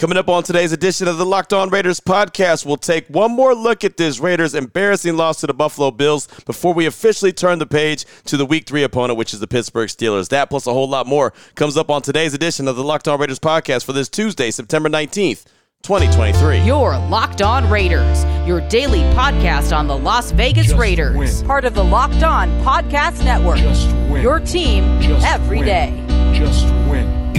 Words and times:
Coming 0.00 0.16
up 0.16 0.30
on 0.30 0.42
today's 0.42 0.72
edition 0.72 1.08
of 1.08 1.18
the 1.18 1.26
Locked 1.26 1.52
On 1.52 1.68
Raiders 1.68 2.00
podcast, 2.00 2.64
we'll 2.64 2.78
take 2.78 3.06
one 3.08 3.32
more 3.32 3.54
look 3.54 3.84
at 3.84 3.98
this 3.98 4.18
Raiders' 4.18 4.54
embarrassing 4.54 5.14
loss 5.14 5.40
to 5.40 5.46
the 5.46 5.52
Buffalo 5.52 5.90
Bills 5.90 6.26
before 6.46 6.72
we 6.72 6.86
officially 6.86 7.34
turn 7.34 7.58
the 7.58 7.66
page 7.66 8.06
to 8.24 8.38
the 8.38 8.46
Week 8.46 8.66
3 8.66 8.82
opponent, 8.82 9.18
which 9.18 9.34
is 9.34 9.40
the 9.40 9.46
Pittsburgh 9.46 9.90
Steelers. 9.90 10.30
That 10.30 10.48
plus 10.48 10.66
a 10.66 10.72
whole 10.72 10.88
lot 10.88 11.06
more 11.06 11.34
comes 11.54 11.76
up 11.76 11.90
on 11.90 12.00
today's 12.00 12.32
edition 12.32 12.66
of 12.66 12.76
the 12.76 12.82
Locked 12.82 13.08
On 13.08 13.20
Raiders 13.20 13.38
podcast 13.38 13.84
for 13.84 13.92
this 13.92 14.08
Tuesday, 14.08 14.50
September 14.50 14.88
19th. 14.88 15.44
2023. 15.82 16.60
Your 16.62 16.96
Locked 16.96 17.42
On 17.42 17.68
Raiders, 17.68 18.24
your 18.48 18.66
daily 18.70 19.00
podcast 19.14 19.76
on 19.76 19.86
the 19.86 19.98
Las 19.98 20.30
Vegas 20.30 20.68
Just 20.68 20.78
Raiders. 20.78 21.14
win. 21.14 21.46
Part 21.46 21.66
of 21.66 21.74
the 21.74 21.84
Locked 21.84 22.22
On 22.22 22.48
Podcast 22.64 23.22
Network. 23.22 23.58
Just 23.58 23.86
win. 24.08 24.22
Your 24.22 24.40
team 24.40 24.98
Just 25.02 25.26
every 25.26 25.58
win. 25.58 25.66
day. 25.66 26.04
Just 26.32 26.64
win. 26.64 26.69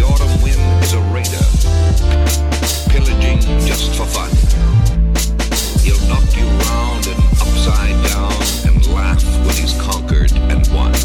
The 0.02 0.08
autumn 0.08 0.42
wind 0.42 0.84
is 0.84 0.94
a 0.94 1.02
raider, 1.14 1.46
pillaging 2.90 3.40
just 3.68 3.94
for 3.94 4.08
fun. 4.08 4.32
He'll 5.84 6.02
knock 6.10 6.26
you 6.36 6.48
round 6.66 7.06
and 7.06 7.20
upside 7.40 8.04
down 8.10 8.34
and 8.66 8.88
laugh 8.96 9.24
when 9.46 9.56
he's 9.56 9.80
conquered 9.80 10.32
and 10.34 10.68
won. 10.74 11.01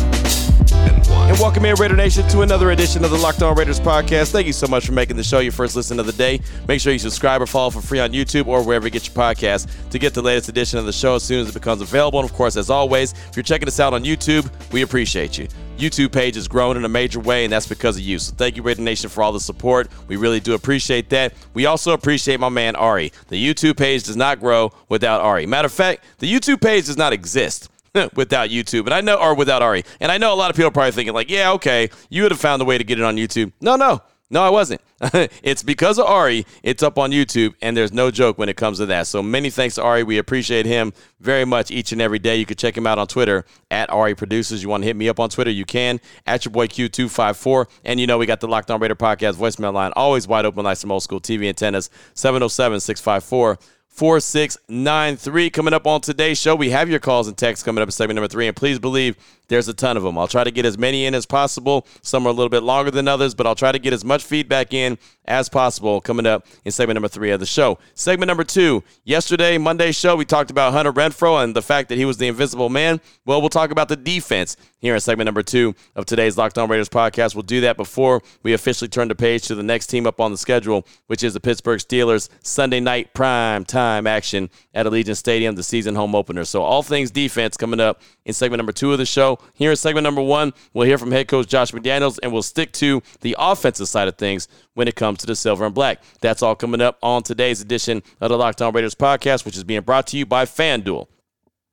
And 1.36 1.36
welcome 1.38 1.64
in, 1.64 1.74
Raider 1.74 1.96
Nation, 1.96 2.26
to 2.28 2.42
another 2.42 2.70
edition 2.70 3.04
of 3.04 3.10
the 3.10 3.18
Locked 3.18 3.42
On 3.42 3.56
Raiders 3.56 3.80
podcast. 3.80 4.30
Thank 4.30 4.46
you 4.46 4.52
so 4.52 4.66
much 4.66 4.86
for 4.86 4.92
making 4.92 5.16
the 5.16 5.24
show 5.24 5.40
your 5.40 5.52
first 5.52 5.74
listen 5.74 5.98
of 5.98 6.06
the 6.06 6.12
day. 6.12 6.40
Make 6.68 6.80
sure 6.80 6.92
you 6.92 6.98
subscribe 6.98 7.42
or 7.42 7.46
follow 7.46 7.70
for 7.70 7.80
free 7.80 7.98
on 7.98 8.12
YouTube 8.12 8.46
or 8.46 8.62
wherever 8.62 8.86
you 8.86 8.90
get 8.90 9.06
your 9.06 9.14
podcast 9.14 9.68
to 9.90 9.98
get 9.98 10.14
the 10.14 10.22
latest 10.22 10.48
edition 10.48 10.78
of 10.78 10.86
the 10.86 10.92
show 10.92 11.16
as 11.16 11.24
soon 11.24 11.40
as 11.40 11.48
it 11.48 11.54
becomes 11.54 11.82
available. 11.82 12.20
And 12.20 12.30
of 12.30 12.34
course, 12.34 12.56
as 12.56 12.70
always, 12.70 13.12
if 13.12 13.36
you're 13.36 13.42
checking 13.42 13.68
us 13.68 13.80
out 13.80 13.92
on 13.92 14.04
YouTube, 14.04 14.50
we 14.72 14.82
appreciate 14.82 15.36
you. 15.36 15.48
YouTube 15.76 16.12
page 16.12 16.36
has 16.36 16.48
grown 16.48 16.76
in 16.76 16.84
a 16.84 16.88
major 16.88 17.20
way, 17.20 17.44
and 17.44 17.52
that's 17.52 17.66
because 17.66 17.96
of 17.96 18.02
you. 18.02 18.18
So 18.18 18.32
thank 18.34 18.56
you, 18.56 18.62
Raider 18.62 18.80
Nation, 18.80 19.10
for 19.10 19.22
all 19.22 19.32
the 19.32 19.40
support. 19.40 19.88
We 20.08 20.16
really 20.16 20.40
do 20.40 20.54
appreciate 20.54 21.10
that. 21.10 21.34
We 21.52 21.66
also 21.66 21.92
appreciate 21.92 22.40
my 22.40 22.48
man 22.48 22.76
Ari. 22.76 23.12
The 23.28 23.44
YouTube 23.44 23.76
page 23.76 24.04
does 24.04 24.16
not 24.16 24.40
grow 24.40 24.72
without 24.88 25.20
Ari. 25.20 25.44
Matter 25.46 25.66
of 25.66 25.72
fact, 25.72 26.04
the 26.18 26.32
YouTube 26.32 26.62
page 26.62 26.86
does 26.86 26.96
not 26.96 27.12
exist 27.12 27.68
without 28.14 28.50
YouTube. 28.50 28.84
And 28.84 28.94
I 28.94 29.00
know, 29.00 29.16
or 29.16 29.34
without 29.34 29.62
Ari. 29.62 29.84
And 30.00 30.10
I 30.12 30.18
know 30.18 30.32
a 30.32 30.36
lot 30.36 30.50
of 30.50 30.56
people 30.56 30.68
are 30.68 30.72
probably 30.72 30.92
thinking, 30.92 31.14
like, 31.14 31.30
yeah, 31.30 31.52
okay, 31.52 31.90
you 32.08 32.22
would 32.22 32.32
have 32.32 32.40
found 32.40 32.62
a 32.62 32.64
way 32.64 32.78
to 32.78 32.84
get 32.84 32.98
it 32.98 33.04
on 33.04 33.16
YouTube. 33.16 33.52
No, 33.60 33.76
no. 33.76 34.02
No, 34.28 34.42
I 34.42 34.50
wasn't. 34.50 34.80
it's 35.44 35.62
because 35.62 36.00
of 36.00 36.06
Ari. 36.06 36.46
It's 36.64 36.82
up 36.82 36.98
on 36.98 37.12
YouTube, 37.12 37.54
and 37.62 37.76
there's 37.76 37.92
no 37.92 38.10
joke 38.10 38.38
when 38.38 38.48
it 38.48 38.56
comes 38.56 38.78
to 38.78 38.86
that. 38.86 39.06
So 39.06 39.22
many 39.22 39.50
thanks 39.50 39.76
to 39.76 39.84
Ari. 39.84 40.02
We 40.02 40.18
appreciate 40.18 40.66
him 40.66 40.92
very 41.20 41.44
much 41.44 41.70
each 41.70 41.92
and 41.92 42.02
every 42.02 42.18
day. 42.18 42.34
You 42.34 42.44
can 42.44 42.56
check 42.56 42.76
him 42.76 42.88
out 42.88 42.98
on 42.98 43.06
Twitter 43.06 43.44
at 43.70 43.88
Ari 43.88 44.16
Producers. 44.16 44.64
You 44.64 44.68
want 44.68 44.82
to 44.82 44.86
hit 44.86 44.96
me 44.96 45.08
up 45.08 45.20
on 45.20 45.28
Twitter? 45.28 45.52
You 45.52 45.64
can 45.64 46.00
at 46.26 46.44
your 46.44 46.50
boy 46.50 46.66
Q254. 46.66 47.68
And 47.84 48.00
you 48.00 48.08
know, 48.08 48.18
we 48.18 48.26
got 48.26 48.40
the 48.40 48.48
Locked 48.48 48.68
On 48.72 48.80
Raider 48.80 48.96
podcast 48.96 49.34
voicemail 49.34 49.72
line 49.72 49.92
always 49.94 50.26
wide 50.26 50.44
open 50.44 50.64
like 50.64 50.78
some 50.78 50.90
old 50.90 51.04
school 51.04 51.20
TV 51.20 51.46
antennas 51.48 51.88
707 52.14 52.80
654 52.80 53.58
4693. 53.96 55.50
Coming 55.50 55.72
up 55.72 55.86
on 55.86 56.02
today's 56.02 56.38
show, 56.38 56.54
we 56.54 56.70
have 56.70 56.90
your 56.90 57.00
calls 57.00 57.28
and 57.28 57.36
texts 57.36 57.64
coming 57.64 57.80
up 57.80 57.88
in 57.88 57.92
segment 57.92 58.16
number 58.16 58.28
three. 58.28 58.46
And 58.46 58.54
please 58.54 58.78
believe 58.78 59.16
there's 59.48 59.68
a 59.68 59.74
ton 59.74 59.96
of 59.96 60.02
them. 60.02 60.18
I'll 60.18 60.28
try 60.28 60.44
to 60.44 60.50
get 60.50 60.64
as 60.64 60.76
many 60.76 61.06
in 61.06 61.14
as 61.14 61.26
possible. 61.26 61.86
Some 62.02 62.26
are 62.26 62.30
a 62.30 62.32
little 62.32 62.48
bit 62.48 62.62
longer 62.62 62.90
than 62.90 63.08
others, 63.08 63.34
but 63.34 63.46
I'll 63.46 63.54
try 63.54 63.72
to 63.72 63.78
get 63.78 63.92
as 63.92 64.04
much 64.04 64.24
feedback 64.24 64.72
in 64.74 64.98
as 65.26 65.48
possible 65.48 66.00
coming 66.00 66.26
up 66.26 66.46
in 66.64 66.72
segment 66.72 66.96
number 66.96 67.08
three 67.08 67.30
of 67.30 67.40
the 67.40 67.46
show. 67.46 67.78
Segment 67.94 68.28
number 68.28 68.44
two, 68.44 68.82
yesterday, 69.04 69.58
Monday 69.58 69.92
show, 69.92 70.16
we 70.16 70.24
talked 70.24 70.50
about 70.50 70.72
Hunter 70.72 70.92
Renfrow 70.92 71.42
and 71.42 71.54
the 71.54 71.62
fact 71.62 71.88
that 71.88 71.98
he 71.98 72.04
was 72.04 72.16
the 72.16 72.28
invisible 72.28 72.68
man. 72.68 73.00
Well, 73.24 73.40
we'll 73.40 73.50
talk 73.50 73.70
about 73.70 73.88
the 73.88 73.96
defense 73.96 74.56
here 74.78 74.94
in 74.94 75.00
segment 75.00 75.26
number 75.26 75.42
two 75.42 75.74
of 75.94 76.06
today's 76.06 76.36
Locked 76.36 76.58
On 76.58 76.68
Raiders 76.68 76.88
podcast. 76.88 77.34
We'll 77.34 77.42
do 77.42 77.62
that 77.62 77.76
before 77.76 78.22
we 78.42 78.52
officially 78.52 78.88
turn 78.88 79.08
the 79.08 79.14
page 79.14 79.42
to 79.48 79.54
the 79.54 79.62
next 79.62 79.88
team 79.88 80.06
up 80.06 80.20
on 80.20 80.30
the 80.30 80.36
schedule, 80.38 80.86
which 81.06 81.24
is 81.24 81.34
the 81.34 81.40
Pittsburgh 81.40 81.80
Steelers 81.80 82.28
Sunday 82.42 82.80
night 82.80 83.12
prime 83.14 83.64
time 83.64 84.06
action 84.06 84.50
at 84.74 84.86
Allegiant 84.86 85.16
Stadium, 85.16 85.56
the 85.56 85.62
season 85.62 85.94
home 85.94 86.14
opener. 86.14 86.44
So, 86.44 86.62
all 86.62 86.82
things 86.82 87.10
defense 87.10 87.56
coming 87.56 87.80
up 87.80 88.00
in 88.24 88.32
segment 88.32 88.58
number 88.58 88.72
two 88.72 88.92
of 88.92 88.98
the 88.98 89.06
show. 89.06 89.35
Here 89.54 89.70
in 89.70 89.76
segment 89.76 90.04
number 90.04 90.22
one, 90.22 90.52
we'll 90.72 90.86
hear 90.86 90.98
from 90.98 91.12
head 91.12 91.28
coach 91.28 91.48
Josh 91.48 91.72
McDaniels, 91.72 92.18
and 92.22 92.32
we'll 92.32 92.42
stick 92.42 92.72
to 92.74 93.02
the 93.20 93.36
offensive 93.38 93.88
side 93.88 94.08
of 94.08 94.16
things 94.16 94.48
when 94.74 94.88
it 94.88 94.96
comes 94.96 95.18
to 95.18 95.26
the 95.26 95.36
silver 95.36 95.64
and 95.64 95.74
black. 95.74 96.02
That's 96.20 96.42
all 96.42 96.54
coming 96.54 96.80
up 96.80 96.98
on 97.02 97.22
today's 97.22 97.60
edition 97.60 98.02
of 98.20 98.30
the 98.30 98.36
Locked 98.36 98.62
On 98.62 98.72
Raiders 98.72 98.94
podcast, 98.94 99.44
which 99.44 99.56
is 99.56 99.64
being 99.64 99.82
brought 99.82 100.06
to 100.08 100.16
you 100.16 100.26
by 100.26 100.44
FanDuel. 100.44 101.08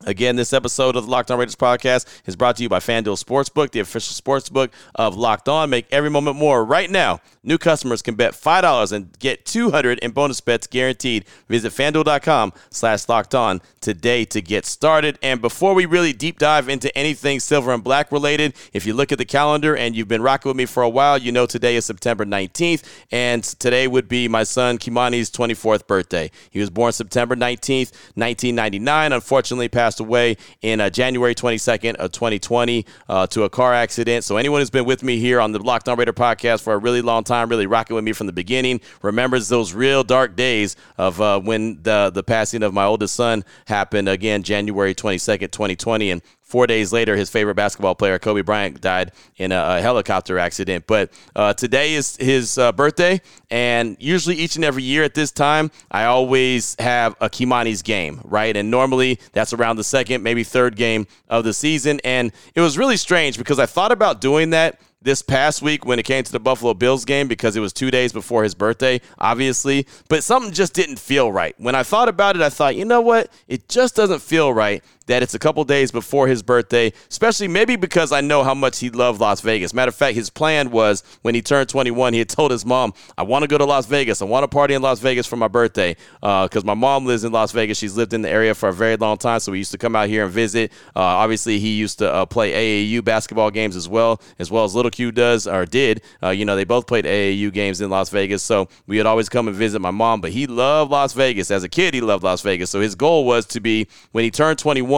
Again, 0.05 0.35
this 0.35 0.51
episode 0.51 0.97
of 0.97 1.05
the 1.05 1.11
Locked 1.11 1.31
On 1.31 1.39
Raiders 1.39 1.55
podcast 1.55 2.05
is 2.25 2.35
brought 2.35 2.57
to 2.57 2.63
you 2.63 2.69
by 2.69 2.79
FanDuel 2.79 3.23
Sportsbook, 3.23 3.71
the 3.71 3.79
official 3.79 4.13
sportsbook 4.13 4.69
of 4.95 5.15
Locked 5.15 5.47
On. 5.47 5.69
Make 5.69 5.87
every 5.91 6.09
moment 6.09 6.37
more. 6.37 6.65
Right 6.65 6.89
now, 6.89 7.21
new 7.41 7.57
customers 7.57 8.01
can 8.01 8.15
bet 8.15 8.33
$5 8.33 8.91
and 8.91 9.17
get 9.19 9.45
200 9.45 9.99
in 9.99 10.11
bonus 10.11 10.41
bets 10.41 10.67
guaranteed. 10.67 11.25
Visit 11.47 11.71
FanDuel.com 11.71 12.51
slash 12.69 13.07
Locked 13.07 13.33
On 13.33 13.61
today 13.79 14.25
to 14.25 14.41
get 14.41 14.65
started. 14.65 15.17
And 15.21 15.41
before 15.41 15.73
we 15.73 15.85
really 15.85 16.11
deep 16.11 16.37
dive 16.37 16.67
into 16.67 16.95
anything 16.97 17.39
silver 17.39 17.71
and 17.71 17.83
black 17.83 18.11
related, 18.11 18.55
if 18.73 18.85
you 18.85 18.93
look 18.93 19.11
at 19.13 19.17
the 19.17 19.25
calendar 19.25 19.75
and 19.75 19.95
you've 19.95 20.07
been 20.09 20.21
rocking 20.21 20.49
with 20.49 20.57
me 20.57 20.65
for 20.65 20.83
a 20.83 20.89
while, 20.89 21.17
you 21.17 21.31
know 21.31 21.45
today 21.45 21.77
is 21.77 21.85
September 21.85 22.25
19th, 22.25 22.83
and 23.11 23.43
today 23.43 23.87
would 23.87 24.09
be 24.09 24.27
my 24.27 24.43
son 24.43 24.77
Qimonni's 24.77 25.31
24th 25.31 25.87
birthday. 25.87 26.29
He 26.49 26.59
was 26.59 26.69
born 26.69 26.91
September 26.91 27.35
19th, 27.35 27.91
1999. 28.15 29.13
Unfortunately, 29.13 29.69
passed 29.69 29.92
away 29.99 30.37
in 30.61 30.79
uh, 30.79 30.89
January 30.89 31.35
22nd 31.35 31.95
of 31.95 32.11
2020 32.11 32.85
uh, 33.09 33.27
to 33.27 33.43
a 33.43 33.49
car 33.49 33.73
accident. 33.73 34.23
So 34.23 34.37
anyone 34.37 34.61
who's 34.61 34.69
been 34.69 34.85
with 34.85 35.03
me 35.03 35.19
here 35.19 35.39
on 35.39 35.51
the 35.51 35.59
Locked 35.59 35.89
On 35.89 35.97
Raider 35.97 36.13
podcast 36.13 36.61
for 36.61 36.73
a 36.73 36.77
really 36.77 37.01
long 37.01 37.23
time, 37.23 37.49
really 37.49 37.67
rocking 37.67 37.95
with 37.95 38.03
me 38.03 38.13
from 38.13 38.27
the 38.27 38.33
beginning, 38.33 38.81
remembers 39.01 39.49
those 39.49 39.73
real 39.73 40.03
dark 40.03 40.35
days 40.35 40.75
of 40.97 41.19
uh, 41.21 41.39
when 41.39 41.81
the 41.83 42.11
the 42.13 42.23
passing 42.23 42.63
of 42.63 42.73
my 42.73 42.85
oldest 42.85 43.15
son 43.15 43.43
happened 43.65 44.09
again, 44.09 44.43
January 44.43 44.93
22nd, 44.93 45.51
2020, 45.51 46.11
and 46.11 46.21
Four 46.53 46.67
days 46.67 46.93
later, 46.93 47.15
his 47.15 47.31
favorite 47.31 47.55
basketball 47.55 47.95
player, 47.95 48.19
Kobe 48.19 48.43
Bryant, 48.43 48.79
died 48.79 49.11
in 49.37 49.51
a, 49.51 49.77
a 49.77 49.81
helicopter 49.81 50.37
accident. 50.37 50.85
But 50.85 51.11
uh, 51.35 51.55
today 51.55 51.95
is 51.95 52.15
his 52.17 52.59
uh, 52.59 52.71
birthday, 52.73 53.21
and 53.49 53.97
usually 53.99 54.35
each 54.35 54.55
and 54.55 54.63
every 54.63 54.83
year 54.83 55.03
at 55.03 55.15
this 55.15 55.31
time, 55.31 55.71
I 55.89 56.03
always 56.03 56.75
have 56.77 57.15
a 57.19 57.27
Qimonni's 57.27 57.81
game, 57.81 58.21
right? 58.23 58.55
And 58.55 58.69
normally 58.69 59.17
that's 59.31 59.51
around 59.51 59.77
the 59.77 59.83
second, 59.83 60.21
maybe 60.21 60.43
third 60.43 60.75
game 60.75 61.07
of 61.27 61.43
the 61.43 61.55
season. 61.55 61.99
And 62.03 62.31
it 62.53 62.61
was 62.61 62.77
really 62.77 62.97
strange 62.97 63.39
because 63.39 63.57
I 63.57 63.65
thought 63.65 63.91
about 63.91 64.21
doing 64.21 64.51
that 64.51 64.79
this 65.03 65.21
past 65.21 65.61
week 65.61 65.85
when 65.85 65.99
it 65.99 66.03
came 66.03 66.23
to 66.23 66.31
the 66.31 66.39
Buffalo 66.39 66.73
Bills 66.73 67.03
game 67.03 67.27
because 67.27 67.55
it 67.55 67.59
was 67.59 67.73
two 67.73 67.91
days 67.91 68.13
before 68.13 68.43
his 68.43 68.55
birthday, 68.55 69.01
obviously. 69.19 69.85
But 70.07 70.23
something 70.23 70.53
just 70.53 70.73
didn't 70.73 70.97
feel 70.97 71.31
right. 71.31 71.53
When 71.57 71.75
I 71.75 71.83
thought 71.83 72.07
about 72.07 72.35
it, 72.35 72.41
I 72.41 72.49
thought, 72.49 72.75
you 72.75 72.85
know 72.85 73.01
what? 73.01 73.29
It 73.47 73.67
just 73.67 73.95
doesn't 73.95 74.21
feel 74.21 74.53
right 74.53 74.83
that 75.07 75.23
it's 75.23 75.33
a 75.33 75.39
couple 75.39 75.63
days 75.63 75.91
before 75.91 76.27
his 76.27 76.41
birthday, 76.41 76.91
especially 77.09 77.47
maybe 77.47 77.75
because 77.75 78.11
I 78.11 78.21
know 78.21 78.43
how 78.43 78.53
much 78.53 78.79
he 78.79 78.89
loved 78.89 79.19
Las 79.19 79.41
Vegas. 79.41 79.73
Matter 79.73 79.89
of 79.89 79.95
fact, 79.95 80.15
his 80.15 80.29
plan 80.29 80.71
was 80.71 81.03
when 81.21 81.35
he 81.35 81.41
turned 81.41 81.69
21, 81.69 82.13
he 82.13 82.19
had 82.19 82.29
told 82.29 82.51
his 82.51 82.65
mom, 82.65 82.93
I 83.17 83.23
want 83.23 83.43
to 83.43 83.47
go 83.47 83.57
to 83.57 83.65
Las 83.65 83.85
Vegas. 83.85 84.21
I 84.21 84.25
want 84.25 84.43
to 84.43 84.47
party 84.47 84.73
in 84.73 84.81
Las 84.81 84.99
Vegas 84.99 85.27
for 85.27 85.35
my 85.35 85.47
birthday 85.47 85.95
because 86.21 86.63
my 86.63 86.73
mom 86.73 87.05
lives 87.05 87.23
in 87.23 87.31
Las 87.31 87.51
Vegas. 87.51 87.77
She's 87.77 87.97
lived 87.97 88.13
in 88.13 88.21
the 88.21 88.29
area 88.29 88.53
for 88.53 88.69
a 88.69 88.73
very 88.73 88.95
long 88.95 89.17
time, 89.17 89.39
so 89.39 89.51
we 89.51 89.57
used 89.57 89.71
to 89.71 89.77
come 89.77 89.95
out 89.95 90.07
here 90.07 90.25
and 90.25 90.31
visit. 90.31 90.71
Uh, 90.95 91.01
obviously, 91.01 91.59
he 91.59 91.75
used 91.75 91.99
to 91.99 92.11
uh, 92.11 92.25
play 92.25 92.51
AAU 92.53 93.03
basketball 93.03 93.51
games 93.51 93.75
as 93.75 93.89
well, 93.89 94.21
as 94.39 94.49
well 94.51 94.63
as 94.63 94.75
Little 94.75 94.91
Q 94.91 95.11
does 95.11 95.47
or 95.47 95.65
did. 95.65 96.01
Uh, 96.21 96.29
you 96.29 96.45
know, 96.45 96.55
they 96.55 96.63
both 96.63 96.87
played 96.87 97.05
AAU 97.05 97.51
games 97.51 97.81
in 97.81 97.89
Las 97.89 98.09
Vegas, 98.09 98.43
so 98.43 98.69
we 98.87 98.97
would 98.97 99.05
always 99.05 99.29
come 99.29 99.47
and 99.47 99.57
visit 99.57 99.79
my 99.79 99.91
mom. 99.91 100.21
But 100.21 100.31
he 100.31 100.47
loved 100.47 100.91
Las 100.91 101.13
Vegas 101.13 101.51
as 101.51 101.63
a 101.63 101.69
kid. 101.69 101.93
He 101.93 102.01
loved 102.01 102.23
Las 102.23 102.41
Vegas, 102.41 102.69
so 102.69 102.79
his 102.79 102.95
goal 102.95 103.25
was 103.25 103.45
to 103.47 103.59
be 103.59 103.87
when 104.11 104.23
he 104.23 104.31
turned 104.31 104.59
21 104.59 104.92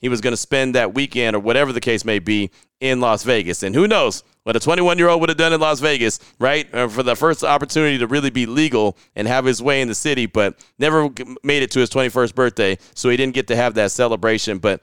he 0.00 0.08
was 0.08 0.20
going 0.20 0.32
to 0.32 0.36
spend 0.36 0.74
that 0.74 0.94
weekend 0.94 1.36
or 1.36 1.40
whatever 1.40 1.72
the 1.72 1.80
case 1.80 2.04
may 2.04 2.18
be 2.18 2.50
in 2.80 3.00
Las 3.00 3.22
Vegas. 3.22 3.62
And 3.62 3.74
who 3.74 3.86
knows 3.86 4.24
what 4.44 4.56
a 4.56 4.60
21 4.60 4.98
year 4.98 5.08
old 5.08 5.20
would 5.20 5.28
have 5.28 5.38
done 5.38 5.52
in 5.52 5.60
Las 5.60 5.80
Vegas, 5.80 6.18
right? 6.38 6.72
Uh, 6.74 6.88
for 6.88 7.02
the 7.02 7.14
first 7.14 7.44
opportunity 7.44 7.98
to 7.98 8.06
really 8.06 8.30
be 8.30 8.46
legal 8.46 8.96
and 9.14 9.28
have 9.28 9.44
his 9.44 9.62
way 9.62 9.82
in 9.82 9.88
the 9.88 9.94
city, 9.94 10.26
but 10.26 10.56
never 10.78 11.10
made 11.42 11.62
it 11.62 11.70
to 11.72 11.80
his 11.80 11.90
21st 11.90 12.34
birthday. 12.34 12.78
So 12.94 13.10
he 13.10 13.16
didn't 13.16 13.34
get 13.34 13.48
to 13.48 13.56
have 13.56 13.74
that 13.74 13.90
celebration. 13.90 14.58
But 14.58 14.82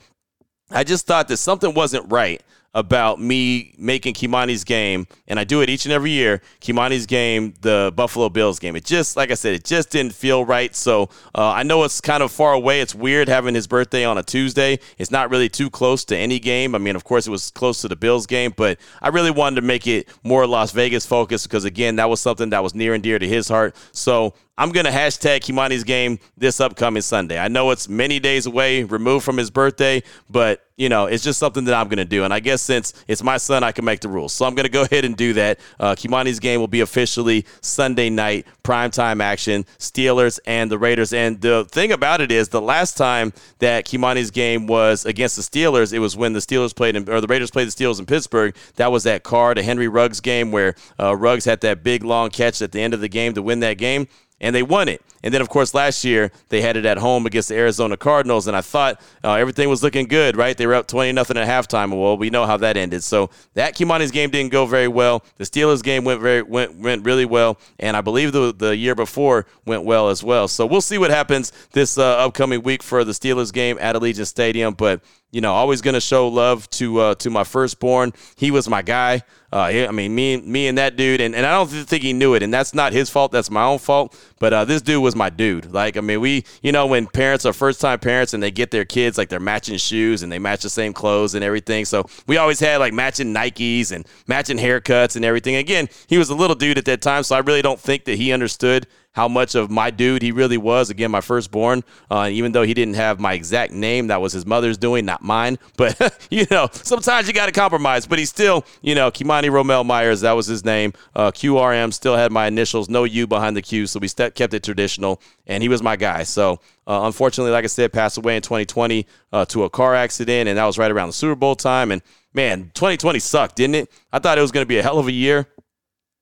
I 0.70 0.84
just 0.84 1.08
thought 1.08 1.28
that 1.30 1.38
something 1.38 1.74
wasn't 1.74 2.12
right 2.12 2.42
about 2.78 3.20
me 3.20 3.74
making 3.76 4.14
Qimonni's 4.14 4.64
game, 4.64 5.08
and 5.28 5.40
I 5.40 5.44
do 5.44 5.62
it 5.62 5.70
each 5.70 5.86
and 5.86 5.92
every 5.92 6.12
year. 6.12 6.44
Qimonni's 6.62 7.08
game, 7.08 7.56
the 7.62 7.92
Buffalo 7.96 8.30
Bills 8.30 8.60
game. 8.60 8.76
It 8.76 8.86
just, 8.86 9.18
like 9.18 9.32
I 9.32 9.34
said, 9.34 9.56
it 9.56 9.66
just 9.66 9.90
didn't 9.90 10.14
feel 10.14 10.46
right. 10.46 10.76
So 10.76 11.10
uh, 11.34 11.50
I 11.50 11.64
know 11.64 11.84
it's 11.86 12.00
kind 12.00 12.22
of 12.22 12.32
far 12.32 12.54
away. 12.54 12.80
It's 12.80 12.94
weird 12.94 13.30
having 13.30 13.56
his 13.56 13.66
birthday 13.66 14.06
on 14.06 14.20
a 14.20 14.24
Tuesday. 14.24 14.78
It's 15.00 15.10
not 15.10 15.32
really 15.32 15.50
too 15.50 15.72
close 15.72 16.06
to 16.06 16.16
any 16.16 16.38
game. 16.38 16.76
I 16.76 16.78
mean, 16.78 16.96
of 16.96 17.04
course, 17.04 17.26
it 17.26 17.32
was 17.32 17.50
close 17.50 17.82
to 17.82 17.88
the 17.88 17.96
Bills 17.96 18.28
game, 18.28 18.54
but 18.56 18.78
I 19.02 19.08
really 19.08 19.32
wanted 19.32 19.56
to 19.56 19.64
make 19.64 19.88
it 19.88 20.08
more 20.22 20.46
Las 20.46 20.72
Vegas 20.72 21.04
focused 21.04 21.50
because, 21.50 21.66
again, 21.66 21.96
that 21.96 22.12
was 22.12 22.22
something 22.22 22.52
that 22.52 22.62
was 22.62 22.76
near 22.76 22.94
and 22.94 23.02
dear 23.02 23.18
to 23.18 23.28
his 23.28 23.48
heart. 23.48 23.76
So 23.92 24.36
I'm 24.56 24.72
going 24.72 24.86
to 24.86 24.92
hashtag 24.92 25.40
Qimonni's 25.40 25.84
game 25.84 26.20
this 26.38 26.62
upcoming 26.62 27.02
Sunday. 27.02 27.40
I 27.40 27.48
know 27.48 27.72
it's 27.72 27.90
many 27.90 28.20
days 28.20 28.46
away, 28.46 28.84
removed 28.84 29.26
from 29.26 29.38
his 29.38 29.50
birthday, 29.50 30.04
but 30.30 30.67
you 30.78 30.90
know, 30.90 31.08
it's 31.08 31.24
just 31.24 31.40
something 31.40 31.66
that 31.66 31.74
I'm 31.74 31.88
going 31.88 31.98
to 31.98 32.06
do. 32.06 32.24
And 32.24 32.32
I 32.32 32.40
guess 32.40 32.62
since 32.62 32.94
it's 33.08 33.24
my 33.24 33.38
son, 33.38 33.64
I 33.64 33.72
can 33.72 33.84
make 33.84 34.00
the 34.00 34.10
rules. 34.10 34.32
So 34.32 34.46
I'm 34.46 34.54
going 34.54 34.66
to 34.66 34.72
go 34.72 34.84
ahead 34.84 35.06
and 35.06 35.18
do 35.18 35.34
that. 35.34 35.60
Uh, 35.80 35.96
Qimonni's 35.96 36.40
game 36.40 36.60
will 36.60 36.68
be 36.68 36.82
officially 36.82 37.46
Sunday 37.62 38.12
night, 38.12 38.46
primetime 38.64 39.22
action, 39.22 39.66
Steelers 39.80 40.40
and 40.46 40.70
the 40.70 40.78
Raiders. 40.78 41.14
And 41.14 41.42
the 41.42 41.66
thing 41.66 41.92
about 41.92 42.22
it 42.22 42.32
is, 42.32 42.50
the 42.50 42.62
last 42.62 42.96
time 42.96 43.34
that 43.58 43.86
Qimonni's 43.86 44.30
game 44.30 44.68
was 44.68 45.04
against 45.06 45.36
the 45.36 45.42
Steelers, 45.42 45.94
it 45.94 46.00
was 46.00 46.16
when 46.16 46.34
the 46.34 46.40
Steelers 46.40 46.76
played, 46.76 46.96
in, 46.96 47.10
or 47.10 47.22
the 47.22 47.28
Raiders 47.28 47.50
played 47.50 47.68
the 47.68 47.72
Steelers 47.72 48.00
in 48.00 48.06
Pittsburgh. 48.06 48.56
That 48.76 48.92
was 48.92 49.04
that 49.04 49.24
car, 49.24 49.56
the 49.56 49.64
Henry 49.64 49.88
Ruggs 49.88 50.22
game, 50.22 50.52
where 50.52 50.76
uh, 51.00 51.16
Ruggs 51.16 51.46
had 51.46 51.62
that 51.62 51.84
big 51.84 52.04
long 52.04 52.30
catch 52.30 52.62
at 52.62 52.72
the 52.72 52.82
end 52.82 52.94
of 52.94 53.02
the 53.02 53.10
game 53.10 53.34
to 53.34 53.42
win 53.42 53.62
that 53.62 53.80
game 53.80 54.08
and 54.40 54.56
they 54.56 54.64
won 54.64 54.88
it. 54.88 55.02
And 55.24 55.34
then, 55.34 55.42
of 55.42 55.50
course, 55.50 55.74
last 55.74 56.04
year 56.04 56.32
they 56.50 56.62
had 56.62 56.78
it 56.78 56.86
at 56.86 56.98
home 56.98 57.26
against 57.26 57.50
the 57.50 57.56
Arizona 57.56 57.98
Cardinals, 57.98 58.48
and 58.48 58.56
I 58.56 58.62
thought 58.62 59.02
uh, 59.24 59.34
everything 59.34 59.68
was 59.70 59.82
looking 59.82 60.06
good, 60.06 60.38
right? 60.38 60.56
They 60.56 60.68
were 60.68 60.76
up 60.76 60.88
twenty 60.88 61.12
nothing 61.12 61.38
at 61.38 61.48
halftime. 61.48 61.90
Well, 61.90 62.18
we 62.18 62.30
know 62.30 62.46
how 62.46 62.58
that 62.58 62.78
ended. 62.78 63.04
So 63.04 63.30
that 63.56 63.76
Qimonni's 63.76 64.12
game 64.12 64.30
didn't 64.30 64.52
go 64.52 64.66
very 64.66 64.88
well. 64.88 65.24
The 65.38 65.44
Steelers 65.44 65.82
game 65.82 66.04
went 66.04 66.22
very 66.22 66.42
went 66.42 66.76
went 66.80 67.06
really 67.06 67.26
well, 67.26 67.58
and 67.80 67.98
I 67.98 68.02
believe 68.02 68.32
the 68.32 68.54
the 68.54 68.76
year 68.76 68.96
before 68.96 69.46
went 69.66 69.84
well 69.84 70.10
as 70.10 70.24
well. 70.24 70.48
So 70.48 70.66
we'll 70.66 70.82
see 70.82 70.98
what 70.98 71.10
happens 71.10 71.52
this 71.72 71.98
uh, 71.98 72.18
upcoming 72.18 72.62
week 72.62 72.84
for 72.84 73.04
the 73.04 73.12
Steelers 73.12 73.52
game 73.52 73.78
at 73.80 73.96
Allegiant 73.96 74.28
Stadium, 74.28 74.74
but 74.74 75.02
you 75.32 75.42
know, 75.42 75.54
always 75.54 75.82
going 75.82 75.94
to 75.94 76.02
show 76.02 76.28
love 76.28 76.70
to 76.72 77.00
uh, 77.00 77.16
to 77.16 77.30
my 77.30 77.44
firstborn. 77.44 78.14
He 78.38 78.52
was 78.52 78.70
my 78.70 78.82
guy. 78.82 79.24
Uh, 79.52 79.62
I 79.62 79.92
mean, 79.92 80.14
me, 80.14 80.38
me 80.42 80.68
and 80.68 80.78
that 80.78 80.98
dude, 80.98 81.22
and, 81.22 81.34
and 81.34 81.46
I 81.46 81.52
don't 81.52 81.68
think 81.70 82.04
he 82.04 82.12
knew 82.12 82.34
it, 82.34 82.44
and 82.44 82.54
that's 82.54 82.74
not 82.74 82.92
his 82.92 83.10
fault. 83.10 83.32
That's 83.32 83.50
my 83.50 83.64
own 83.64 83.80
fault. 83.80 84.18
But 84.40 84.52
uh, 84.52 84.66
this 84.66 84.82
dude 84.82 85.02
was 85.02 85.16
my 85.16 85.30
dude. 85.30 85.72
Like, 85.72 85.96
I 85.96 86.02
mean, 86.02 86.20
we, 86.20 86.44
you 86.62 86.74
know, 86.74 86.86
when 86.86 87.08
parents 87.08 87.46
are 87.46 87.54
first 87.54 87.80
time 87.80 88.00
parents 88.00 88.34
and 88.34 88.44
they 88.44 88.52
get 88.52 88.72
their 88.72 88.84
kids 88.84 89.18
like 89.18 89.30
they're 89.30 89.40
matching 89.40 89.78
shoes 89.78 90.22
and 90.22 90.32
they 90.32 90.40
match 90.40 90.64
the 90.64 90.70
same 90.70 90.92
clothes 90.92 91.34
and 91.34 91.46
everything. 91.46 91.86
So 91.86 92.06
we 92.28 92.36
always 92.38 92.60
had 92.60 92.78
like 92.78 92.94
matching 92.94 93.34
Nikes 93.34 93.94
and 93.94 94.06
matching 94.28 94.58
haircuts 94.58 95.16
and 95.16 95.24
everything. 95.24 95.56
Again, 95.56 95.88
he 96.08 96.18
was 96.18 96.30
a 96.30 96.36
little 96.36 96.56
dude 96.56 96.78
at 96.78 96.86
that 96.86 97.02
time, 97.02 97.24
so 97.24 97.36
I 97.36 97.40
really 97.40 97.62
don't 97.62 97.80
think 97.80 98.04
that 98.06 98.18
he 98.18 98.34
understood 98.34 98.86
how 99.18 99.28
much 99.28 99.56
of 99.56 99.72
my 99.72 99.90
dude 99.90 100.22
he 100.22 100.32
really 100.32 100.58
was. 100.58 100.92
Again, 100.92 101.10
my 101.10 101.22
firstborn, 101.22 101.84
uh, 102.12 102.30
even 102.32 102.52
though 102.52 102.62
he 102.62 102.76
didn't 102.76 102.94
have 102.94 103.20
my 103.20 103.34
exact 103.34 103.74
name, 103.74 104.08
that 104.08 104.22
was 104.22 104.32
his 104.32 104.46
mother's 104.46 104.78
doing, 104.78 105.06
not 105.06 105.24
mine. 105.24 105.58
But, 105.78 106.28
you 106.32 106.46
know, 106.50 106.70
sometimes 106.72 107.28
you 107.28 107.34
got 107.34 107.48
to 107.48 107.52
compromise. 107.52 108.06
But 108.08 108.20
he's 108.20 108.30
still, 108.30 108.66
you 108.82 108.96
know, 108.96 109.12
Qimonni 109.12 109.50
Romel 109.50 109.86
Myers, 109.86 110.22
that 110.22 110.34
was 110.34 110.48
his 110.48 110.66
name. 110.66 110.94
Uh, 111.16 111.32
QRM 111.32 111.94
still 111.94 112.16
had 112.16 112.32
my 112.32 112.48
initials, 112.48 112.90
no 112.90 113.04
U 113.04 113.28
behind 113.28 113.56
the 113.56 113.62
Q. 113.62 113.88
So 113.88 114.00
we 114.00 114.08
st- 114.08 114.36
kept 114.36 114.54
it 114.54 114.64
traditional, 114.64 115.22
and 115.46 115.62
he 115.62 115.70
was 115.70 115.84
my 115.84 115.96
guy. 115.96 116.24
So, 116.24 116.60
uh, 116.88 117.02
unfortunately, 117.04 117.52
like 117.52 117.64
I 117.64 117.68
said, 117.68 117.94
passed 117.94 118.18
away 118.18 118.36
in 118.36 118.42
2020 118.42 119.06
uh, 119.32 119.46
to 119.46 119.64
a 119.64 119.70
car 119.70 119.96
accident, 119.96 120.50
and 120.50 120.58
that 120.58 120.66
was 120.66 120.78
right 120.78 120.92
around 120.92 121.10
the 121.10 121.14
Super 121.14 121.36
Bowl 121.36 121.56
time. 121.56 121.92
And 121.92 122.02
man, 122.34 122.72
2020 122.74 123.20
sucked, 123.20 123.56
didn't 123.56 123.76
it? 123.76 123.92
I 124.12 124.20
thought 124.20 124.38
it 124.38 124.42
was 124.42 124.52
going 124.52 124.66
to 124.66 124.68
be 124.70 124.78
a 124.78 124.84
hell 124.84 125.00
of 125.00 125.08
a 125.08 125.12
year 125.12 125.48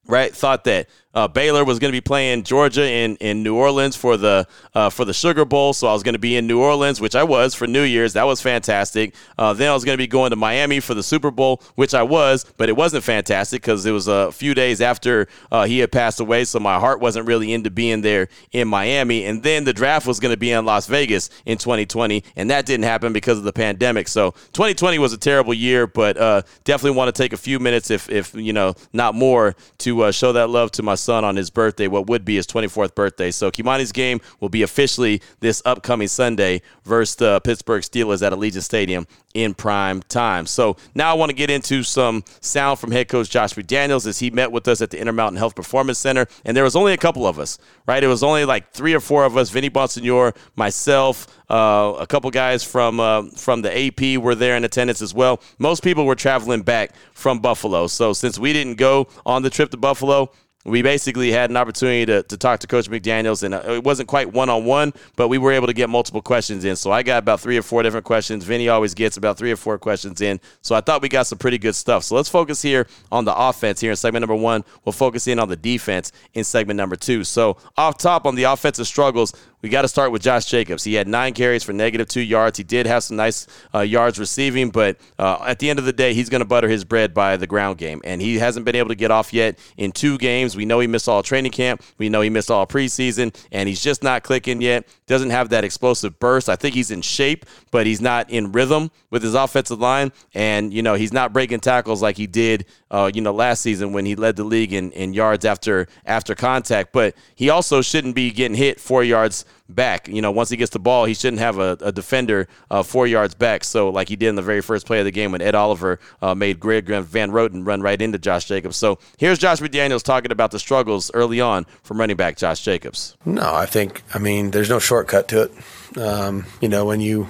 right? 0.07 0.33
Thought 0.33 0.65
that 0.65 0.87
uh, 1.15 1.27
Baylor 1.29 1.63
was 1.63 1.79
going 1.79 1.89
to 1.89 1.95
be 1.95 2.01
playing 2.01 2.43
Georgia 2.43 2.85
in, 2.85 3.15
in 3.17 3.41
New 3.41 3.55
Orleans 3.55 3.95
for 3.95 4.17
the 4.17 4.45
uh, 4.73 4.89
for 4.89 5.05
the 5.05 5.13
Sugar 5.13 5.45
Bowl, 5.45 5.73
so 5.73 5.87
I 5.87 5.93
was 5.93 6.03
going 6.03 6.13
to 6.13 6.19
be 6.19 6.35
in 6.35 6.45
New 6.45 6.59
Orleans, 6.59 6.99
which 6.99 7.15
I 7.15 7.23
was 7.23 7.55
for 7.55 7.65
New 7.67 7.83
Year's. 7.83 8.13
That 8.13 8.25
was 8.25 8.41
fantastic. 8.41 9.15
Uh, 9.37 9.53
then 9.53 9.69
I 9.69 9.73
was 9.73 9.85
going 9.85 9.93
to 9.93 10.01
be 10.01 10.07
going 10.07 10.31
to 10.31 10.35
Miami 10.35 10.81
for 10.81 10.93
the 10.93 11.03
Super 11.03 11.31
Bowl, 11.31 11.61
which 11.75 11.93
I 11.93 12.03
was, 12.03 12.43
but 12.57 12.67
it 12.67 12.75
wasn't 12.75 13.05
fantastic 13.05 13.61
because 13.61 13.85
it 13.85 13.91
was 13.91 14.09
a 14.09 14.31
few 14.33 14.53
days 14.53 14.81
after 14.81 15.27
uh, 15.51 15.63
he 15.63 15.79
had 15.79 15.91
passed 15.91 16.19
away, 16.19 16.43
so 16.43 16.59
my 16.59 16.77
heart 16.79 16.99
wasn't 16.99 17.25
really 17.25 17.53
into 17.53 17.71
being 17.71 18.01
there 18.01 18.27
in 18.51 18.67
Miami. 18.67 19.23
And 19.25 19.41
then 19.41 19.63
the 19.63 19.73
draft 19.73 20.05
was 20.05 20.19
going 20.19 20.33
to 20.33 20.37
be 20.37 20.51
in 20.51 20.65
Las 20.65 20.87
Vegas 20.87 21.29
in 21.45 21.57
2020, 21.57 22.23
and 22.35 22.49
that 22.49 22.65
didn't 22.65 22.83
happen 22.83 23.13
because 23.13 23.37
of 23.37 23.45
the 23.45 23.53
pandemic. 23.53 24.09
So 24.09 24.31
2020 24.51 24.99
was 24.99 25.13
a 25.13 25.17
terrible 25.17 25.53
year, 25.53 25.87
but 25.87 26.17
uh, 26.17 26.41
definitely 26.65 26.97
want 26.97 27.15
to 27.15 27.21
take 27.21 27.31
a 27.31 27.37
few 27.37 27.59
minutes, 27.59 27.89
if 27.89 28.09
if 28.09 28.35
you 28.35 28.51
know 28.51 28.73
not 28.91 29.15
more, 29.15 29.55
to 29.79 30.03
uh, 30.03 30.11
show 30.11 30.33
that 30.33 30.49
love 30.49 30.71
to 30.71 30.83
my 30.83 30.95
son 31.05 31.23
on 31.23 31.35
his 31.35 31.49
birthday, 31.49 31.87
what 31.87 32.07
would 32.07 32.25
be 32.25 32.35
his 32.35 32.47
24th 32.47 32.95
birthday. 32.95 33.31
So 33.31 33.51
Qimonni's 33.51 33.91
game 33.91 34.19
will 34.39 34.49
be 34.49 34.63
officially 34.63 35.21
this 35.39 35.61
upcoming 35.65 36.07
Sunday 36.07 36.61
versus 36.83 37.15
the 37.15 37.39
Pittsburgh 37.41 37.83
Steelers 37.83 38.25
at 38.25 38.33
Allegiant 38.33 38.63
Stadium 38.63 39.07
in 39.35 39.53
prime 39.53 40.01
time. 40.03 40.47
So 40.47 40.77
now 40.95 41.11
I 41.11 41.13
want 41.13 41.29
to 41.29 41.35
get 41.35 41.49
into 41.49 41.83
some 41.83 42.23
sound 42.39 42.79
from 42.79 42.91
head 42.91 43.09
coach 43.09 43.29
Josh 43.29 43.53
McDaniels 43.53 44.07
as 44.07 44.19
he 44.19 44.31
met 44.31 44.51
with 44.51 44.67
us 44.67 44.81
at 44.81 44.89
the 44.89 44.99
Intermountain 44.99 45.37
Health 45.37 45.55
Performance 45.55 45.99
Center. 45.99 46.25
And 46.45 46.55
there 46.55 46.63
was 46.63 46.75
only 46.75 46.93
a 46.93 46.97
couple 46.97 47.27
of 47.27 47.37
us, 47.37 47.57
right? 47.85 48.03
It 48.03 48.07
was 48.07 48.23
only 48.23 48.45
like 48.45 48.71
three 48.71 48.93
or 48.93 49.01
four 49.01 49.25
of 49.25 49.37
us, 49.37 49.49
Vinny 49.49 49.69
Bonsignore, 49.69 50.35
myself, 50.55 51.27
uh, 51.49 51.95
a 51.99 52.07
couple 52.07 52.31
guys 52.31 52.63
from 52.63 52.99
uh, 52.99 53.23
from 53.35 53.61
the 53.61 53.87
AP 53.87 54.21
were 54.21 54.35
there 54.35 54.57
in 54.57 54.63
attendance 54.63 55.01
as 55.01 55.13
well. 55.13 55.41
Most 55.59 55.83
people 55.83 56.05
were 56.05 56.15
traveling 56.15 56.63
back 56.63 56.91
from 57.13 57.39
Buffalo. 57.39 57.87
So 57.87 58.13
since 58.13 58.39
we 58.39 58.53
didn't 58.53 58.75
go 58.75 59.07
on 59.25 59.43
the 59.43 59.49
trip 59.49 59.69
to 59.71 59.77
Buffalo, 59.77 60.31
we 60.65 60.81
basically 60.81 61.31
had 61.31 61.51
an 61.51 61.57
opportunity 61.57 62.07
to, 62.07 62.23
to 62.23 62.37
talk 62.37 62.59
to 62.61 62.67
Coach 62.67 62.89
McDaniels, 62.89 63.43
and 63.43 63.53
uh, 63.53 63.61
it 63.67 63.83
wasn't 63.83 64.09
quite 64.09 64.33
one 64.33 64.49
on 64.49 64.65
one, 64.65 64.93
but 65.15 65.27
we 65.27 65.37
were 65.37 65.51
able 65.51 65.67
to 65.67 65.73
get 65.73 65.89
multiple 65.89 66.23
questions 66.23 66.65
in. 66.65 66.75
So 66.75 66.91
I 66.91 67.03
got 67.03 67.19
about 67.19 67.39
three 67.39 67.55
or 67.55 67.61
four 67.61 67.83
different 67.83 68.05
questions. 68.05 68.43
Vinny 68.43 68.67
always 68.67 68.95
gets 68.95 69.15
about 69.15 69.37
three 69.37 69.51
or 69.51 69.55
four 69.55 69.77
questions 69.77 70.21
in. 70.21 70.39
So 70.61 70.73
I 70.73 70.81
thought 70.81 71.03
we 71.03 71.09
got 71.09 71.27
some 71.27 71.37
pretty 71.37 71.59
good 71.59 71.75
stuff. 71.75 72.03
So 72.03 72.15
let's 72.15 72.29
focus 72.29 72.63
here 72.63 72.87
on 73.11 73.25
the 73.25 73.35
offense 73.35 73.79
here 73.79 73.91
in 73.91 73.95
segment 73.95 74.21
number 74.21 74.35
one. 74.35 74.63
We'll 74.83 74.93
focus 74.93 75.27
in 75.27 75.37
on 75.37 75.49
the 75.49 75.55
defense 75.55 76.11
in 76.33 76.43
segment 76.43 76.77
number 76.77 76.95
two. 76.95 77.23
So 77.23 77.57
off 77.77 77.99
top 77.99 78.25
on 78.25 78.33
the 78.33 78.43
offensive 78.43 78.87
struggles, 78.87 79.33
we 79.65 79.69
got 79.69 79.81
to 79.81 79.87
start 79.87 80.11
with 80.11 80.21
Josh 80.21 80.45
Jacobs. 80.45 80.83
He 80.83 80.93
had 80.93 81.07
nine 81.07 81.33
carries 81.33 81.63
for 81.63 81.73
negative 81.73 82.07
two 82.07 82.21
yards. 82.21 82.55
He 82.55 82.63
did 82.63 82.85
have 82.85 83.03
some 83.03 83.17
nice 83.17 83.47
uh, 83.73 83.79
yards 83.79 84.19
receiving, 84.19 84.69
but 84.69 84.97
uh, 85.17 85.39
at 85.43 85.57
the 85.57 85.71
end 85.71 85.79
of 85.79 85.85
the 85.85 85.91
day, 85.91 86.13
he's 86.13 86.29
going 86.29 86.41
to 86.41 86.45
butter 86.45 86.69
his 86.69 86.83
bread 86.83 87.15
by 87.15 87.35
the 87.35 87.47
ground 87.47 87.79
game. 87.79 87.99
And 88.03 88.21
he 88.21 88.37
hasn't 88.37 88.63
been 88.63 88.75
able 88.75 88.89
to 88.89 88.95
get 88.95 89.09
off 89.09 89.33
yet 89.33 89.57
in 89.75 89.91
two 89.91 90.19
games. 90.19 90.55
We 90.55 90.65
know 90.65 90.81
he 90.81 90.85
missed 90.85 91.09
all 91.09 91.23
training 91.23 91.51
camp. 91.51 91.81
We 91.97 92.09
know 92.09 92.21
he 92.21 92.29
missed 92.29 92.51
all 92.51 92.67
preseason, 92.67 93.35
and 93.51 93.67
he's 93.67 93.81
just 93.81 94.03
not 94.03 94.21
clicking 94.21 94.61
yet. 94.61 94.87
Doesn't 95.07 95.31
have 95.31 95.49
that 95.49 95.63
explosive 95.63 96.19
burst. 96.19 96.47
I 96.47 96.55
think 96.55 96.75
he's 96.75 96.91
in 96.91 97.01
shape, 97.01 97.47
but 97.71 97.87
he's 97.87 98.01
not 98.01 98.29
in 98.29 98.51
rhythm 98.51 98.91
with 99.09 99.23
his 99.23 99.33
offensive 99.33 99.79
line. 99.79 100.11
And, 100.35 100.71
you 100.75 100.83
know, 100.83 100.93
he's 100.93 101.11
not 101.11 101.33
breaking 101.33 101.61
tackles 101.61 102.03
like 102.03 102.17
he 102.17 102.27
did, 102.27 102.67
uh, 102.91 103.09
you 103.11 103.21
know, 103.21 103.33
last 103.33 103.63
season 103.63 103.93
when 103.93 104.05
he 104.05 104.15
led 104.15 104.35
the 104.35 104.43
league 104.43 104.73
in, 104.73 104.91
in 104.91 105.15
yards 105.15 105.43
after 105.43 105.87
after 106.05 106.35
contact. 106.35 106.93
But 106.93 107.15
he 107.33 107.49
also 107.49 107.81
shouldn't 107.81 108.13
be 108.13 108.29
getting 108.29 108.55
hit 108.55 108.79
four 108.79 109.03
yards 109.03 109.43
back. 109.69 110.07
You 110.07 110.21
know, 110.21 110.31
once 110.31 110.49
he 110.49 110.57
gets 110.57 110.71
the 110.71 110.79
ball, 110.79 111.05
he 111.05 111.13
shouldn't 111.13 111.39
have 111.39 111.57
a, 111.59 111.77
a 111.81 111.91
defender 111.91 112.47
uh, 112.69 112.83
four 112.83 113.07
yards 113.07 113.33
back. 113.33 113.63
So, 113.63 113.89
like 113.89 114.09
he 114.09 114.15
did 114.15 114.29
in 114.29 114.35
the 114.35 114.41
very 114.41 114.61
first 114.61 114.85
play 114.85 114.99
of 114.99 115.05
the 115.05 115.11
game 115.11 115.31
when 115.31 115.41
Ed 115.41 115.55
Oliver 115.55 115.99
uh, 116.21 116.35
made 116.35 116.59
Greg 116.59 116.87
Van 116.87 117.31
Roten 117.31 117.65
run 117.65 117.81
right 117.81 118.01
into 118.01 118.17
Josh 118.17 118.45
Jacobs. 118.45 118.77
So, 118.77 118.99
here's 119.17 119.39
Josh 119.39 119.59
McDaniels 119.59 120.03
talking 120.03 120.31
about 120.31 120.51
the 120.51 120.59
struggles 120.59 121.11
early 121.13 121.41
on 121.41 121.65
from 121.83 121.99
running 121.99 122.15
back 122.15 122.37
Josh 122.37 122.61
Jacobs. 122.63 123.15
No, 123.25 123.53
I 123.53 123.65
think, 123.65 124.03
I 124.13 124.19
mean, 124.19 124.51
there's 124.51 124.69
no 124.69 124.79
shortcut 124.79 125.27
to 125.29 125.43
it. 125.43 125.97
Um, 125.97 126.45
you 126.61 126.69
know, 126.69 126.85
when 126.85 126.99
you 127.01 127.29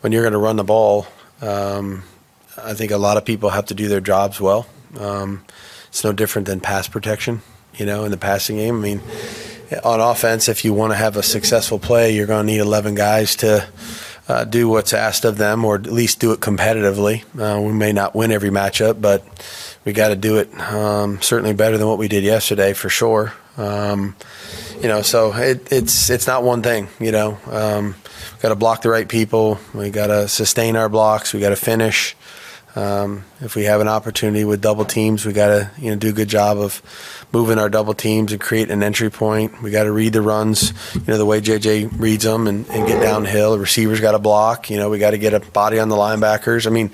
when 0.00 0.12
you're 0.12 0.22
going 0.22 0.32
to 0.32 0.38
run 0.38 0.56
the 0.56 0.64
ball, 0.64 1.06
um, 1.40 2.04
I 2.62 2.74
think 2.74 2.90
a 2.92 2.98
lot 2.98 3.16
of 3.16 3.24
people 3.24 3.50
have 3.50 3.66
to 3.66 3.74
do 3.74 3.88
their 3.88 4.00
jobs 4.00 4.40
well. 4.40 4.66
Um, 4.98 5.44
it's 5.88 6.04
no 6.04 6.12
different 6.12 6.46
than 6.46 6.60
pass 6.60 6.88
protection, 6.88 7.42
you 7.76 7.86
know, 7.86 8.04
in 8.04 8.10
the 8.10 8.16
passing 8.16 8.56
game. 8.56 8.76
I 8.76 8.80
mean, 8.80 9.00
on 9.84 10.00
offense, 10.00 10.48
if 10.48 10.64
you 10.64 10.72
want 10.72 10.92
to 10.92 10.96
have 10.96 11.16
a 11.16 11.22
successful 11.22 11.78
play, 11.78 12.14
you're 12.14 12.26
going 12.26 12.46
to 12.46 12.52
need 12.52 12.60
11 12.60 12.94
guys 12.94 13.36
to 13.36 13.68
uh, 14.28 14.44
do 14.44 14.68
what's 14.68 14.92
asked 14.92 15.24
of 15.24 15.38
them, 15.38 15.64
or 15.64 15.76
at 15.76 15.86
least 15.86 16.20
do 16.20 16.32
it 16.32 16.40
competitively. 16.40 17.24
Uh, 17.38 17.60
we 17.60 17.72
may 17.72 17.92
not 17.92 18.14
win 18.14 18.32
every 18.32 18.50
matchup, 18.50 19.00
but 19.00 19.24
we 19.84 19.92
got 19.92 20.08
to 20.08 20.16
do 20.16 20.38
it 20.38 20.52
um, 20.60 21.20
certainly 21.22 21.54
better 21.54 21.78
than 21.78 21.86
what 21.86 21.98
we 21.98 22.08
did 22.08 22.24
yesterday 22.24 22.72
for 22.72 22.88
sure. 22.88 23.32
Um, 23.56 24.16
you 24.80 24.88
know, 24.88 25.02
so 25.02 25.32
it, 25.32 25.72
it's 25.72 26.10
it's 26.10 26.26
not 26.26 26.42
one 26.42 26.62
thing. 26.62 26.88
You 27.00 27.12
know, 27.12 27.38
um, 27.46 27.94
got 28.42 28.50
to 28.50 28.56
block 28.56 28.82
the 28.82 28.90
right 28.90 29.08
people. 29.08 29.58
We 29.72 29.90
got 29.90 30.08
to 30.08 30.28
sustain 30.28 30.76
our 30.76 30.88
blocks. 30.88 31.32
We 31.32 31.40
got 31.40 31.50
to 31.50 31.56
finish. 31.56 32.14
Um, 32.76 33.24
if 33.40 33.56
we 33.56 33.64
have 33.64 33.80
an 33.80 33.88
opportunity 33.88 34.44
with 34.44 34.60
double 34.60 34.84
teams, 34.84 35.24
we 35.24 35.32
got 35.32 35.48
to 35.48 35.70
you 35.78 35.90
know 35.90 35.96
do 35.96 36.10
a 36.10 36.12
good 36.12 36.28
job 36.28 36.58
of 36.58 36.82
moving 37.32 37.58
our 37.58 37.70
double 37.70 37.94
teams 37.94 38.32
and 38.32 38.40
create 38.40 38.70
an 38.70 38.82
entry 38.82 39.10
point. 39.10 39.62
We 39.62 39.70
got 39.70 39.84
to 39.84 39.92
read 39.92 40.12
the 40.12 40.20
runs, 40.20 40.72
you 40.94 41.02
know, 41.06 41.16
the 41.16 41.24
way 41.24 41.40
JJ 41.40 41.98
reads 41.98 42.24
them 42.24 42.46
and, 42.46 42.68
and 42.68 42.86
get 42.86 43.00
downhill. 43.02 43.52
The 43.52 43.58
receivers 43.58 44.00
got 44.00 44.12
to 44.12 44.18
block. 44.18 44.68
You 44.68 44.76
know, 44.76 44.90
we 44.90 44.98
got 44.98 45.12
to 45.12 45.18
get 45.18 45.32
a 45.32 45.40
body 45.40 45.78
on 45.78 45.88
the 45.88 45.96
linebackers. 45.96 46.66
I 46.66 46.70
mean, 46.70 46.90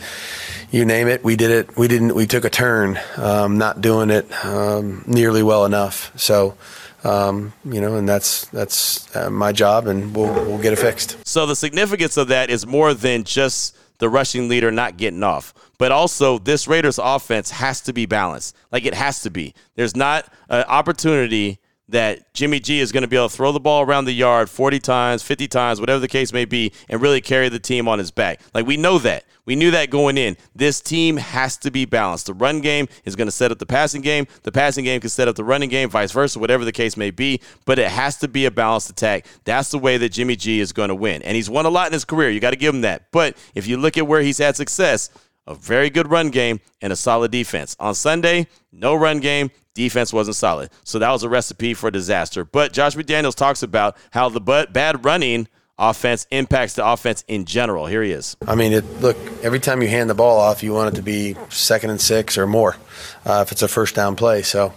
you 0.70 0.84
name 0.84 1.08
it, 1.08 1.24
we 1.24 1.34
did 1.34 1.50
it. 1.50 1.76
We 1.76 1.88
didn't. 1.88 2.14
We 2.14 2.26
took 2.26 2.44
a 2.44 2.50
turn, 2.50 2.98
um, 3.16 3.58
not 3.58 3.80
doing 3.80 4.10
it 4.10 4.32
um, 4.44 5.04
nearly 5.06 5.42
well 5.42 5.64
enough. 5.64 6.12
So. 6.18 6.56
Um, 7.04 7.52
you 7.64 7.80
know, 7.80 7.96
and 7.96 8.08
that's 8.08 8.44
that's 8.50 9.16
uh, 9.16 9.28
my 9.28 9.50
job, 9.50 9.88
and 9.88 10.14
we'll 10.14 10.32
we'll 10.32 10.62
get 10.62 10.72
it 10.72 10.78
fixed. 10.78 11.26
So 11.26 11.46
the 11.46 11.56
significance 11.56 12.16
of 12.16 12.28
that 12.28 12.48
is 12.48 12.64
more 12.64 12.94
than 12.94 13.24
just 13.24 13.76
the 14.02 14.08
rushing 14.08 14.48
leader 14.48 14.72
not 14.72 14.96
getting 14.96 15.22
off. 15.22 15.54
But 15.78 15.92
also, 15.92 16.36
this 16.36 16.66
Raiders 16.66 16.98
offense 16.98 17.52
has 17.52 17.80
to 17.82 17.92
be 17.92 18.04
balanced. 18.04 18.56
Like 18.72 18.84
it 18.84 18.94
has 18.94 19.20
to 19.20 19.30
be. 19.30 19.54
There's 19.76 19.94
not 19.94 20.26
an 20.48 20.64
opportunity 20.64 21.60
that 21.92 22.32
Jimmy 22.34 22.58
G 22.58 22.80
is 22.80 22.90
going 22.90 23.02
to 23.02 23.08
be 23.08 23.16
able 23.16 23.28
to 23.28 23.36
throw 23.36 23.52
the 23.52 23.60
ball 23.60 23.82
around 23.82 24.06
the 24.06 24.12
yard 24.12 24.50
40 24.50 24.80
times, 24.80 25.22
50 25.22 25.46
times, 25.48 25.80
whatever 25.80 26.00
the 26.00 26.08
case 26.08 26.32
may 26.32 26.44
be, 26.44 26.72
and 26.88 27.00
really 27.00 27.20
carry 27.20 27.48
the 27.48 27.58
team 27.58 27.86
on 27.86 27.98
his 27.98 28.10
back. 28.10 28.40
Like 28.54 28.66
we 28.66 28.76
know 28.76 28.98
that. 28.98 29.24
We 29.44 29.56
knew 29.56 29.72
that 29.72 29.90
going 29.90 30.18
in. 30.18 30.36
This 30.54 30.80
team 30.80 31.16
has 31.16 31.56
to 31.58 31.70
be 31.70 31.84
balanced. 31.84 32.26
The 32.26 32.34
run 32.34 32.60
game 32.60 32.86
is 33.04 33.16
going 33.16 33.26
to 33.26 33.32
set 33.32 33.50
up 33.50 33.58
the 33.58 33.66
passing 33.66 34.00
game. 34.00 34.26
The 34.44 34.52
passing 34.52 34.84
game 34.84 35.00
can 35.00 35.10
set 35.10 35.26
up 35.26 35.34
the 35.34 35.42
running 35.42 35.68
game, 35.68 35.90
vice 35.90 36.12
versa, 36.12 36.38
whatever 36.38 36.64
the 36.64 36.70
case 36.70 36.96
may 36.96 37.10
be. 37.10 37.40
But 37.64 37.80
it 37.80 37.88
has 37.88 38.16
to 38.18 38.28
be 38.28 38.46
a 38.46 38.52
balanced 38.52 38.90
attack. 38.90 39.26
That's 39.44 39.70
the 39.70 39.78
way 39.78 39.96
that 39.96 40.10
Jimmy 40.10 40.36
G 40.36 40.60
is 40.60 40.72
going 40.72 40.90
to 40.90 40.94
win. 40.94 41.22
And 41.22 41.34
he's 41.34 41.50
won 41.50 41.66
a 41.66 41.70
lot 41.70 41.88
in 41.88 41.92
his 41.92 42.04
career. 42.04 42.30
You 42.30 42.38
got 42.38 42.50
to 42.50 42.56
give 42.56 42.72
him 42.72 42.82
that. 42.82 43.10
But 43.10 43.36
if 43.56 43.66
you 43.66 43.78
look 43.78 43.98
at 43.98 44.06
where 44.06 44.22
he's 44.22 44.38
had 44.38 44.54
success, 44.54 45.10
a 45.48 45.54
very 45.54 45.90
good 45.90 46.08
run 46.08 46.30
game 46.30 46.60
and 46.80 46.92
a 46.92 46.96
solid 46.96 47.32
defense. 47.32 47.76
On 47.80 47.94
Sunday, 47.94 48.46
no 48.70 48.94
run 48.94 49.18
game, 49.18 49.50
defense 49.74 50.12
wasn't 50.12 50.36
solid. 50.36 50.70
So 50.84 50.98
that 50.98 51.10
was 51.10 51.22
a 51.22 51.28
recipe 51.28 51.74
for 51.74 51.90
disaster. 51.90 52.44
But 52.44 52.72
Josh 52.72 52.94
McDaniels 52.94 53.34
talks 53.34 53.62
about 53.62 53.96
how 54.10 54.28
the 54.28 54.40
bad 54.40 55.04
running 55.04 55.48
offense 55.78 56.26
impacts 56.30 56.74
the 56.74 56.86
offense 56.86 57.24
in 57.28 57.44
general. 57.44 57.86
Here 57.86 58.02
he 58.02 58.12
is. 58.12 58.36
I 58.46 58.54
mean, 58.54 58.72
it, 58.72 58.84
look, 59.00 59.16
every 59.42 59.60
time 59.60 59.82
you 59.82 59.88
hand 59.88 60.10
the 60.10 60.14
ball 60.14 60.38
off, 60.38 60.62
you 60.62 60.72
want 60.72 60.94
it 60.94 60.96
to 60.96 61.02
be 61.02 61.36
second 61.48 61.90
and 61.90 62.00
six 62.00 62.36
or 62.38 62.46
more 62.46 62.76
uh, 63.24 63.42
if 63.46 63.52
it's 63.52 63.62
a 63.62 63.68
first 63.68 63.94
down 63.94 64.16
play. 64.16 64.42
So, 64.42 64.74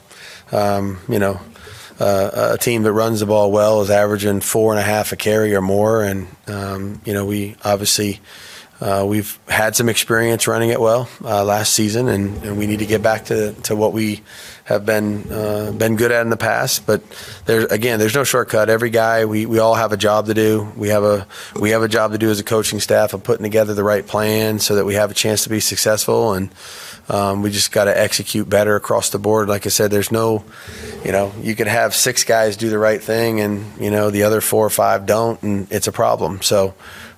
um, 0.51 0.99
you 1.09 1.19
know, 1.19 1.39
uh, 1.99 2.51
a 2.53 2.57
team 2.57 2.83
that 2.83 2.93
runs 2.93 3.19
the 3.19 3.25
ball 3.25 3.51
well 3.51 3.81
is 3.81 3.89
averaging 3.89 4.41
four 4.41 4.71
and 4.71 4.79
a 4.79 4.83
half 4.83 5.11
a 5.11 5.15
carry 5.15 5.53
or 5.53 5.61
more. 5.61 6.03
And, 6.03 6.27
um, 6.47 7.01
you 7.05 7.13
know, 7.13 7.25
we 7.25 7.55
obviously– 7.63 8.19
uh, 8.81 9.05
we've 9.07 9.39
had 9.47 9.73
some 9.75 9.87
experience 9.87 10.47
running 10.47 10.69
it 10.69 10.81
well 10.81 11.07
uh, 11.23 11.43
last 11.45 11.73
season, 11.73 12.09
and, 12.09 12.43
and, 12.43 12.57
we 12.57 12.67
need 12.67 12.79
to 12.79 12.85
get 12.85 13.01
back 13.01 13.25
to, 13.25 13.53
to 13.63 13.73
what 13.73 13.93
we 13.93 14.21
have 14.65 14.85
been 14.85 15.31
uh, 15.31 15.71
been 15.71 15.95
good 15.95 16.11
at 16.11 16.21
in 16.23 16.29
the 16.29 16.35
past. 16.35 16.85
But 16.85 17.01
there's 17.45 17.65
again, 17.65 17.99
there's 17.99 18.15
no 18.15 18.25
shortcut. 18.25 18.69
Every 18.69 18.89
guy, 18.89 19.23
we, 19.23 19.45
we 19.45 19.59
all 19.59 19.75
have 19.75 19.93
a 19.93 19.97
job 19.97 20.25
to 20.25 20.33
do. 20.33 20.73
We 20.75 20.89
have 20.89 21.03
a 21.03 21.25
we 21.55 21.69
have 21.69 21.83
a 21.83 21.87
job 21.87 22.11
to 22.11 22.17
do 22.17 22.29
as 22.29 22.39
a 22.41 22.43
coaching 22.43 22.81
staff 22.81 23.13
of 23.13 23.23
putting 23.23 23.43
together 23.43 23.73
the 23.73 23.83
right 23.83 24.05
plan 24.05 24.59
so 24.59 24.75
that 24.75 24.83
we 24.83 24.95
have 24.95 25.09
a 25.09 25.13
chance 25.13 25.43
to 25.43 25.49
be 25.49 25.61
successful. 25.61 26.33
And 26.33 26.49
um, 27.07 27.43
we 27.43 27.51
just 27.51 27.71
got 27.71 27.85
to 27.85 27.97
execute 27.97 28.49
better 28.49 28.75
across 28.75 29.09
the 29.11 29.19
board. 29.19 29.47
Like 29.47 29.65
I 29.65 29.69
said, 29.69 29.89
there's 29.89 30.11
no, 30.11 30.43
you 31.05 31.11
know, 31.11 31.31
you 31.41 31.55
could 31.55 31.67
have 31.67 31.93
six 31.93 32.23
guys 32.23 32.57
do 32.57 32.69
the 32.69 32.79
right 32.79 33.01
thing, 33.01 33.39
and 33.39 33.79
you 33.79 33.89
know 33.89 34.09
the 34.09 34.23
other 34.23 34.41
four 34.41 34.65
or 34.65 34.71
five 34.71 35.05
don't, 35.05 35.41
and 35.43 35.71
it's 35.71 35.87
a 35.87 35.93
problem. 35.93 36.41
So 36.41 36.73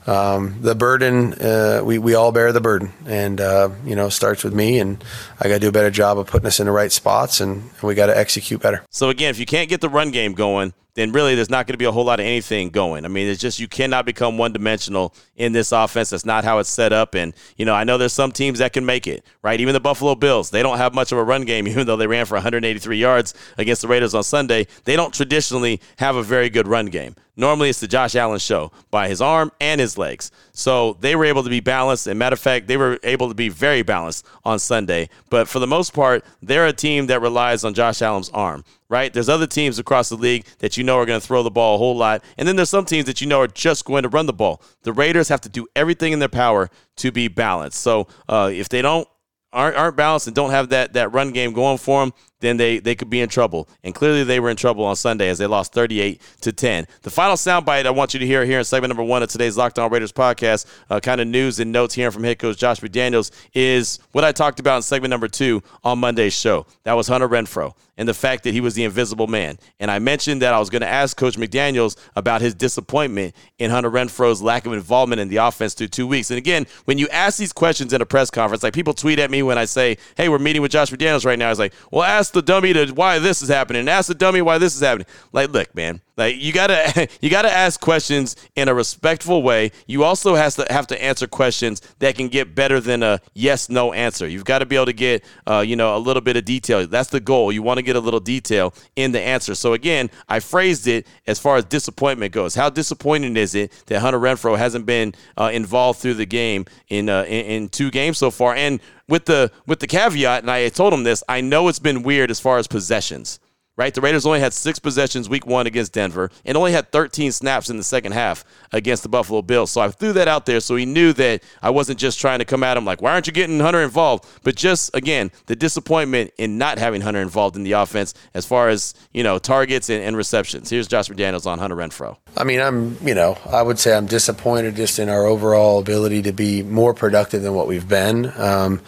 um, 0.07 0.61
the 0.61 0.73
burden, 0.73 1.33
uh, 1.33 1.81
we, 1.83 1.99
we 1.99 2.15
all 2.15 2.31
bear 2.31 2.51
the 2.51 2.61
burden. 2.61 2.93
And, 3.05 3.39
uh, 3.39 3.69
you 3.85 3.95
know, 3.95 4.09
starts 4.09 4.43
with 4.43 4.53
me, 4.53 4.79
and 4.79 5.03
I 5.39 5.47
got 5.47 5.55
to 5.55 5.59
do 5.59 5.67
a 5.67 5.71
better 5.71 5.91
job 5.91 6.17
of 6.17 6.27
putting 6.27 6.47
us 6.47 6.59
in 6.59 6.65
the 6.65 6.71
right 6.71 6.91
spots, 6.91 7.41
and, 7.41 7.61
and 7.61 7.83
we 7.83 7.93
got 7.93 8.07
to 8.07 8.17
execute 8.17 8.61
better. 8.61 8.83
So, 8.89 9.09
again, 9.09 9.29
if 9.29 9.39
you 9.39 9.45
can't 9.45 9.69
get 9.69 9.81
the 9.81 9.89
run 9.89 10.11
game 10.11 10.33
going, 10.33 10.73
then 10.97 11.11
really 11.11 11.35
there's 11.35 11.49
not 11.49 11.67
going 11.67 11.75
to 11.75 11.77
be 11.77 11.85
a 11.85 11.91
whole 11.91 12.03
lot 12.03 12.19
of 12.19 12.25
anything 12.25 12.69
going. 12.69 13.05
I 13.05 13.07
mean, 13.07 13.27
it's 13.27 13.39
just 13.39 13.59
you 13.59 13.67
cannot 13.67 14.03
become 14.03 14.35
one 14.35 14.51
dimensional 14.51 15.13
in 15.35 15.51
this 15.51 15.71
offense. 15.71 16.09
That's 16.09 16.25
not 16.25 16.43
how 16.43 16.57
it's 16.57 16.69
set 16.69 16.91
up. 16.91 17.13
And, 17.13 17.35
you 17.55 17.65
know, 17.65 17.75
I 17.75 17.83
know 17.83 17.99
there's 17.99 18.13
some 18.13 18.31
teams 18.31 18.57
that 18.57 18.73
can 18.73 18.83
make 18.83 19.05
it, 19.05 19.23
right? 19.43 19.61
Even 19.61 19.73
the 19.73 19.79
Buffalo 19.79 20.15
Bills, 20.15 20.49
they 20.49 20.63
don't 20.63 20.79
have 20.79 20.95
much 20.95 21.11
of 21.11 21.19
a 21.19 21.23
run 21.23 21.43
game, 21.43 21.67
even 21.67 21.85
though 21.85 21.97
they 21.97 22.07
ran 22.07 22.25
for 22.25 22.33
183 22.33 22.97
yards 22.97 23.35
against 23.59 23.83
the 23.83 23.87
Raiders 23.87 24.15
on 24.15 24.23
Sunday. 24.23 24.65
They 24.85 24.95
don't 24.95 25.13
traditionally 25.13 25.81
have 25.97 26.15
a 26.15 26.23
very 26.23 26.49
good 26.49 26.67
run 26.67 26.87
game. 26.87 27.15
Normally, 27.35 27.69
it's 27.69 27.79
the 27.79 27.87
Josh 27.87 28.15
Allen 28.15 28.39
show 28.39 28.71
by 28.89 29.07
his 29.07 29.21
arm 29.21 29.51
and 29.61 29.79
his 29.79 29.99
legs. 29.99 30.31
So 30.57 30.97
they 31.01 31.15
were 31.15 31.25
able 31.25 31.43
to 31.43 31.49
be 31.51 31.59
balanced. 31.59 32.07
And 32.07 32.17
matter 32.17 32.33
of 32.33 32.39
fact, 32.39 32.67
they 32.67 32.77
were 32.77 32.99
able 33.03 33.29
to 33.29 33.35
be 33.35 33.47
very 33.47 33.83
balanced 33.83 34.25
on 34.43 34.57
Sunday. 34.57 35.07
But 35.29 35.47
for 35.47 35.59
the 35.59 35.67
most 35.67 35.93
part, 35.93 36.25
they're 36.41 36.65
a 36.65 36.73
team 36.73 37.05
that 37.07 37.21
relies 37.21 37.63
on 37.63 37.75
Josh 37.75 38.01
Allen's 38.01 38.29
arm 38.29 38.63
right? 38.89 39.13
There's 39.13 39.27
other 39.27 39.47
teams 39.47 39.79
across 39.79 40.07
the 40.07 40.15
league 40.15 40.45
that 40.59 40.77
you 40.77 40.83
know 40.85 40.97
are 40.97 41.05
going 41.05 41.19
to 41.19 41.25
throw 41.27 41.43
the 41.43 41.51
ball 41.51 41.75
a 41.75 41.77
whole 41.77 41.97
lot. 41.97 42.23
And 42.37 42.47
then 42.47 42.55
there's 42.55 42.69
some 42.69 42.85
teams 42.85 43.05
that 43.05 43.19
you 43.19 43.27
know 43.27 43.41
are 43.41 43.47
just 43.47 43.83
going 43.83 44.03
to 44.03 44.09
run 44.09 44.27
the 44.27 44.33
ball. 44.33 44.61
The 44.83 44.93
Raiders 44.93 45.27
have 45.27 45.41
to 45.41 45.49
do 45.49 45.67
everything 45.75 46.13
in 46.13 46.19
their 46.19 46.29
power 46.29 46.69
to 46.97 47.11
be 47.11 47.27
balanced. 47.27 47.81
So 47.81 48.07
uh, 48.29 48.49
if 48.53 48.69
they 48.69 48.81
don't 48.81 49.05
aren't, 49.53 49.75
aren't 49.75 49.97
balanced 49.97 50.27
and 50.27 50.35
don't 50.35 50.51
have 50.51 50.69
that, 50.69 50.93
that 50.93 51.11
run 51.11 51.31
game 51.31 51.53
going 51.53 51.77
for 51.77 52.01
them, 52.01 52.13
then 52.39 52.57
they, 52.57 52.79
they 52.79 52.95
could 52.95 53.09
be 53.09 53.21
in 53.21 53.29
trouble. 53.29 53.67
And 53.83 53.95
clearly 53.95 54.23
they 54.23 54.39
were 54.39 54.49
in 54.49 54.57
trouble 54.57 54.85
on 54.85 54.95
Sunday 54.95 55.29
as 55.29 55.37
they 55.37 55.47
lost 55.47 55.73
38 55.73 56.21
to 56.41 56.51
10. 56.51 56.87
The 57.01 57.09
final 57.09 57.35
soundbite 57.35 57.85
I 57.85 57.91
want 57.91 58.13
you 58.13 58.19
to 58.19 58.27
hear 58.27 58.45
here 58.45 58.59
in 58.59 58.65
segment 58.65 58.89
number 58.89 59.03
one 59.03 59.23
of 59.23 59.29
today's 59.29 59.57
Locked 59.57 59.79
On 59.79 59.91
Raiders 59.91 60.11
podcast, 60.11 60.65
uh, 60.89 60.99
kind 60.99 61.21
of 61.21 61.27
news 61.27 61.59
and 61.59 61.71
notes 61.71 61.93
here 61.93 62.11
from 62.11 62.23
head 62.23 62.39
coach 62.39 62.57
Josh 62.57 62.79
McDaniels, 62.79 63.31
is 63.53 63.99
what 64.11 64.23
I 64.23 64.31
talked 64.31 64.59
about 64.59 64.77
in 64.77 64.81
segment 64.83 65.11
number 65.11 65.27
two 65.27 65.63
on 65.83 65.99
Monday's 65.99 66.33
show. 66.33 66.65
That 66.83 66.93
was 66.93 67.07
Hunter 67.07 67.27
Renfrow 67.27 67.73
and 67.97 68.07
the 68.07 68.13
fact 68.13 68.43
that 68.43 68.53
he 68.53 68.61
was 68.61 68.75
the 68.75 68.83
invisible 68.83 69.27
man. 69.27 69.57
And 69.79 69.89
I 69.89 69.99
mentioned 69.99 70.41
that 70.43 70.53
I 70.53 70.59
was 70.59 70.69
going 70.69 70.81
to 70.81 70.87
ask 70.87 71.17
Coach 71.17 71.35
McDaniels 71.35 71.97
about 72.15 72.41
his 72.41 72.53
disappointment 72.53 73.35
in 73.57 73.71
Hunter 73.71 73.89
Renfrow's 73.89 74.41
lack 74.41 74.65
of 74.65 74.73
involvement 74.73 75.19
in 75.19 75.29
the 75.29 75.37
offense 75.37 75.73
through 75.73 75.87
two 75.87 76.07
weeks. 76.07 76.29
And 76.29 76.37
again, 76.37 76.67
when 76.85 76.97
you 76.97 77.07
ask 77.09 77.37
these 77.37 77.51
questions 77.51 77.93
in 77.93 78.01
a 78.01 78.05
press 78.05 78.29
conference, 78.29 78.63
like 78.63 78.73
people 78.73 78.93
tweet 78.93 79.19
at 79.19 79.31
me 79.31 79.41
when 79.41 79.57
I 79.57 79.65
say, 79.65 79.97
hey, 80.15 80.29
we're 80.29 80.37
meeting 80.37 80.61
with 80.61 80.71
Josh 80.71 80.91
McDaniels 80.91 81.25
right 81.25 81.39
now. 81.39 81.47
I 81.47 81.49
was 81.49 81.59
like, 81.59 81.73
well, 81.91 82.03
ask 82.03 82.26
ask 82.27 82.33
the 82.33 82.41
dummy 82.41 82.73
to 82.73 82.87
why 82.87 83.19
this 83.19 83.41
is 83.41 83.47
happening 83.47 83.79
and 83.79 83.89
ask 83.89 84.09
the 84.09 84.13
dummy 84.13 84.41
why 84.41 84.57
this 84.57 84.75
is 84.75 84.81
happening. 84.81 85.07
Like, 85.31 85.49
look, 85.51 85.73
man, 85.73 86.01
like 86.17 86.35
you 86.37 86.51
gotta 86.51 87.07
you 87.21 87.29
gotta 87.29 87.51
ask 87.51 87.79
questions 87.79 88.35
in 88.55 88.67
a 88.67 88.73
respectful 88.73 89.43
way. 89.43 89.71
You 89.85 90.03
also 90.03 90.35
has 90.35 90.55
to 90.55 90.65
have 90.69 90.87
to 90.87 91.01
answer 91.01 91.27
questions 91.27 91.81
that 91.99 92.15
can 92.15 92.27
get 92.27 92.55
better 92.55 92.79
than 92.79 93.03
a 93.03 93.21
yes 93.33 93.69
no 93.69 93.93
answer. 93.93 94.27
You've 94.27 94.45
got 94.45 94.59
to 94.59 94.65
be 94.65 94.75
able 94.75 94.87
to 94.87 94.93
get 94.93 95.23
uh, 95.45 95.59
you 95.59 95.75
know 95.75 95.95
a 95.95 95.99
little 95.99 96.21
bit 96.21 96.35
of 96.35 96.45
detail. 96.45 96.85
That's 96.87 97.09
the 97.09 97.19
goal. 97.19 97.51
You 97.51 97.61
want 97.61 97.77
to 97.77 97.83
get 97.83 97.95
a 97.95 97.99
little 97.99 98.19
detail 98.19 98.73
in 98.95 99.11
the 99.11 99.21
answer. 99.21 99.55
So 99.55 99.73
again, 99.73 100.09
I 100.27 100.39
phrased 100.39 100.87
it 100.87 101.07
as 101.27 101.39
far 101.39 101.57
as 101.57 101.65
disappointment 101.65 102.33
goes. 102.33 102.55
How 102.55 102.69
disappointing 102.69 103.37
is 103.37 103.53
it 103.55 103.71
that 103.85 103.99
Hunter 103.99 104.19
Renfrow 104.19 104.57
hasn't 104.57 104.85
been 104.85 105.13
uh, 105.37 105.51
involved 105.53 105.99
through 105.99 106.15
the 106.15 106.25
game 106.25 106.65
in, 106.89 107.09
uh, 107.09 107.23
in 107.23 107.45
in 107.45 107.69
two 107.69 107.91
games 107.91 108.17
so 108.17 108.31
far? 108.31 108.55
And 108.55 108.79
with 109.07 109.25
the 109.25 109.51
with 109.67 109.79
the 109.79 109.87
caveat, 109.87 110.41
and 110.41 110.51
I 110.51 110.69
told 110.69 110.93
him 110.93 111.03
this, 111.03 111.23
I 111.29 111.41
know 111.41 111.67
it's 111.67 111.79
been 111.79 112.01
weird 112.01 112.31
as 112.31 112.39
far 112.39 112.57
as 112.57 112.67
possessions 112.67 113.39
right? 113.77 113.93
The 113.93 114.01
Raiders 114.01 114.25
only 114.25 114.39
had 114.39 114.53
six 114.53 114.79
possessions 114.79 115.29
week 115.29 115.45
one 115.45 115.67
against 115.67 115.93
Denver 115.93 116.29
and 116.43 116.57
only 116.57 116.71
had 116.71 116.91
13 116.91 117.31
snaps 117.31 117.69
in 117.69 117.77
the 117.77 117.83
second 117.83 118.11
half 118.11 118.43
against 118.73 119.03
the 119.03 119.09
Buffalo 119.09 119.41
Bills. 119.41 119.71
So 119.71 119.79
I 119.81 119.89
threw 119.89 120.13
that 120.13 120.27
out 120.27 120.45
there 120.45 120.59
so 120.59 120.75
he 120.75 120.85
knew 120.85 121.13
that 121.13 121.43
I 121.61 121.69
wasn't 121.69 121.99
just 121.99 122.19
trying 122.19 122.39
to 122.39 122.45
come 122.45 122.63
at 122.63 122.75
him 122.75 122.83
like, 122.83 123.01
why 123.01 123.13
aren't 123.13 123.27
you 123.27 123.33
getting 123.33 123.59
Hunter 123.59 123.81
involved? 123.81 124.25
But 124.43 124.55
just, 124.55 124.93
again, 124.95 125.31
the 125.45 125.55
disappointment 125.55 126.33
in 126.37 126.57
not 126.57 126.79
having 126.79 127.01
Hunter 127.01 127.21
involved 127.21 127.55
in 127.55 127.63
the 127.63 127.73
offense 127.73 128.13
as 128.33 128.45
far 128.45 128.69
as, 128.69 128.95
you 129.13 129.23
know, 129.23 129.37
targets 129.37 129.89
and, 129.89 130.03
and 130.03 130.17
receptions. 130.17 130.69
Here's 130.69 130.87
Josh 130.87 131.07
McDaniels 131.09 131.45
on 131.45 131.59
Hunter 131.59 131.75
Renfrow. 131.75 132.17
I 132.35 132.43
mean, 132.43 132.59
I'm, 132.59 132.97
you 133.05 133.13
know, 133.13 133.37
I 133.45 133.61
would 133.61 133.77
say 133.77 133.95
I'm 133.95 134.07
disappointed 134.07 134.75
just 134.75 134.97
in 134.97 135.09
our 135.09 135.25
overall 135.25 135.79
ability 135.79 136.23
to 136.23 136.31
be 136.31 136.63
more 136.63 136.93
productive 136.93 137.43
than 137.43 137.53
what 137.53 137.67
we've 137.67 137.87
been. 137.87 138.31
Um, 138.37 138.81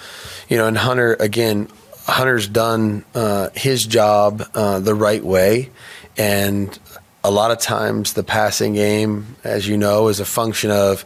you 0.48 0.58
know, 0.58 0.68
and 0.68 0.78
Hunter, 0.78 1.16
again, 1.20 1.68
Hunter's 2.10 2.48
done 2.48 3.06
uh, 3.16 3.50
his 3.56 3.86
job 3.86 4.44
uh, 4.54 4.80
the 4.80 4.96
right 4.96 5.24
way, 5.24 5.70
and 6.18 6.78
a 7.24 7.32
lot 7.32 7.52
of 7.52 7.60
times 7.60 8.14
the 8.14 8.24
passing 8.24 8.74
game, 8.74 9.36
as 9.44 9.68
you 9.68 9.78
know, 9.78 10.08
is 10.08 10.20
a 10.20 10.26
function 10.26 10.72
of 10.72 11.06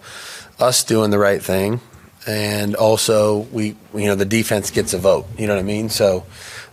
us 0.60 0.84
doing 0.84 1.12
the 1.12 1.20
right 1.20 1.42
thing, 1.42 1.82
and 2.28 2.76
also 2.76 3.40
we, 3.52 3.76
you 3.94 4.06
know, 4.06 4.16
the 4.16 4.26
defense 4.26 4.72
gets 4.72 4.94
a 4.94 4.98
vote. 4.98 5.28
You 5.38 5.48
know 5.48 5.56
what 5.56 5.60
I 5.60 5.64
mean? 5.64 5.90
So, 5.90 6.26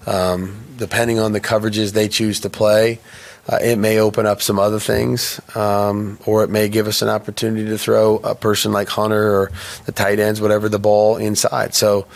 um, 0.06 0.60
depending 0.76 1.18
on 1.18 1.32
the 1.32 1.40
coverages 1.40 1.92
they 1.92 2.08
choose 2.08 2.40
to 2.40 2.50
play. 2.50 3.00
Uh, 3.48 3.58
it 3.62 3.76
may 3.76 3.98
open 3.98 4.26
up 4.26 4.40
some 4.40 4.60
other 4.60 4.78
things, 4.78 5.40
um, 5.56 6.18
or 6.24 6.44
it 6.44 6.50
may 6.50 6.68
give 6.68 6.86
us 6.86 7.02
an 7.02 7.08
opportunity 7.08 7.68
to 7.68 7.78
throw 7.78 8.16
a 8.18 8.34
person 8.34 8.70
like 8.70 8.88
Hunter 8.88 9.34
or 9.34 9.50
the 9.86 9.92
tight 9.92 10.20
ends, 10.20 10.40
whatever, 10.40 10.68
the 10.68 10.78
ball 10.78 11.16
inside. 11.16 11.74
So 11.74 12.06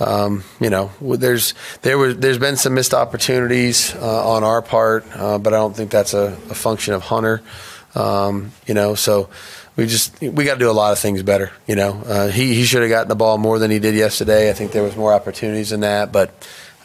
um, 0.00 0.42
you 0.60 0.70
know, 0.70 0.90
there's 1.00 1.54
there 1.82 1.98
was 1.98 2.16
there's 2.16 2.38
been 2.38 2.56
some 2.56 2.74
missed 2.74 2.94
opportunities 2.94 3.94
uh, 3.94 4.28
on 4.28 4.42
our 4.42 4.62
part, 4.62 5.04
uh, 5.14 5.38
but 5.38 5.54
I 5.54 5.56
don't 5.56 5.76
think 5.76 5.90
that's 5.90 6.14
a, 6.14 6.36
a 6.50 6.54
function 6.54 6.94
of 6.94 7.02
Hunter. 7.02 7.42
Um, 7.94 8.50
you 8.66 8.74
know, 8.74 8.96
so 8.96 9.28
we 9.76 9.86
just 9.86 10.20
we 10.20 10.44
got 10.44 10.54
to 10.54 10.58
do 10.58 10.70
a 10.70 10.72
lot 10.72 10.92
of 10.92 10.98
things 10.98 11.22
better. 11.22 11.52
You 11.66 11.76
know, 11.76 12.02
uh, 12.06 12.28
he 12.28 12.54
he 12.54 12.64
should 12.64 12.82
have 12.82 12.90
gotten 12.90 13.08
the 13.08 13.14
ball 13.14 13.38
more 13.38 13.58
than 13.58 13.70
he 13.70 13.78
did 13.78 13.94
yesterday. 13.94 14.50
I 14.50 14.52
think 14.52 14.72
there 14.72 14.82
was 14.82 14.96
more 14.96 15.12
opportunities 15.12 15.70
than 15.70 15.80
that, 15.80 16.10
but 16.10 16.34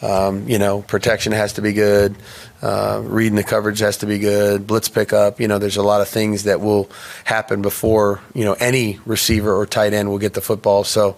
um, 0.02 0.48
you 0.48 0.58
know, 0.58 0.82
protection 0.82 1.32
has 1.32 1.54
to 1.54 1.62
be 1.62 1.72
good. 1.72 2.16
Uh, 2.62 3.02
reading 3.04 3.36
the 3.36 3.44
coverage 3.44 3.80
has 3.80 3.98
to 3.98 4.06
be 4.06 4.18
good. 4.18 4.66
Blitz 4.66 4.88
pickup. 4.88 5.40
You 5.40 5.48
know, 5.48 5.58
there's 5.58 5.76
a 5.76 5.82
lot 5.82 6.00
of 6.00 6.08
things 6.08 6.44
that 6.44 6.60
will 6.60 6.90
happen 7.24 7.60
before 7.62 8.20
you 8.34 8.44
know 8.44 8.54
any 8.54 8.98
receiver 9.04 9.54
or 9.54 9.66
tight 9.66 9.92
end 9.92 10.08
will 10.08 10.18
get 10.18 10.34
the 10.34 10.40
football. 10.40 10.84
So 10.84 11.16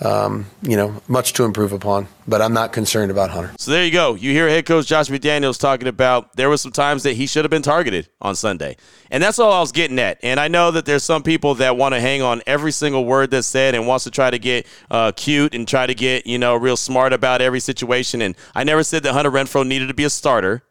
um, 0.00 0.46
you 0.62 0.76
know, 0.76 1.00
much 1.08 1.32
to 1.34 1.44
improve 1.44 1.72
upon. 1.72 2.08
But 2.28 2.42
I'm 2.42 2.52
not 2.52 2.72
concerned 2.72 3.10
about 3.10 3.30
Hunter. 3.30 3.54
So 3.58 3.70
there 3.70 3.84
you 3.84 3.92
go. 3.92 4.14
You 4.14 4.32
hear 4.32 4.48
head 4.48 4.66
coach 4.66 4.86
Josh 4.86 5.08
McDaniels 5.08 5.58
talking 5.58 5.86
about 5.86 6.34
there 6.36 6.48
were 6.48 6.56
some 6.56 6.72
times 6.72 7.04
that 7.04 7.14
he 7.14 7.26
should 7.26 7.44
have 7.44 7.50
been 7.50 7.62
targeted 7.62 8.08
on 8.20 8.34
Sunday. 8.34 8.76
And 9.10 9.22
that's 9.22 9.38
all 9.38 9.52
I 9.52 9.60
was 9.60 9.70
getting 9.72 9.98
at. 10.00 10.18
And 10.22 10.40
I 10.40 10.48
know 10.48 10.72
that 10.72 10.86
there's 10.86 11.04
some 11.04 11.22
people 11.22 11.54
that 11.56 11.76
want 11.76 11.94
to 11.94 12.00
hang 12.00 12.22
on 12.22 12.42
every 12.46 12.72
single 12.72 13.04
word 13.04 13.30
that's 13.30 13.46
said 13.46 13.74
and 13.74 13.86
wants 13.86 14.04
to 14.04 14.10
try 14.10 14.30
to 14.30 14.38
get 14.38 14.66
uh, 14.90 15.12
cute 15.12 15.54
and 15.54 15.68
try 15.68 15.86
to 15.86 15.94
get, 15.94 16.26
you 16.26 16.38
know, 16.38 16.56
real 16.56 16.76
smart 16.76 17.12
about 17.12 17.40
every 17.40 17.60
situation. 17.60 18.22
And 18.22 18.34
I 18.54 18.64
never 18.64 18.82
said 18.82 19.04
that 19.04 19.12
Hunter 19.12 19.30
Renfrow 19.30 19.66
needed 19.66 19.86
to 19.86 19.94
be 19.94 20.04
a 20.04 20.10
starter. 20.10 20.62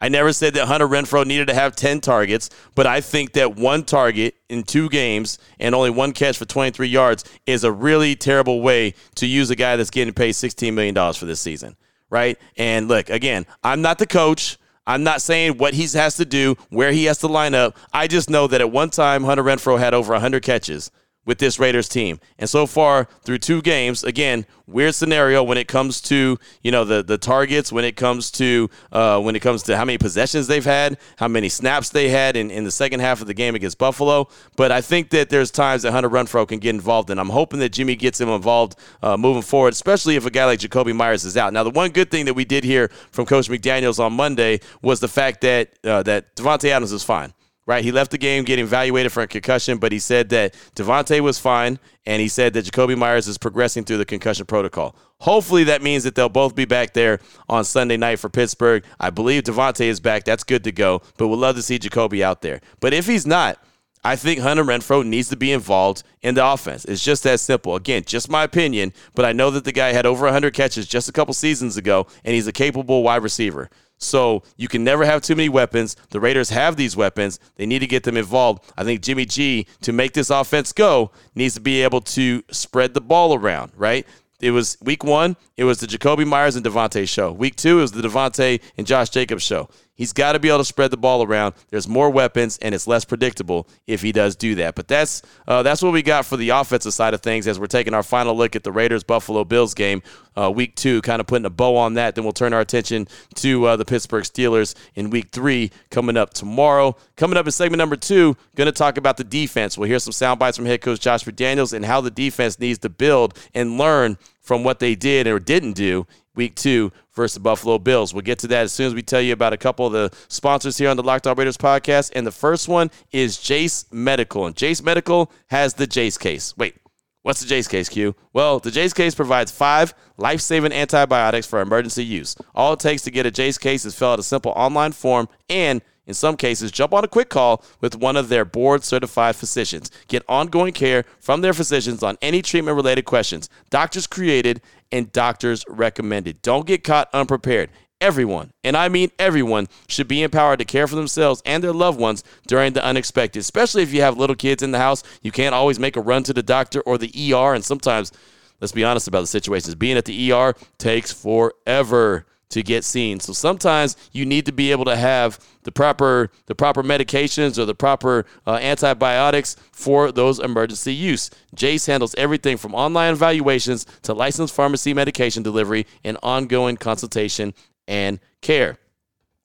I 0.00 0.08
never 0.08 0.32
said 0.32 0.54
that 0.54 0.66
Hunter 0.66 0.88
Renfrow 0.88 1.26
needed 1.26 1.48
to 1.48 1.54
have 1.54 1.76
10 1.76 2.00
targets, 2.00 2.48
but 2.74 2.86
I 2.86 3.00
think 3.02 3.32
that 3.34 3.56
one 3.56 3.84
target 3.84 4.34
in 4.48 4.62
two 4.62 4.88
games 4.88 5.38
and 5.58 5.74
only 5.74 5.90
one 5.90 6.12
catch 6.12 6.38
for 6.38 6.46
23 6.46 6.88
yards 6.88 7.24
is 7.46 7.64
a 7.64 7.72
really 7.72 8.16
terrible 8.16 8.62
way 8.62 8.94
to 9.16 9.26
use 9.26 9.50
a 9.50 9.56
guy 9.56 9.76
that's 9.76 9.90
getting 9.90 10.14
paid 10.14 10.32
$16 10.32 10.72
million 10.72 10.94
for 11.12 11.26
this 11.26 11.40
season, 11.40 11.76
right? 12.08 12.38
And 12.56 12.88
look, 12.88 13.10
again, 13.10 13.44
I'm 13.62 13.82
not 13.82 13.98
the 13.98 14.06
coach. 14.06 14.56
I'm 14.86 15.02
not 15.04 15.20
saying 15.20 15.58
what 15.58 15.74
he 15.74 15.86
has 15.98 16.16
to 16.16 16.24
do, 16.24 16.56
where 16.70 16.92
he 16.92 17.04
has 17.04 17.18
to 17.18 17.28
line 17.28 17.54
up. 17.54 17.76
I 17.92 18.06
just 18.06 18.30
know 18.30 18.46
that 18.46 18.62
at 18.62 18.72
one 18.72 18.88
time, 18.90 19.24
Hunter 19.24 19.44
Renfrow 19.44 19.78
had 19.78 19.92
over 19.92 20.14
100 20.14 20.42
catches 20.42 20.90
with 21.26 21.38
this 21.38 21.58
Raiders 21.58 21.88
team. 21.88 22.18
And 22.38 22.48
so 22.48 22.66
far 22.66 23.08
through 23.22 23.38
two 23.38 23.62
games, 23.62 24.02
again, 24.02 24.46
weird 24.66 24.94
scenario 24.94 25.42
when 25.42 25.58
it 25.58 25.68
comes 25.68 26.00
to 26.00 26.38
you 26.62 26.70
know 26.70 26.84
the 26.84 27.02
the 27.02 27.18
targets, 27.18 27.72
when 27.72 27.84
it 27.84 27.96
comes 27.96 28.30
to 28.30 28.70
uh, 28.92 29.20
when 29.20 29.36
it 29.36 29.40
comes 29.40 29.62
to 29.64 29.76
how 29.76 29.84
many 29.84 29.98
possessions 29.98 30.46
they've 30.46 30.64
had, 30.64 30.96
how 31.18 31.28
many 31.28 31.48
snaps 31.48 31.90
they 31.90 32.08
had 32.08 32.36
in, 32.36 32.50
in 32.50 32.64
the 32.64 32.70
second 32.70 33.00
half 33.00 33.20
of 33.20 33.26
the 33.26 33.34
game 33.34 33.54
against 33.54 33.78
Buffalo. 33.78 34.28
But 34.56 34.72
I 34.72 34.80
think 34.80 35.10
that 35.10 35.28
there's 35.28 35.50
times 35.50 35.82
that 35.82 35.92
Hunter 35.92 36.10
Renfrow 36.10 36.48
can 36.48 36.58
get 36.58 36.74
involved, 36.74 37.10
and 37.10 37.20
I'm 37.20 37.28
hoping 37.28 37.60
that 37.60 37.70
Jimmy 37.70 37.96
gets 37.96 38.20
him 38.20 38.28
involved 38.28 38.76
uh, 39.02 39.16
moving 39.16 39.42
forward, 39.42 39.72
especially 39.72 40.16
if 40.16 40.24
a 40.24 40.30
guy 40.30 40.46
like 40.46 40.60
Jakobi 40.60 40.94
Meyers 40.94 41.24
is 41.24 41.36
out. 41.36 41.52
Now, 41.52 41.64
the 41.64 41.70
one 41.70 41.90
good 41.90 42.10
thing 42.10 42.24
that 42.26 42.34
we 42.34 42.44
did 42.44 42.64
hear 42.64 42.88
from 43.10 43.26
Coach 43.26 43.48
McDaniels 43.48 43.98
on 43.98 44.12
Monday 44.14 44.60
was 44.82 45.00
the 45.00 45.08
fact 45.08 45.42
that 45.42 45.70
uh, 45.84 46.02
that 46.04 46.34
Davante 46.36 46.70
Adams 46.70 46.92
is 46.92 47.04
fine 47.04 47.34
right? 47.70 47.84
He 47.84 47.92
left 47.92 48.10
the 48.10 48.18
game 48.18 48.42
getting 48.42 48.64
evaluated 48.64 49.12
for 49.12 49.22
a 49.22 49.28
concussion, 49.28 49.78
but 49.78 49.92
he 49.92 50.00
said 50.00 50.28
that 50.30 50.54
Davante 50.74 51.20
was 51.20 51.38
fine, 51.38 51.78
and 52.04 52.20
he 52.20 52.26
said 52.26 52.52
that 52.54 52.64
Jakobi 52.64 52.98
Meyers 52.98 53.28
is 53.28 53.38
progressing 53.38 53.84
through 53.84 53.98
the 53.98 54.04
concussion 54.04 54.44
protocol. 54.44 54.96
Hopefully, 55.20 55.62
that 55.64 55.80
means 55.80 56.02
that 56.02 56.16
they'll 56.16 56.28
both 56.28 56.56
be 56.56 56.64
back 56.64 56.94
there 56.94 57.20
on 57.48 57.62
Sunday 57.62 57.96
night 57.96 58.18
for 58.18 58.28
Pittsburgh. 58.28 58.82
I 58.98 59.10
believe 59.10 59.44
Davante 59.44 59.84
is 59.84 60.00
back. 60.00 60.24
That's 60.24 60.42
good 60.42 60.64
to 60.64 60.72
go, 60.72 61.00
but 61.16 61.28
we'd 61.28 61.36
love 61.36 61.54
to 61.54 61.62
see 61.62 61.78
Jakobi 61.78 62.22
out 62.22 62.42
there. 62.42 62.60
But 62.80 62.92
if 62.92 63.06
he's 63.06 63.24
not, 63.24 63.62
I 64.02 64.16
think 64.16 64.40
Hunter 64.40 64.64
Renfrow 64.64 65.06
needs 65.06 65.28
to 65.28 65.36
be 65.36 65.52
involved 65.52 66.02
in 66.22 66.34
the 66.34 66.44
offense. 66.44 66.84
It's 66.86 67.04
just 67.04 67.22
that 67.22 67.38
simple. 67.38 67.76
Again, 67.76 68.02
just 68.04 68.28
my 68.28 68.42
opinion, 68.42 68.92
but 69.14 69.24
I 69.24 69.32
know 69.32 69.50
that 69.50 69.64
the 69.64 69.72
guy 69.72 69.92
had 69.92 70.06
over 70.06 70.24
100 70.24 70.54
catches 70.54 70.88
just 70.88 71.08
a 71.08 71.12
couple 71.12 71.34
seasons 71.34 71.76
ago, 71.76 72.08
and 72.24 72.34
he's 72.34 72.48
a 72.48 72.52
capable 72.52 73.04
wide 73.04 73.22
receiver. 73.22 73.70
So 74.00 74.42
you 74.56 74.66
can 74.66 74.82
never 74.82 75.04
have 75.04 75.22
too 75.22 75.36
many 75.36 75.48
weapons. 75.48 75.94
The 76.08 76.20
Raiders 76.20 76.50
have 76.50 76.76
these 76.76 76.96
weapons. 76.96 77.38
They 77.56 77.66
need 77.66 77.80
to 77.80 77.86
get 77.86 78.04
them 78.04 78.16
involved. 78.16 78.64
I 78.76 78.82
think 78.82 79.02
Jimmy 79.02 79.26
G, 79.26 79.66
to 79.82 79.92
make 79.92 80.14
this 80.14 80.30
offense 80.30 80.72
go, 80.72 81.10
needs 81.34 81.54
to 81.54 81.60
be 81.60 81.82
able 81.82 82.00
to 82.02 82.42
spread 82.50 82.94
the 82.94 83.00
ball 83.00 83.34
around, 83.34 83.72
right? 83.76 84.06
It 84.40 84.52
was 84.52 84.78
week 84.80 85.04
one, 85.04 85.36
it 85.58 85.64
was 85.64 85.80
the 85.80 85.86
Jakobi 85.86 86.26
Meyers 86.26 86.56
and 86.56 86.64
Davante 86.64 87.06
show. 87.06 87.30
Week 87.30 87.56
two, 87.56 87.78
it 87.78 87.82
was 87.82 87.92
the 87.92 88.00
Davante 88.00 88.62
and 88.78 88.86
Josh 88.86 89.10
Jacobs 89.10 89.42
show. 89.42 89.68
He's 90.00 90.14
got 90.14 90.32
to 90.32 90.38
be 90.38 90.48
able 90.48 90.60
to 90.60 90.64
spread 90.64 90.90
the 90.90 90.96
ball 90.96 91.22
around. 91.22 91.54
There's 91.68 91.86
more 91.86 92.08
weapons, 92.08 92.58
and 92.62 92.74
it's 92.74 92.86
less 92.86 93.04
predictable 93.04 93.68
if 93.86 94.00
he 94.00 94.12
does 94.12 94.34
do 94.34 94.54
that. 94.54 94.74
But 94.74 94.88
that's 94.88 95.20
uh, 95.46 95.62
that's 95.62 95.82
what 95.82 95.92
we 95.92 96.00
got 96.00 96.24
for 96.24 96.38
the 96.38 96.48
offensive 96.48 96.94
side 96.94 97.12
of 97.12 97.20
things 97.20 97.46
as 97.46 97.60
we're 97.60 97.66
taking 97.66 97.92
our 97.92 98.02
final 98.02 98.34
look 98.34 98.56
at 98.56 98.64
the 98.64 98.72
Raiders 98.72 99.04
Buffalo 99.04 99.44
Bills 99.44 99.74
game, 99.74 100.02
uh, 100.38 100.50
week 100.50 100.74
two, 100.74 101.02
kind 101.02 101.20
of 101.20 101.26
putting 101.26 101.44
a 101.44 101.50
bow 101.50 101.76
on 101.76 101.92
that. 101.94 102.14
Then 102.14 102.24
we'll 102.24 102.32
turn 102.32 102.54
our 102.54 102.60
attention 102.60 103.08
to 103.34 103.66
uh, 103.66 103.76
the 103.76 103.84
Pittsburgh 103.84 104.24
Steelers 104.24 104.74
in 104.94 105.10
week 105.10 105.32
three 105.32 105.70
coming 105.90 106.16
up 106.16 106.32
tomorrow. 106.32 106.96
Coming 107.16 107.36
up 107.36 107.44
in 107.44 107.52
segment 107.52 107.76
number 107.76 107.96
two, 107.96 108.38
going 108.56 108.68
to 108.68 108.72
talk 108.72 108.96
about 108.96 109.18
the 109.18 109.24
defense. 109.24 109.76
We'll 109.76 109.90
hear 109.90 109.98
some 109.98 110.12
sound 110.12 110.38
bites 110.38 110.56
from 110.56 110.64
head 110.64 110.80
coach 110.80 111.00
Josh 111.00 111.24
McDaniels 111.24 111.74
and 111.74 111.84
how 111.84 112.00
the 112.00 112.10
defense 112.10 112.58
needs 112.58 112.78
to 112.78 112.88
build 112.88 113.38
and 113.52 113.76
learn 113.76 114.16
from 114.40 114.64
what 114.64 114.78
they 114.78 114.94
did 114.94 115.26
or 115.26 115.38
didn't 115.38 115.74
do 115.74 116.06
week 116.34 116.54
two 116.54 116.92
versus 117.12 117.34
the 117.34 117.40
Buffalo 117.40 117.78
Bills. 117.78 118.14
We'll 118.14 118.22
get 118.22 118.38
to 118.40 118.46
that 118.48 118.62
as 118.62 118.72
soon 118.72 118.86
as 118.86 118.94
we 118.94 119.02
tell 119.02 119.20
you 119.20 119.32
about 119.32 119.52
a 119.52 119.56
couple 119.56 119.86
of 119.86 119.92
the 119.92 120.10
sponsors 120.28 120.78
here 120.78 120.88
on 120.88 120.96
the 120.96 121.02
Locked 121.02 121.26
On 121.26 121.36
Raiders 121.36 121.56
podcast. 121.56 122.12
And 122.14 122.26
the 122.26 122.32
first 122.32 122.68
one 122.68 122.90
is 123.12 123.38
Jase 123.38 123.84
Medical. 123.90 124.46
And 124.46 124.56
Jase 124.56 124.82
Medical 124.82 125.30
has 125.48 125.74
the 125.74 125.86
Jase 125.86 126.18
case. 126.18 126.56
Wait, 126.56 126.76
what's 127.22 127.40
the 127.40 127.46
Jase 127.46 127.68
case, 127.68 127.88
Q? 127.88 128.14
Well, 128.32 128.58
the 128.58 128.70
Jase 128.70 128.92
case 128.92 129.14
provides 129.14 129.50
five 129.50 129.94
life 130.16 130.40
saving 130.40 130.72
antibiotics 130.72 131.46
for 131.46 131.60
emergency 131.60 132.04
use. 132.04 132.36
All 132.54 132.74
it 132.74 132.80
takes 132.80 133.02
to 133.02 133.10
get 133.10 133.26
a 133.26 133.30
Jase 133.30 133.58
case 133.58 133.84
is 133.84 133.94
fill 133.94 134.10
out 134.10 134.18
a 134.18 134.22
simple 134.22 134.52
online 134.52 134.92
form 134.92 135.28
and 135.48 135.82
in 136.10 136.14
some 136.14 136.36
cases, 136.36 136.72
jump 136.72 136.92
on 136.92 137.04
a 137.04 137.08
quick 137.08 137.28
call 137.28 137.62
with 137.80 137.94
one 137.94 138.16
of 138.16 138.28
their 138.28 138.44
board 138.44 138.82
certified 138.82 139.36
physicians. 139.36 139.92
Get 140.08 140.24
ongoing 140.28 140.72
care 140.72 141.04
from 141.20 141.40
their 141.40 141.52
physicians 141.52 142.02
on 142.02 142.18
any 142.20 142.42
treatment 142.42 142.74
related 142.74 143.04
questions. 143.04 143.48
Doctors 143.70 144.08
created 144.08 144.60
and 144.92 145.12
doctors 145.12 145.64
recommended. 145.68 146.42
Don't 146.42 146.66
get 146.66 146.84
caught 146.84 147.08
unprepared. 147.12 147.70
Everyone, 148.00 148.50
and 148.64 148.78
I 148.78 148.88
mean 148.88 149.10
everyone, 149.18 149.68
should 149.86 150.08
be 150.08 150.22
empowered 150.22 150.58
to 150.60 150.64
care 150.64 150.86
for 150.86 150.96
themselves 150.96 151.42
and 151.44 151.62
their 151.62 151.74
loved 151.74 152.00
ones 152.00 152.24
during 152.46 152.72
the 152.72 152.82
unexpected, 152.82 153.40
especially 153.40 153.82
if 153.82 153.92
you 153.92 154.00
have 154.00 154.16
little 154.16 154.36
kids 154.36 154.62
in 154.62 154.70
the 154.70 154.78
house. 154.78 155.02
You 155.20 155.30
can't 155.30 155.54
always 155.54 155.78
make 155.78 155.96
a 155.96 156.00
run 156.00 156.22
to 156.22 156.32
the 156.32 156.42
doctor 156.42 156.80
or 156.80 156.96
the 156.96 157.12
ER, 157.34 157.52
and 157.52 157.62
sometimes, 157.62 158.10
let's 158.58 158.72
be 158.72 158.84
honest 158.84 159.06
about 159.06 159.20
the 159.20 159.26
situations, 159.26 159.74
being 159.74 159.98
at 159.98 160.06
the 160.06 160.32
ER 160.32 160.54
takes 160.78 161.12
forever 161.12 162.24
to 162.50 162.62
get 162.62 162.84
seen. 162.84 163.20
So 163.20 163.32
sometimes 163.32 163.96
you 164.12 164.26
need 164.26 164.46
to 164.46 164.52
be 164.52 164.70
able 164.70 164.84
to 164.84 164.96
have 164.96 165.38
the 165.62 165.72
proper 165.72 166.30
the 166.46 166.54
proper 166.54 166.82
medications 166.82 167.58
or 167.58 167.64
the 167.64 167.74
proper 167.74 168.26
uh, 168.46 168.56
antibiotics 168.56 169.56
for 169.72 170.12
those 170.12 170.38
emergency 170.38 170.94
use. 170.94 171.30
Jase 171.54 171.86
handles 171.86 172.14
everything 172.16 172.56
from 172.56 172.74
online 172.74 173.12
evaluations 173.12 173.86
to 174.02 174.14
licensed 174.14 174.54
pharmacy 174.54 174.92
medication 174.92 175.42
delivery 175.42 175.86
and 176.04 176.18
ongoing 176.22 176.76
consultation 176.76 177.54
and 177.86 178.20
care. 178.40 178.78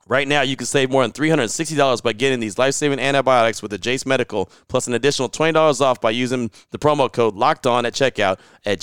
Right 0.08 0.28
now, 0.28 0.44
you 0.44 0.56
can 0.56 0.68
save 0.68 0.92
more 0.92 1.02
than 1.02 1.12
$360 1.14 2.04
by 2.04 2.14
getting 2.14 2.40
these 2.40 2.60
life 2.60 2.76
saving 2.76 3.00
antibiotics 3.00 3.64
with 3.64 3.72
the 3.72 3.80
Jase 3.80 4.06
Medical, 4.06 4.52
plus 4.68 4.86
an 4.86 4.94
additional 4.94 5.30
$20 5.30 5.82
off 5.82 6.00
by 6.00 6.12
using 6.12 6.52
the 6.70 6.78
promo 6.78 7.12
code 7.12 7.34
locked 7.34 7.66
on 7.66 7.88
at 7.88 7.94
checkout 7.94 8.38
at 8.66 8.80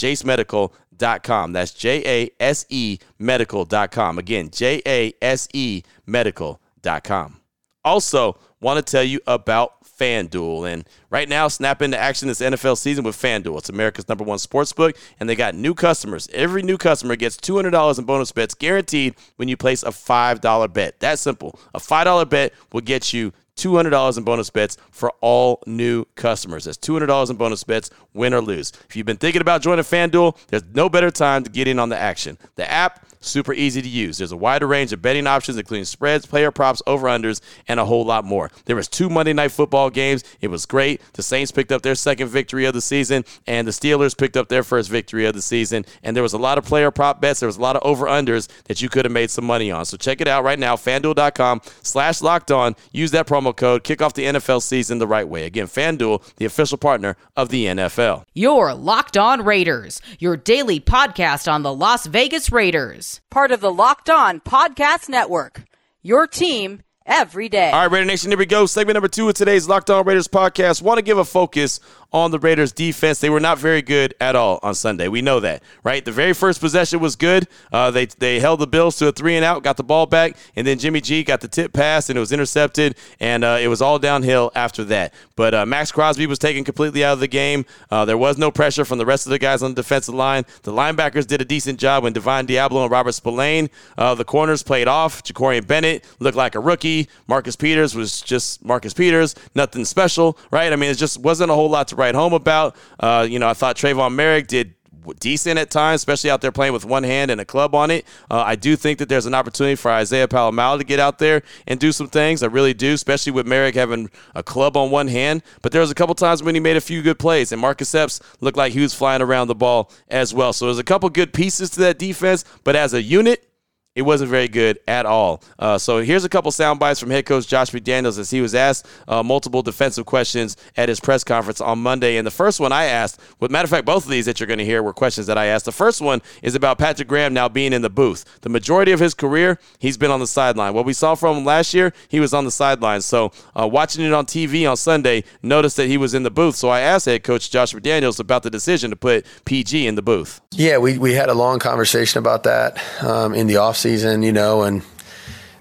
That's 1.53 1.73
J 1.73 2.03
A 2.07 2.31
S 2.41 2.65
E 2.69 2.99
medical.com. 3.19 4.19
Again, 4.19 4.51
J 4.51 4.83
A 4.87 5.13
S 5.21 5.49
E 5.53 5.83
medical.com. 6.07 7.41
Also, 7.85 8.39
want 8.61 8.85
to 8.85 8.91
tell 8.91 9.03
you 9.03 9.21
about 9.27 9.83
FanDuel. 10.03 10.73
And 10.73 10.89
right 11.11 11.29
now, 11.29 11.49
snap 11.49 11.83
into 11.83 11.99
action 11.99 12.29
this 12.29 12.41
NFL 12.41 12.79
season 12.79 13.05
with 13.05 13.17
FanDuel. 13.17 13.59
It's 13.59 13.69
America's 13.69 14.09
number 14.09 14.25
one 14.25 14.39
sports 14.39 14.73
book, 14.73 14.97
and 15.21 15.29
they 15.29 15.37
got 15.37 15.55
new 15.55 15.75
customers. 15.75 16.29
Every 16.33 16.63
new 16.63 16.79
customer 16.79 17.17
gets 17.17 17.37
$200 17.37 17.99
in 17.99 18.05
bonus 18.05 18.33
bets 18.33 18.55
guaranteed 18.55 19.15
when 19.37 19.49
you 19.49 19.57
place 19.57 19.83
a 19.83 19.91
$5 19.91 20.73
bet. 20.73 21.01
That 21.01 21.19
simple. 21.19 21.59
A 21.75 21.79
$5 21.79 22.29
bet 22.29 22.53
will 22.73 22.81
get 22.81 23.13
you 23.13 23.33
$200 23.57 24.19
in 24.19 24.25
bonus 24.25 24.51
bets 24.51 24.77
for 24.91 25.13
all 25.21 25.63
new 25.67 26.05
customers. 26.15 26.65
That's 26.65 26.79
$200 26.79 27.31
in 27.31 27.37
bonus 27.37 27.65
bets, 27.65 27.91
win 28.15 28.35
or 28.35 28.41
lose. 28.41 28.73
If 28.89 28.97
you've 28.97 29.07
been 29.07 29.17
thinking 29.17 29.41
about 29.43 29.63
joining 29.63 29.85
FanDuel, 29.85 30.37
there's 30.49 30.65
no 30.75 30.89
better 30.89 31.11
time 31.11 31.45
to 31.45 31.51
get 31.51 31.69
in 31.69 31.79
on 31.79 31.89
the 31.89 31.99
action. 31.99 32.39
The 32.57 32.71
app, 32.71 33.07
super 33.23 33.53
easy 33.55 33.81
to 33.83 33.89
use. 33.89 34.19
There's 34.19 34.33
a 34.33 34.37
wider 34.37 34.67
range 34.67 34.93
of 34.93 35.03
betting 35.03 35.27
options, 35.27 35.59
including 35.59 35.85
spreads, 35.85 36.27
player 36.27 36.51
props, 36.51 36.83
over-unders, 36.87 37.41
and 37.69 37.81
a 37.81 37.85
whole 37.85 38.05
lot 38.05 38.25
more. 38.25 38.51
There 38.67 38.77
was 38.77 38.89
two 38.89 39.09
Monday 39.09 39.33
night 39.33 39.53
football 39.53 39.91
games. 39.91 40.25
It 40.41 40.49
was 40.49 40.67
great. 40.67 41.01
The 41.15 41.23
Saints 41.23 41.53
picked 41.53 41.73
up 41.73 41.83
their 41.83 41.95
second 41.95 42.29
victory 42.29 42.65
of 42.65 42.75
the 42.75 42.81
season, 42.81 43.25
and 43.47 43.67
the 43.67 43.73
Steelers 43.73 44.17
picked 44.17 44.37
up 44.37 44.49
their 44.49 44.63
first 44.63 44.91
victory 44.91 45.27
of 45.27 45.35
the 45.35 45.43
season. 45.43 45.85
And 46.03 46.17
there 46.17 46.23
was 46.23 46.33
a 46.33 46.39
lot 46.39 46.59
of 46.59 46.65
player 46.65 46.91
prop 46.91 47.21
bets. 47.21 47.41
There 47.41 47.47
was 47.47 47.57
a 47.57 47.63
lot 47.63 47.77
of 47.77 47.83
over-unders 47.85 48.49
that 48.65 48.83
you 48.83 48.89
could 48.89 49.05
have 49.05 49.13
made 49.13 49.31
some 49.31 49.45
money 49.45 49.71
on. 49.71 49.85
So 49.85 49.97
check 49.97 50.21
it 50.21 50.29
out 50.29 50.45
right 50.45 50.59
now, 50.59 50.77
fanduel.com 50.77 51.63
slash 51.83 52.21
locked 52.23 52.51
on. 52.51 52.77
Use 52.93 53.11
that 53.13 53.27
promo 53.27 53.55
code. 53.57 53.85
Kick 53.85 54.03
off 54.03 54.15
the 54.15 54.25
NFL 54.25 54.63
season 54.63 54.99
the 54.99 55.07
right 55.07 55.29
way. 55.29 55.45
Again, 55.45 55.67
FanDuel, 55.67 56.35
the 56.37 56.45
official 56.45 56.79
partner 56.79 57.17
of 57.37 57.49
the 57.49 57.67
NFL. 57.67 58.25
Your 58.35 58.75
Locked 58.75 59.17
On 59.17 59.45
Raiders, 59.45 60.01
your 60.19 60.37
daily 60.37 60.81
podcast 60.81 61.51
on 61.51 61.63
the 61.63 61.75
Las 61.75 62.07
Vegas 62.07 62.51
Raiders. 62.51 63.12
Part 63.31 63.53
of 63.53 63.61
the 63.61 63.73
Locked 63.73 64.11
On 64.11 64.41
Podcast 64.41 65.09
Network. 65.09 65.65
Your 66.03 66.27
team 66.27 66.83
every 67.07 67.49
day. 67.49 67.71
All 67.71 67.81
right, 67.81 67.91
Raider 67.91 68.07
Nation, 68.07 68.31
here 68.31 68.39
we 68.39 68.47
go. 68.47 68.67
Segment 68.67 68.95
number 68.95 69.09
two 69.09 69.29
of 69.29 69.35
today's 69.35 69.69
Locked 69.69 69.91
On 69.91 70.05
Raiders 70.05 70.29
podcast. 70.29 70.83
Want 70.83 70.99
to 70.99 71.03
give 71.03 71.19
a 71.19 71.25
focus 71.25 71.81
on 72.13 72.31
the 72.31 72.39
Raiders 72.39 72.73
defense. 72.73 73.19
They 73.19 73.31
were 73.31 73.41
not 73.41 73.59
very 73.59 73.83
good 73.83 74.15
at 74.21 74.37
all 74.37 74.61
on 74.63 74.75
Sunday. 74.75 75.09
We 75.09 75.23
know 75.23 75.41
that, 75.41 75.63
right? 75.83 76.05
The 76.05 76.13
very 76.13 76.33
first 76.33 76.61
possession 76.61 77.01
was 77.01 77.17
good. 77.17 77.49
Uh, 77.73 77.91
they 77.91 78.07
they 78.07 78.41
held 78.41 78.61
the 78.61 78.67
Bills 78.67 78.97
to 78.99 79.09
a 79.09 79.13
three 79.13 79.37
and 79.37 79.45
out, 79.45 79.63
got 79.63 79.77
the 79.77 79.85
ball 79.85 80.07
back, 80.07 80.37
and 80.57 80.67
then 80.67 80.79
Jimmy 80.79 81.01
G 81.01 81.23
got 81.25 81.41
the 81.41 81.49
tip 81.49 81.73
pass 81.73 82.09
and 82.09 82.17
it 82.17 82.21
was 82.21 82.33
intercepted, 82.33 82.97
and 83.21 83.45
uh, 83.45 83.59
it 83.61 83.69
was 83.69 83.81
all 83.83 83.99
downhill 83.99 84.53
after 84.55 84.85
that. 84.85 85.15
But 85.37 85.55
uh, 85.55 85.67
Maxx 85.67 85.93
Crosby 85.93 86.27
was 86.27 86.39
taken 86.39 86.65
completely 86.65 87.05
out 87.05 87.15
of 87.15 87.21
the 87.21 87.29
game. 87.29 87.65
Uh, 87.91 88.05
there 88.05 88.19
was 88.19 88.39
no 88.39 88.51
pressure 88.51 88.85
from 88.85 88.99
the 88.99 89.07
rest 89.07 89.27
of 89.27 89.31
the 89.31 89.39
guys 89.39 89.63
on 89.63 89.75
the 89.75 89.83
defensive 89.83 90.15
line. 90.15 90.45
The 90.63 90.73
linebackers 90.73 91.27
did 91.27 91.41
a 91.41 91.45
decent 91.45 91.79
job 91.79 92.03
when 92.05 92.13
Divine 92.13 92.47
Deablo 92.47 92.83
and 92.83 92.91
Robert 92.91 93.13
Spillane. 93.13 93.71
Uh, 93.97 94.15
the 94.15 94.25
corners 94.25 94.63
played 94.63 94.89
off. 94.89 95.23
Jakorian 95.23 95.67
Bennett 95.67 96.05
looked 96.21 96.37
like 96.37 96.55
a 96.55 96.61
rookie. 96.61 97.09
Marcus 97.27 97.57
Peters 97.57 97.95
was 97.95 98.21
just 98.21 98.65
Marcus 98.65 98.95
Peters, 98.95 99.35
nothing 99.55 99.85
special, 99.85 100.39
right? 100.51 100.73
I 100.73 100.77
mean, 100.77 100.91
it 100.91 100.99
just 100.99 101.19
wasn't 101.19 101.51
a 101.51 101.55
whole 101.55 101.71
lot 101.71 101.89
to 101.89 101.97
write 102.03 102.15
home 102.15 102.33
about. 102.33 102.77
Uh, 102.99 103.27
you 103.29 103.39
know, 103.39 103.49
I 103.49 103.55
thought 103.55 103.77
Tre'von 103.77 104.15
Moehrig 104.15 104.47
did 104.47 104.75
decent 105.19 105.59
at 105.59 105.71
times, 105.71 106.01
especially 106.01 106.31
out 106.31 106.41
there 106.41 106.53
playing 106.53 106.73
with 106.73 106.85
one 106.85 107.03
hand 107.03 107.31
and 107.31 107.41
a 107.41 107.45
club 107.45 107.75
on 107.75 107.91
it. 107.91 108.07
Uh, 108.31 108.43
I 108.47 108.55
do 108.57 108.77
think 108.77 108.99
that 108.99 109.09
there's 109.09 109.27
an 109.27 109.35
opportunity 109.35 109.75
for 109.75 109.91
Isaiah 109.91 110.29
Pola-Mao 110.29 110.77
to 110.77 110.85
get 110.85 111.01
out 111.01 111.19
there 111.19 111.43
and 111.67 111.81
do 111.81 111.93
some 111.93 112.09
things. 112.09 112.43
I 112.43 112.47
really 112.47 112.75
do, 112.75 112.93
especially 112.93 113.33
with 113.33 113.47
Moehrig 113.47 113.75
having 113.75 114.11
a 114.35 114.43
club 114.43 114.77
on 114.77 114.91
one 114.91 115.09
hand. 115.09 115.43
But 115.61 115.73
there 115.73 115.81
was 115.81 115.91
a 115.91 115.95
couple 115.95 116.15
times 116.15 116.43
when 116.43 116.55
he 116.55 116.61
made 116.61 116.77
a 116.77 116.81
few 116.81 117.03
good 117.03 117.19
plays, 117.19 117.53
and 117.53 117.61
Marcus 117.61 117.95
Epps 117.95 118.21
looked 118.41 118.57
like 118.57 118.73
he 118.73 118.81
was 118.81 118.95
flying 118.95 119.23
around 119.23 119.49
the 119.49 119.55
ball 119.55 119.91
as 120.09 120.33
well. 120.33 120.53
So 120.53 120.67
there's 120.67 120.79
a 120.79 120.85
couple 120.85 121.09
good 121.11 121.33
pieces 121.33 121.71
to 121.71 121.81
that 121.81 121.99
defense, 121.99 122.45
but 122.65 122.77
as 122.77 122.95
a 122.95 123.03
unit, 123.03 123.52
it 123.95 124.03
wasn't 124.03 124.31
very 124.31 124.49
good 124.49 124.79
at 124.89 125.05
all. 125.05 125.43
Uh, 125.59 125.77
so 125.77 125.99
here's 125.99 126.25
a 126.25 126.29
couple 126.29 126.51
sound 126.51 126.81
bites 126.81 126.99
from 126.99 127.11
head 127.11 127.27
coach 127.27 127.47
Josh 127.47 127.71
McDaniels 127.71 128.19
as 128.19 128.31
he 128.31 128.41
was 128.41 128.55
asked 128.55 128.87
uh, 129.07 129.23
multiple 129.23 129.61
defensive 129.63 130.07
questions 130.07 130.57
at 130.77 130.89
his 130.89 130.99
press 130.99 131.23
conference 131.23 131.61
on 131.61 131.79
Monday. 131.79 132.17
And 132.17 132.27
the 132.27 132.31
first 132.31 132.59
one 132.59 132.73
I 132.73 132.85
asked, 132.85 133.21
well, 133.39 133.51
matter 133.51 133.65
of 133.65 133.71
fact, 133.71 133.85
both 133.85 134.05
of 134.05 134.11
these 134.11 134.25
that 134.25 134.41
you're 134.41 134.47
going 134.47 134.59
to 134.59 134.65
hear 134.65 134.83
were 134.83 134.95
questions 134.95 135.27
that 135.27 135.37
I 135.37 135.47
asked. 135.47 135.67
The 135.67 135.73
first 135.73 136.01
one 136.01 136.23
is 136.43 136.55
about 136.55 136.79
Patrick 136.79 137.07
Graham 137.07 137.35
now 137.35 137.49
being 137.51 137.75
in 137.75 137.83
the 137.83 137.91
booth. 137.91 138.41
The 138.41 138.49
majority 138.49 138.93
of 138.93 139.01
his 139.01 139.13
career, 139.13 139.59
he's 139.79 139.99
been 139.99 140.11
on 140.11 140.21
the 140.21 140.27
sideline. 140.27 140.73
What 140.73 140.87
we 140.87 140.95
saw 140.95 141.15
from 141.15 141.37
him 141.37 141.45
last 141.45 141.75
year, 141.75 141.93
he 142.09 142.19
was 142.19 142.33
on 142.33 142.47
the 142.47 142.51
sideline. 142.51 143.03
So 143.03 143.31
uh, 143.55 143.69
watching 143.69 144.05
it 144.05 144.13
on 144.13 144.25
TV 144.25 144.69
on 144.69 144.77
Sunday, 144.79 145.25
noticed 145.43 145.77
that 145.77 145.89
he 145.89 145.99
was 145.99 146.15
in 146.15 146.23
the 146.23 146.31
booth. 146.31 146.57
So 146.57 146.71
I 146.71 146.81
asked 146.81 147.05
head 147.05 147.25
coach 147.25 147.51
Josh 147.51 147.75
McDaniels 147.75 148.19
about 148.19 148.43
the 148.43 148.51
decision 148.51 148.89
to 148.89 148.97
put 148.97 149.27
PG 149.45 149.87
in 149.87 149.97
the 149.97 150.03
booth. 150.03 150.41
Yeah, 150.53 150.79
we, 150.79 150.97
we 150.97 151.13
had 151.13 151.29
a 151.29 151.35
long 151.35 151.59
conversation 151.59 152.19
about 152.19 152.45
that 152.45 152.83
um, 153.03 153.35
in 153.35 153.47
the 153.47 153.55
offseason 153.55 153.82
season, 153.83 154.23
you 154.23 154.33
know, 154.33 154.63
and 154.63 154.83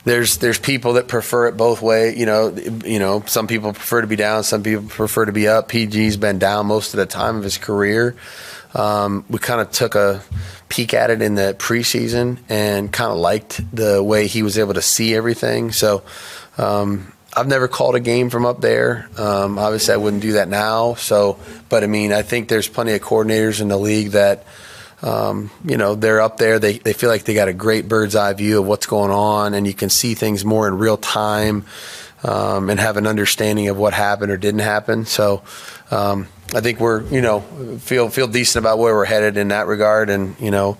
there's 0.04 0.38
there's 0.38 0.60
people 0.60 0.94
that 0.94 1.08
prefer 1.08 1.48
it 1.48 1.58
both 1.58 1.82
way. 1.82 2.16
You 2.16 2.26
know, 2.26 2.56
you 2.86 3.00
know, 3.00 3.24
some 3.28 3.48
people 3.48 3.74
prefer 3.74 4.02
to 4.02 4.08
be 4.08 4.16
down, 4.16 4.44
some 4.44 4.64
people 4.64 4.86
prefer 4.88 5.26
to 5.26 5.32
be 5.32 5.48
up. 5.48 5.70
PG's 5.70 6.18
been 6.18 6.40
down 6.40 6.68
most 6.68 6.94
of 6.94 6.98
the 6.98 7.06
time 7.06 7.38
of 7.38 7.44
his 7.44 7.58
career. 7.58 8.16
Um, 8.74 9.26
we 9.30 9.38
kind 9.40 9.60
of 9.60 9.72
took 9.72 9.96
a 9.96 10.24
peek 10.70 10.94
at 10.94 11.10
it 11.10 11.22
in 11.22 11.36
the 11.36 11.56
preseason 11.60 12.40
and 12.48 12.92
kind 12.92 13.12
of 13.12 13.18
liked 13.18 13.62
the 13.76 14.02
way 14.02 14.28
he 14.28 14.44
was 14.44 14.58
able 14.58 14.74
to 14.76 14.82
see 14.82 15.16
everything. 15.16 15.72
So. 15.72 16.04
Um, 16.58 17.14
I've 17.34 17.48
never 17.48 17.70
called 17.70 17.96
a 17.96 18.02
game 18.02 18.30
from 18.30 18.46
up 18.46 18.60
there. 18.60 19.08
Um, 19.18 19.58
obviously, 19.58 19.94
I 19.94 19.98
wouldn't 19.98 20.22
do 20.22 20.34
that 20.34 20.50
now. 20.50 20.96
So, 20.96 21.40
but 21.70 21.82
I 21.82 21.88
mean, 21.88 22.12
I 22.12 22.24
think 22.24 22.50
there's 22.50 22.68
plenty 22.68 22.92
of 22.92 23.02
coordinators 23.02 23.62
in 23.62 23.70
the 23.70 23.78
league 23.80 24.10
that 24.10 24.46
um, 25.02 25.50
you 25.66 25.78
know, 25.78 25.96
they're 25.96 26.22
up 26.22 26.38
there. 26.38 26.60
They, 26.60 26.78
they 26.78 26.94
feel 26.94 27.10
like 27.10 27.24
they 27.24 27.34
got 27.34 27.48
a 27.48 27.54
great 27.54 27.88
bird's 27.88 28.16
eye 28.16 28.34
view 28.34 28.60
of 28.60 28.68
what's 28.68 28.86
going 28.86 29.12
on, 29.12 29.54
and 29.54 29.66
you 29.66 29.74
can 29.74 29.90
see 29.90 30.14
things 30.14 30.46
more 30.46 30.68
in 30.68 30.78
real 30.78 30.98
time 30.98 31.66
um, 32.24 32.70
and 32.70 32.80
have 32.80 32.98
an 32.98 33.08
understanding 33.08 33.68
of 33.68 33.78
what 33.78 33.94
happened 33.94 34.32
or 34.32 34.38
didn't 34.38 34.62
happen. 34.62 35.06
So 35.06 35.44
um, 35.90 36.28
I 36.54 36.62
think 36.62 36.80
we're, 36.80 37.04
you 37.08 37.22
know, 37.22 37.42
feel 37.80 38.10
feel 38.10 38.28
decent 38.28 38.64
about 38.64 38.78
where 38.78 38.94
we're 38.94 39.06
headed 39.06 39.38
in 39.38 39.48
that 39.50 39.68
regard, 39.68 40.10
and 40.10 40.40
you 40.40 40.52
know. 40.52 40.78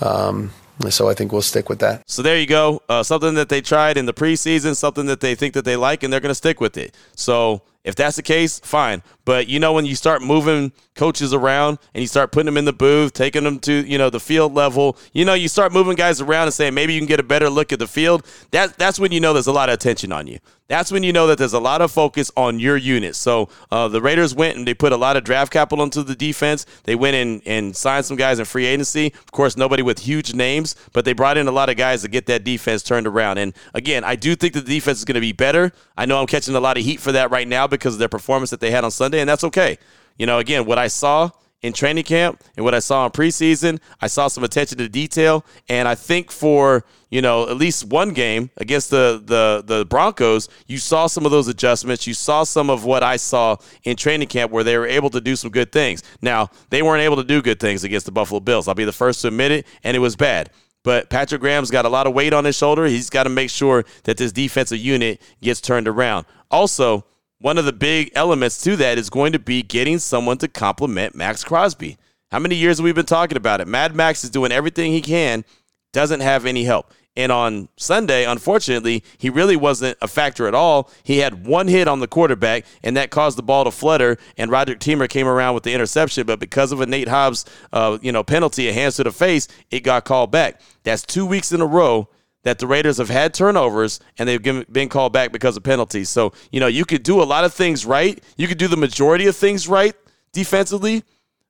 Um, 0.00 0.52
so 0.90 1.08
I 1.08 1.14
think 1.14 1.32
we'll 1.32 1.42
stick 1.42 1.68
with 1.68 1.78
that. 1.80 2.02
So 2.10 2.20
there 2.20 2.38
you 2.38 2.46
go. 2.46 2.82
Uh, 2.88 3.04
something 3.04 3.34
that 3.34 3.48
they 3.48 3.60
tried 3.60 3.96
in 3.96 4.06
the 4.06 4.12
preseason, 4.12 4.76
something 4.76 5.06
that 5.06 5.20
they 5.20 5.36
think 5.36 5.54
that 5.54 5.64
they 5.64 5.76
like, 5.76 6.02
and 6.02 6.12
they're 6.12 6.20
going 6.20 6.30
to 6.30 6.34
stick 6.34 6.60
with 6.60 6.76
it. 6.76 6.94
So 7.14 7.62
if 7.84 7.94
that's 7.94 8.16
the 8.16 8.22
case, 8.22 8.60
fine. 8.60 9.02
But 9.24 9.46
you 9.48 9.60
know, 9.60 9.72
when 9.72 9.86
you 9.86 9.94
start 9.94 10.22
moving 10.22 10.72
coaches 10.94 11.32
around 11.32 11.78
and 11.94 12.02
you 12.02 12.06
start 12.06 12.32
putting 12.32 12.46
them 12.46 12.56
in 12.56 12.64
the 12.64 12.72
booth, 12.72 13.12
taking 13.12 13.44
them 13.44 13.58
to 13.60 13.72
you 13.86 13.98
know 13.98 14.10
the 14.10 14.20
field 14.20 14.54
level, 14.54 14.96
you 15.12 15.24
know, 15.24 15.34
you 15.34 15.48
start 15.48 15.72
moving 15.72 15.94
guys 15.94 16.20
around 16.20 16.44
and 16.44 16.54
saying 16.54 16.74
maybe 16.74 16.94
you 16.94 17.00
can 17.00 17.06
get 17.06 17.20
a 17.20 17.24
better 17.24 17.48
look 17.48 17.72
at 17.72 17.78
the 17.78 17.86
field. 17.86 18.26
That 18.50 18.78
that's 18.78 18.98
when 18.98 19.12
you 19.12 19.20
know 19.20 19.32
there's 19.32 19.46
a 19.46 19.52
lot 19.52 19.68
of 19.68 19.74
attention 19.74 20.12
on 20.12 20.26
you. 20.26 20.38
That's 20.66 20.90
when 20.90 21.02
you 21.02 21.12
know 21.12 21.26
that 21.26 21.36
there's 21.36 21.52
a 21.52 21.60
lot 21.60 21.82
of 21.82 21.92
focus 21.92 22.32
on 22.38 22.58
your 22.58 22.78
unit. 22.78 23.16
So 23.16 23.50
uh, 23.70 23.88
the 23.88 24.00
Raiders 24.00 24.34
went 24.34 24.56
and 24.56 24.66
they 24.66 24.72
put 24.72 24.92
a 24.92 24.96
lot 24.96 25.18
of 25.18 25.22
draft 25.22 25.52
capital 25.52 25.84
into 25.84 26.02
the 26.02 26.14
defense. 26.14 26.64
They 26.84 26.94
went 26.94 27.16
in 27.16 27.42
and 27.44 27.76
signed 27.76 28.06
some 28.06 28.16
guys 28.16 28.38
in 28.38 28.46
free 28.46 28.64
agency. 28.64 29.08
Of 29.08 29.30
course, 29.30 29.58
nobody 29.58 29.82
with 29.82 29.98
huge 29.98 30.32
names, 30.32 30.74
but 30.94 31.04
they 31.04 31.12
brought 31.12 31.36
in 31.36 31.48
a 31.48 31.52
lot 31.52 31.68
of 31.68 31.76
guys 31.76 32.00
to 32.00 32.08
get 32.08 32.24
that 32.26 32.44
defense 32.44 32.82
turned 32.82 33.06
around. 33.06 33.36
And 33.36 33.52
again, 33.74 34.04
I 34.04 34.16
do 34.16 34.34
think 34.34 34.54
the 34.54 34.62
defense 34.62 34.98
is 34.98 35.04
going 35.04 35.16
to 35.16 35.20
be 35.20 35.32
better. 35.32 35.70
I 35.98 36.06
know 36.06 36.18
I'm 36.18 36.26
catching 36.26 36.54
a 36.54 36.60
lot 36.60 36.78
of 36.78 36.84
heat 36.84 36.98
for 36.98 37.12
that 37.12 37.30
right 37.30 37.46
now 37.46 37.66
because 37.74 37.94
of 37.94 37.98
their 37.98 38.08
performance 38.08 38.50
that 38.50 38.60
they 38.60 38.70
had 38.70 38.84
on 38.84 38.90
Sunday, 38.90 39.20
and 39.20 39.28
that's 39.28 39.44
okay. 39.44 39.78
You 40.18 40.26
know, 40.26 40.38
again, 40.38 40.64
what 40.64 40.78
I 40.78 40.88
saw 40.88 41.30
in 41.64 41.72
training 41.72 42.04
camp 42.04 42.44
and 42.56 42.64
what 42.64 42.74
I 42.74 42.78
saw 42.78 43.06
in 43.06 43.10
preseason, 43.10 43.80
I 43.98 44.06
saw 44.06 44.28
some 44.28 44.44
attention 44.44 44.76
to 44.78 44.88
detail, 44.88 45.46
and 45.68 45.88
I 45.88 45.94
think 45.94 46.30
for 46.30 46.84
you 47.10 47.22
know 47.22 47.48
at 47.48 47.56
least 47.56 47.84
one 47.84 48.12
game 48.12 48.50
against 48.58 48.90
the 48.90 49.22
the 49.24 49.64
the 49.64 49.86
Broncos, 49.86 50.50
you 50.66 50.76
saw 50.76 51.06
some 51.06 51.24
of 51.24 51.32
those 51.32 51.48
adjustments. 51.48 52.06
You 52.06 52.12
saw 52.12 52.44
some 52.44 52.68
of 52.68 52.84
what 52.84 53.02
I 53.02 53.16
saw 53.16 53.56
in 53.84 53.96
training 53.96 54.28
camp 54.28 54.52
where 54.52 54.62
they 54.62 54.76
were 54.76 54.86
able 54.86 55.08
to 55.10 55.22
do 55.22 55.36
some 55.36 55.50
good 55.50 55.72
things. 55.72 56.02
Now 56.20 56.50
they 56.68 56.82
weren't 56.82 57.02
able 57.02 57.16
to 57.16 57.24
do 57.24 57.40
good 57.40 57.60
things 57.60 57.82
against 57.82 58.04
the 58.04 58.12
Buffalo 58.12 58.40
Bills. 58.40 58.68
I'll 58.68 58.74
be 58.74 58.84
the 58.84 58.92
first 58.92 59.22
to 59.22 59.28
admit 59.28 59.50
it, 59.50 59.66
and 59.82 59.96
it 59.96 60.00
was 60.00 60.16
bad. 60.16 60.50
But 60.82 61.08
Patrick 61.08 61.40
Graham's 61.40 61.70
got 61.70 61.86
a 61.86 61.88
lot 61.88 62.06
of 62.06 62.12
weight 62.12 62.34
on 62.34 62.44
his 62.44 62.56
shoulder. 62.56 62.84
He's 62.84 63.08
got 63.08 63.22
to 63.22 63.30
make 63.30 63.48
sure 63.48 63.86
that 64.02 64.18
this 64.18 64.32
defensive 64.32 64.78
unit 64.78 65.20
gets 65.40 65.62
turned 65.62 65.88
around. 65.88 66.26
Also, 66.50 67.06
one 67.44 67.58
of 67.58 67.66
the 67.66 67.74
big 67.74 68.10
elements 68.14 68.62
to 68.62 68.74
that 68.74 68.96
is 68.96 69.10
going 69.10 69.30
to 69.30 69.38
be 69.38 69.62
getting 69.62 69.98
someone 69.98 70.38
to 70.38 70.48
complement 70.48 71.14
Maxx 71.14 71.44
Crosby. 71.44 71.98
How 72.30 72.38
many 72.38 72.54
years 72.54 72.78
have 72.78 72.84
we 72.84 72.92
been 72.92 73.04
talking 73.04 73.36
about 73.36 73.60
it? 73.60 73.68
Mad 73.68 73.94
Max 73.94 74.24
is 74.24 74.30
doing 74.30 74.50
everything 74.50 74.92
he 74.92 75.02
can, 75.02 75.44
doesn't 75.92 76.20
have 76.20 76.46
any 76.46 76.64
help. 76.64 76.90
And 77.14 77.30
on 77.30 77.68
Sunday, 77.76 78.24
unfortunately, 78.24 79.04
he 79.18 79.28
really 79.28 79.56
wasn't 79.56 79.98
a 80.00 80.08
factor 80.08 80.48
at 80.48 80.54
all. 80.54 80.90
He 81.02 81.18
had 81.18 81.46
one 81.46 81.68
hit 81.68 81.86
on 81.86 82.00
the 82.00 82.08
quarterback, 82.08 82.64
and 82.82 82.96
that 82.96 83.10
caused 83.10 83.36
the 83.36 83.42
ball 83.42 83.64
to 83.64 83.70
flutter. 83.70 84.16
And 84.38 84.50
Roderick 84.50 84.80
Teamer 84.80 85.06
came 85.06 85.28
around 85.28 85.52
with 85.52 85.64
the 85.64 85.74
interception, 85.74 86.26
but 86.26 86.40
because 86.40 86.72
of 86.72 86.80
a 86.80 86.86
Nate 86.86 87.08
Hobbs, 87.08 87.44
uh, 87.74 87.98
you 88.00 88.10
know, 88.10 88.24
penalty, 88.24 88.70
a 88.70 88.72
hands 88.72 88.96
to 88.96 89.04
the 89.04 89.12
face, 89.12 89.48
it 89.70 89.80
got 89.80 90.06
called 90.06 90.30
back. 90.30 90.62
That's 90.82 91.02
two 91.02 91.26
weeks 91.26 91.52
in 91.52 91.60
a 91.60 91.66
row 91.66 92.08
that 92.44 92.58
the 92.58 92.66
Raiders 92.66 92.98
have 92.98 93.08
had 93.08 93.34
turnovers 93.34 94.00
and 94.18 94.28
they've 94.28 94.42
been 94.72 94.88
called 94.88 95.12
back 95.12 95.32
because 95.32 95.56
of 95.56 95.62
penalties. 95.62 96.08
So, 96.08 96.32
you 96.52 96.60
know, 96.60 96.66
you 96.66 96.84
could 96.84 97.02
do 97.02 97.20
a 97.20 97.24
lot 97.24 97.44
of 97.44 97.52
things 97.52 97.84
right. 97.84 98.22
You 98.36 98.46
could 98.46 98.58
do 98.58 98.68
the 98.68 98.76
majority 98.76 99.26
of 99.26 99.34
things 99.34 99.66
right 99.66 99.94
defensively, 100.32 101.02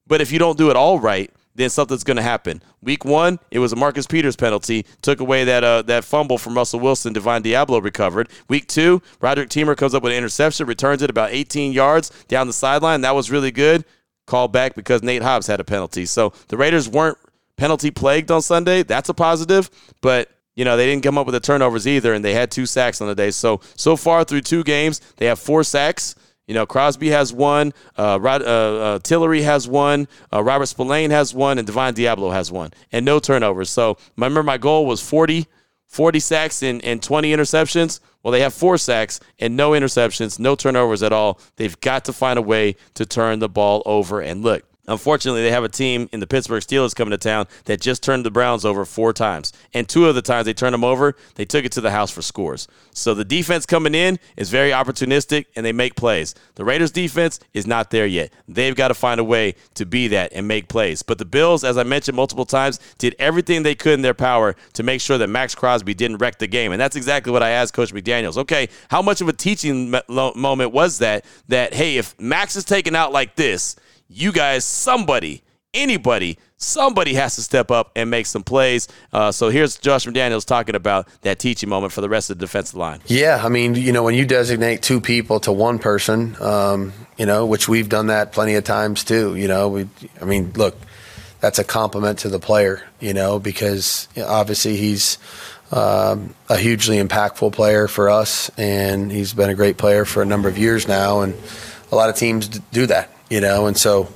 but 0.07 0.21
if 0.21 0.33
you 0.33 0.39
don't 0.39 0.57
do 0.57 0.71
it 0.71 0.77
all 0.77 0.99
right, 0.99 1.31
then 1.55 1.71
something's 1.71 2.05
going 2.05 2.17
to 2.17 2.23
happen. 2.23 2.63
Week 2.83 3.05
one, 3.05 3.39
it 3.51 3.59
was 3.59 3.73
a 3.73 3.77
Marcus 3.77 4.07
Peters 4.07 4.37
penalty, 4.37 4.85
took 5.03 5.21
away 5.21 5.45
that 5.45 5.63
uh, 5.63 5.83
that 5.83 6.05
fumble 6.05 6.37
from 6.39 6.55
Russell 6.57 6.81
Wilson. 6.81 7.13
Divine 7.13 7.43
Deablo 7.43 7.83
recovered. 7.83 8.29
Week 8.49 8.67
two, 8.67 9.01
Roderick 9.21 9.51
Teamer 9.51 9.77
comes 9.77 9.95
up 9.95 10.03
with 10.03 10.13
an 10.13 10.19
interception, 10.19 10.67
returns 10.67 11.03
it 11.03 11.11
about 11.11 11.31
18 11.33 11.73
yards 11.73 12.11
down 12.29 12.47
the 12.47 12.53
sideline. 12.53 13.03
That 13.03 13.15
was 13.15 13.31
really 13.31 13.53
good. 13.53 13.85
Called 14.27 14.53
back 14.53 14.75
because 14.75 15.03
Nate 15.03 15.23
Hobbs 15.23 15.47
had 15.47 15.61
a 15.61 15.65
penalty. 15.65 16.07
So 16.07 16.33
the 16.49 16.57
Raiders 16.57 16.89
weren't 16.89 17.19
penalty 17.57 17.91
plagued 17.91 18.31
on 18.31 18.43
Sunday. 18.43 18.83
That's 18.83 19.09
a 19.09 19.15
positive, 19.15 19.71
but 20.01 20.31
you 20.55 20.65
know, 20.65 20.77
they 20.77 20.87
didn't 20.87 21.03
come 21.03 21.19
up 21.19 21.27
with 21.27 21.35
the 21.35 21.41
turnovers 21.41 21.87
either, 21.87 22.15
and 22.15 22.25
they 22.25 22.35
had 22.35 22.51
two 22.51 22.67
sacks 22.67 23.01
on 23.01 23.09
the 23.09 23.15
day. 23.15 23.31
So, 23.31 23.61
so 23.77 23.97
far 23.97 24.25
through 24.25 24.43
two 24.43 24.63
games, 24.65 25.01
they 25.17 25.27
have 25.27 25.39
four 25.39 25.65
sacks. 25.65 26.15
You 26.47 26.55
know, 26.55 26.67
Crosby 26.67 27.09
has 27.09 27.33
one, 27.33 27.73
uh, 27.97 28.19
Rod, 28.21 28.43
uh, 28.43 28.45
uh, 28.45 28.99
Tillery 28.99 29.43
has 29.43 29.67
one, 29.67 30.07
uh, 30.33 30.43
Robert 30.43 30.67
Spillane 30.67 31.11
has 31.11 31.35
one, 31.35 31.57
and 31.57 31.67
Divine 31.67 31.95
Deablo 31.95 32.33
has 32.33 32.53
one, 32.53 32.71
and 32.93 33.05
no 33.05 33.19
turnovers. 33.19 33.71
So, 33.71 33.97
remember, 34.17 34.43
my 34.43 34.59
goal 34.59 34.85
was 34.85 35.01
40, 35.01 35.47
40 35.87 36.21
sacks 36.21 36.63
and, 36.63 36.85
and 36.85 37.03
20 37.03 37.33
interceptions. 37.33 38.01
Well, 38.23 38.33
they 38.33 38.41
have 38.41 38.53
four 38.53 38.79
sacks 38.79 39.21
and 39.39 39.57
no 39.57 39.71
interceptions, 39.73 40.39
no 40.39 40.55
turnovers 40.55 41.03
at 41.03 41.13
all. 41.13 41.41
They've 41.57 41.79
got 41.81 42.05
to 42.07 42.13
find 42.13 42.39
a 42.39 42.43
way 42.43 42.77
to 42.95 43.07
turn 43.07 43.39
the 43.39 43.49
ball 43.49 43.83
over. 43.87 44.21
And 44.21 44.43
look, 44.43 44.65
Unfortunately, 44.87 45.43
they 45.43 45.51
have 45.51 45.65
a 45.65 45.69
team 45.69 46.09
in 46.13 46.21
the 46.21 46.27
Pittsburgh 46.27 46.63
Steelers 46.63 46.95
coming 46.95 47.11
to 47.11 47.19
town 47.19 47.47
that 47.65 47.81
just 47.81 48.03
turned 48.03 48.25
the 48.25 48.31
Browns 48.31 48.65
over 48.65 48.85
four 48.85 49.13
times. 49.13 49.53
And 49.73 49.89
two 49.89 50.07
of 50.07 50.15
the 50.15 50.23
times 50.23 50.45
they 50.45 50.53
turned 50.53 50.75
them 50.75 50.85
over, 50.85 51.17
they 51.37 51.47
took 51.47 51.65
it 51.65 51.73
to 51.73 51.81
the 51.81 51.91
house 51.91 52.11
for 52.11 52.21
scores. 52.21 52.69
So 52.93 53.15
the 53.15 53.25
defense 53.25 53.65
coming 53.65 53.95
in 53.95 54.19
is 54.37 54.51
very 54.51 54.71
opportunistic 54.71 55.47
and 55.57 55.65
they 55.65 55.73
make 55.73 55.97
plays. 55.97 56.35
The 56.57 56.65
Raiders 56.65 56.91
defense 56.91 57.41
is 57.55 57.67
not 57.67 57.91
there 57.91 58.07
yet. 58.07 58.33
They've 58.47 58.77
got 58.77 58.89
to 58.89 58.95
find 58.95 59.21
a 59.21 59.25
way 59.25 59.55
to 59.75 59.87
be 59.87 60.09
that 60.09 60.33
and 60.35 60.47
make 60.47 60.69
plays. 60.69 61.03
But 61.03 61.19
the 61.19 61.25
Bills, 61.25 61.65
as 61.65 61.79
I 61.79 61.83
mentioned 61.83 62.17
multiple 62.17 62.45
times, 62.45 62.79
did 62.99 63.17
everything 63.19 63.63
they 63.63 63.75
could 63.75 63.95
in 63.95 64.03
their 64.03 64.15
power 64.15 64.55
to 64.75 64.83
make 64.83 65.01
sure 65.01 65.17
that 65.17 65.29
Maxx 65.29 65.55
Crosby 65.55 65.95
didn't 65.95 66.19
wreck 66.19 66.39
the 66.39 66.47
game. 66.47 66.73
And 66.73 66.81
that's 66.81 66.97
exactly 66.97 67.33
what 67.33 67.43
I 67.43 67.51
asked 67.51 67.73
Coach 67.73 67.95
McDaniels. 67.95 68.37
Okay, 68.37 68.69
how 68.89 69.01
much 69.01 69.21
of 69.21 69.29
a 69.29 69.33
teaching 69.33 69.95
moment 70.09 70.73
was 70.73 70.99
that? 70.99 71.25
That, 71.49 71.73
hey, 71.73 71.97
if 71.97 72.19
Maxx 72.21 72.57
is 72.57 72.65
taken 72.65 72.95
out 72.95 73.13
like 73.13 73.37
this, 73.37 73.77
you 74.15 74.31
guys, 74.31 74.65
somebody, 74.65 75.43
anybody, 75.73 76.39
somebody 76.57 77.15
has 77.15 77.35
to 77.35 77.43
step 77.43 77.71
up 77.71 77.91
and 77.97 78.09
make 78.09 78.27
some 78.27 78.45
plays. 78.45 78.87
Uh, 79.13 79.33
so 79.33 79.49
here's 79.49 79.77
Josh 79.77 80.07
McDaniels 80.07 80.45
talking 80.45 80.77
about 80.77 81.09
that 81.23 81.39
teaching 81.41 81.69
moment 81.69 81.93
for 81.93 82.01
the 82.01 82.09
rest 82.09 82.31
of 82.31 82.39
the 82.39 82.45
defensive 82.47 82.77
line. 82.77 83.01
Yeah, 83.07 83.41
I 83.43 83.49
mean, 83.49 83.75
you 83.75 83.93
know, 83.93 84.05
when 84.05 84.15
you 84.15 84.25
designate 84.25 84.83
two 84.83 85.01
people 85.01 85.41
to 85.41 85.53
one 85.53 85.81
person, 85.81 86.37
um, 86.41 86.93
you 87.19 87.27
know, 87.27 87.45
which 87.45 87.69
we've 87.69 87.89
done 87.89 88.07
that 88.07 88.33
plenty 88.33 88.55
of 88.55 88.65
times 88.65 89.03
too. 89.03 89.35
You 89.35 89.49
know, 89.49 89.69
we, 89.69 89.89
I 90.21 90.25
mean, 90.25 90.53
look, 90.55 90.77
that's 91.41 91.59
a 91.59 91.65
compliment 91.65 92.21
to 92.21 92.29
the 92.29 92.39
player. 92.39 92.83
You 93.01 93.15
know, 93.15 93.39
because 93.39 94.09
obviously 94.17 94.77
he's. 94.77 95.19
Um, 95.73 96.37
a 96.49 96.57
hugely 96.57 97.03
impactful 97.03 97.53
player 97.53 97.89
for 97.89 98.09
us, 98.09 98.49
and 98.57 99.11
he's 99.11 99.33
been 99.33 99.51
a 99.51 99.55
great 99.55 99.77
player 99.77 100.05
for 100.05 100.23
a 100.23 100.25
number 100.25 100.49
of 100.49 100.57
years 100.57 100.87
now. 100.87 101.23
And 101.23 101.35
a 101.91 101.97
lot 101.97 102.11
of 102.11 102.17
teams 102.17 102.47
do 102.47 102.87
that 102.87 103.14
you 103.31 103.41
know, 103.41 103.67
and 103.67 103.77
so 103.77 104.09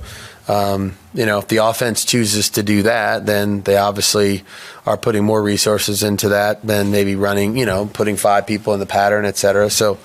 um, 0.49 0.97
you 1.13 1.27
know, 1.27 1.37
if 1.37 1.47
the 1.47 1.57
offense 1.57 2.03
chooses 2.03 2.49
to 2.51 2.63
do 2.63 2.81
that, 2.83 3.27
then 3.27 3.61
they 3.61 3.77
obviously 3.77 4.43
are 4.83 4.97
putting 4.97 5.23
more 5.23 5.41
resources 5.43 6.01
into 6.01 6.29
that 6.29 6.63
than 6.63 6.89
maybe 6.89 7.15
running, 7.15 7.55
you 7.55 7.67
know, 7.67 7.85
putting 7.85 8.15
five 8.15 8.47
people 8.47 8.73
in 8.73 8.79
the 8.79 8.87
pattern, 8.87 9.25
et 9.25 9.37
cetera. 9.37 9.69
So 9.69 9.99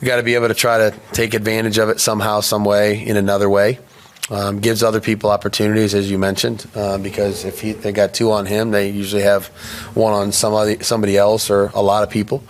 we 0.00 0.06
got 0.06 0.16
to 0.16 0.22
be 0.22 0.34
able 0.34 0.48
to 0.48 0.54
try 0.54 0.78
to 0.78 0.96
take 1.12 1.34
advantage 1.34 1.76
of 1.76 1.90
it 1.90 2.00
somehow, 2.00 2.40
some 2.40 2.64
way, 2.64 3.04
in 3.06 3.18
another 3.18 3.50
way. 3.50 3.80
Um, 4.32 4.60
gives 4.60 4.82
other 4.82 5.02
people 5.02 5.28
opportunities, 5.28 5.94
as 5.94 6.10
you 6.10 6.16
mentioned, 6.16 6.66
uh, 6.74 6.96
because 6.96 7.44
if 7.44 7.60
he, 7.60 7.72
they 7.72 7.92
got 7.92 8.14
two 8.14 8.32
on 8.32 8.46
him, 8.46 8.70
they 8.70 8.88
usually 8.88 9.20
have 9.20 9.48
one 9.92 10.14
on 10.14 10.32
somebody 10.32 10.82
somebody 10.82 11.18
else 11.18 11.50
or 11.50 11.66
a 11.74 11.82
lot 11.82 12.02
of 12.02 12.08
people. 12.08 12.42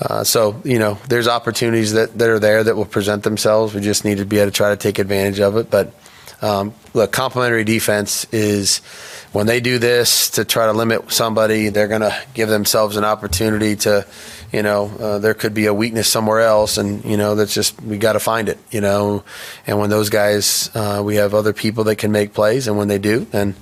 Uh, 0.00 0.24
so 0.24 0.62
you 0.64 0.78
know, 0.78 0.96
there's 1.10 1.28
opportunities 1.28 1.92
that, 1.92 2.16
that 2.16 2.30
are 2.30 2.38
there 2.38 2.64
that 2.64 2.74
will 2.74 2.86
present 2.86 3.22
themselves. 3.22 3.74
We 3.74 3.82
just 3.82 4.02
need 4.02 4.16
to 4.16 4.24
be 4.24 4.38
able 4.38 4.50
to 4.50 4.56
try 4.56 4.70
to 4.70 4.78
take 4.78 4.98
advantage 4.98 5.40
of 5.40 5.58
it. 5.58 5.70
But 5.70 5.92
um, 6.40 6.74
look, 6.94 7.12
complementary 7.12 7.64
defense 7.64 8.24
is 8.32 8.78
when 9.32 9.46
they 9.46 9.60
do 9.60 9.78
this 9.78 10.30
to 10.30 10.44
try 10.44 10.66
to 10.66 10.72
limit 10.72 11.12
somebody, 11.12 11.68
they're 11.68 11.88
going 11.88 12.00
to 12.00 12.16
give 12.34 12.48
themselves 12.48 12.96
an 12.96 13.04
opportunity 13.04 13.76
to, 13.76 14.06
you 14.52 14.62
know, 14.62 14.86
uh, 14.98 15.18
there 15.18 15.34
could 15.34 15.54
be 15.54 15.66
a 15.66 15.74
weakness 15.74 16.08
somewhere 16.08 16.40
else, 16.40 16.78
and 16.78 17.04
you 17.04 17.16
know 17.16 17.34
that's 17.34 17.54
just 17.54 17.80
we 17.82 17.98
got 17.98 18.14
to 18.14 18.20
find 18.20 18.48
it, 18.48 18.58
you 18.70 18.80
know. 18.80 19.24
And 19.66 19.78
when 19.78 19.90
those 19.90 20.10
guys, 20.10 20.70
uh, 20.74 21.02
we 21.04 21.16
have 21.16 21.34
other 21.34 21.52
people 21.52 21.84
that 21.84 21.96
can 21.96 22.12
make 22.12 22.34
plays, 22.34 22.66
and 22.66 22.76
when 22.76 22.88
they 22.88 22.98
do, 22.98 23.20
then 23.20 23.54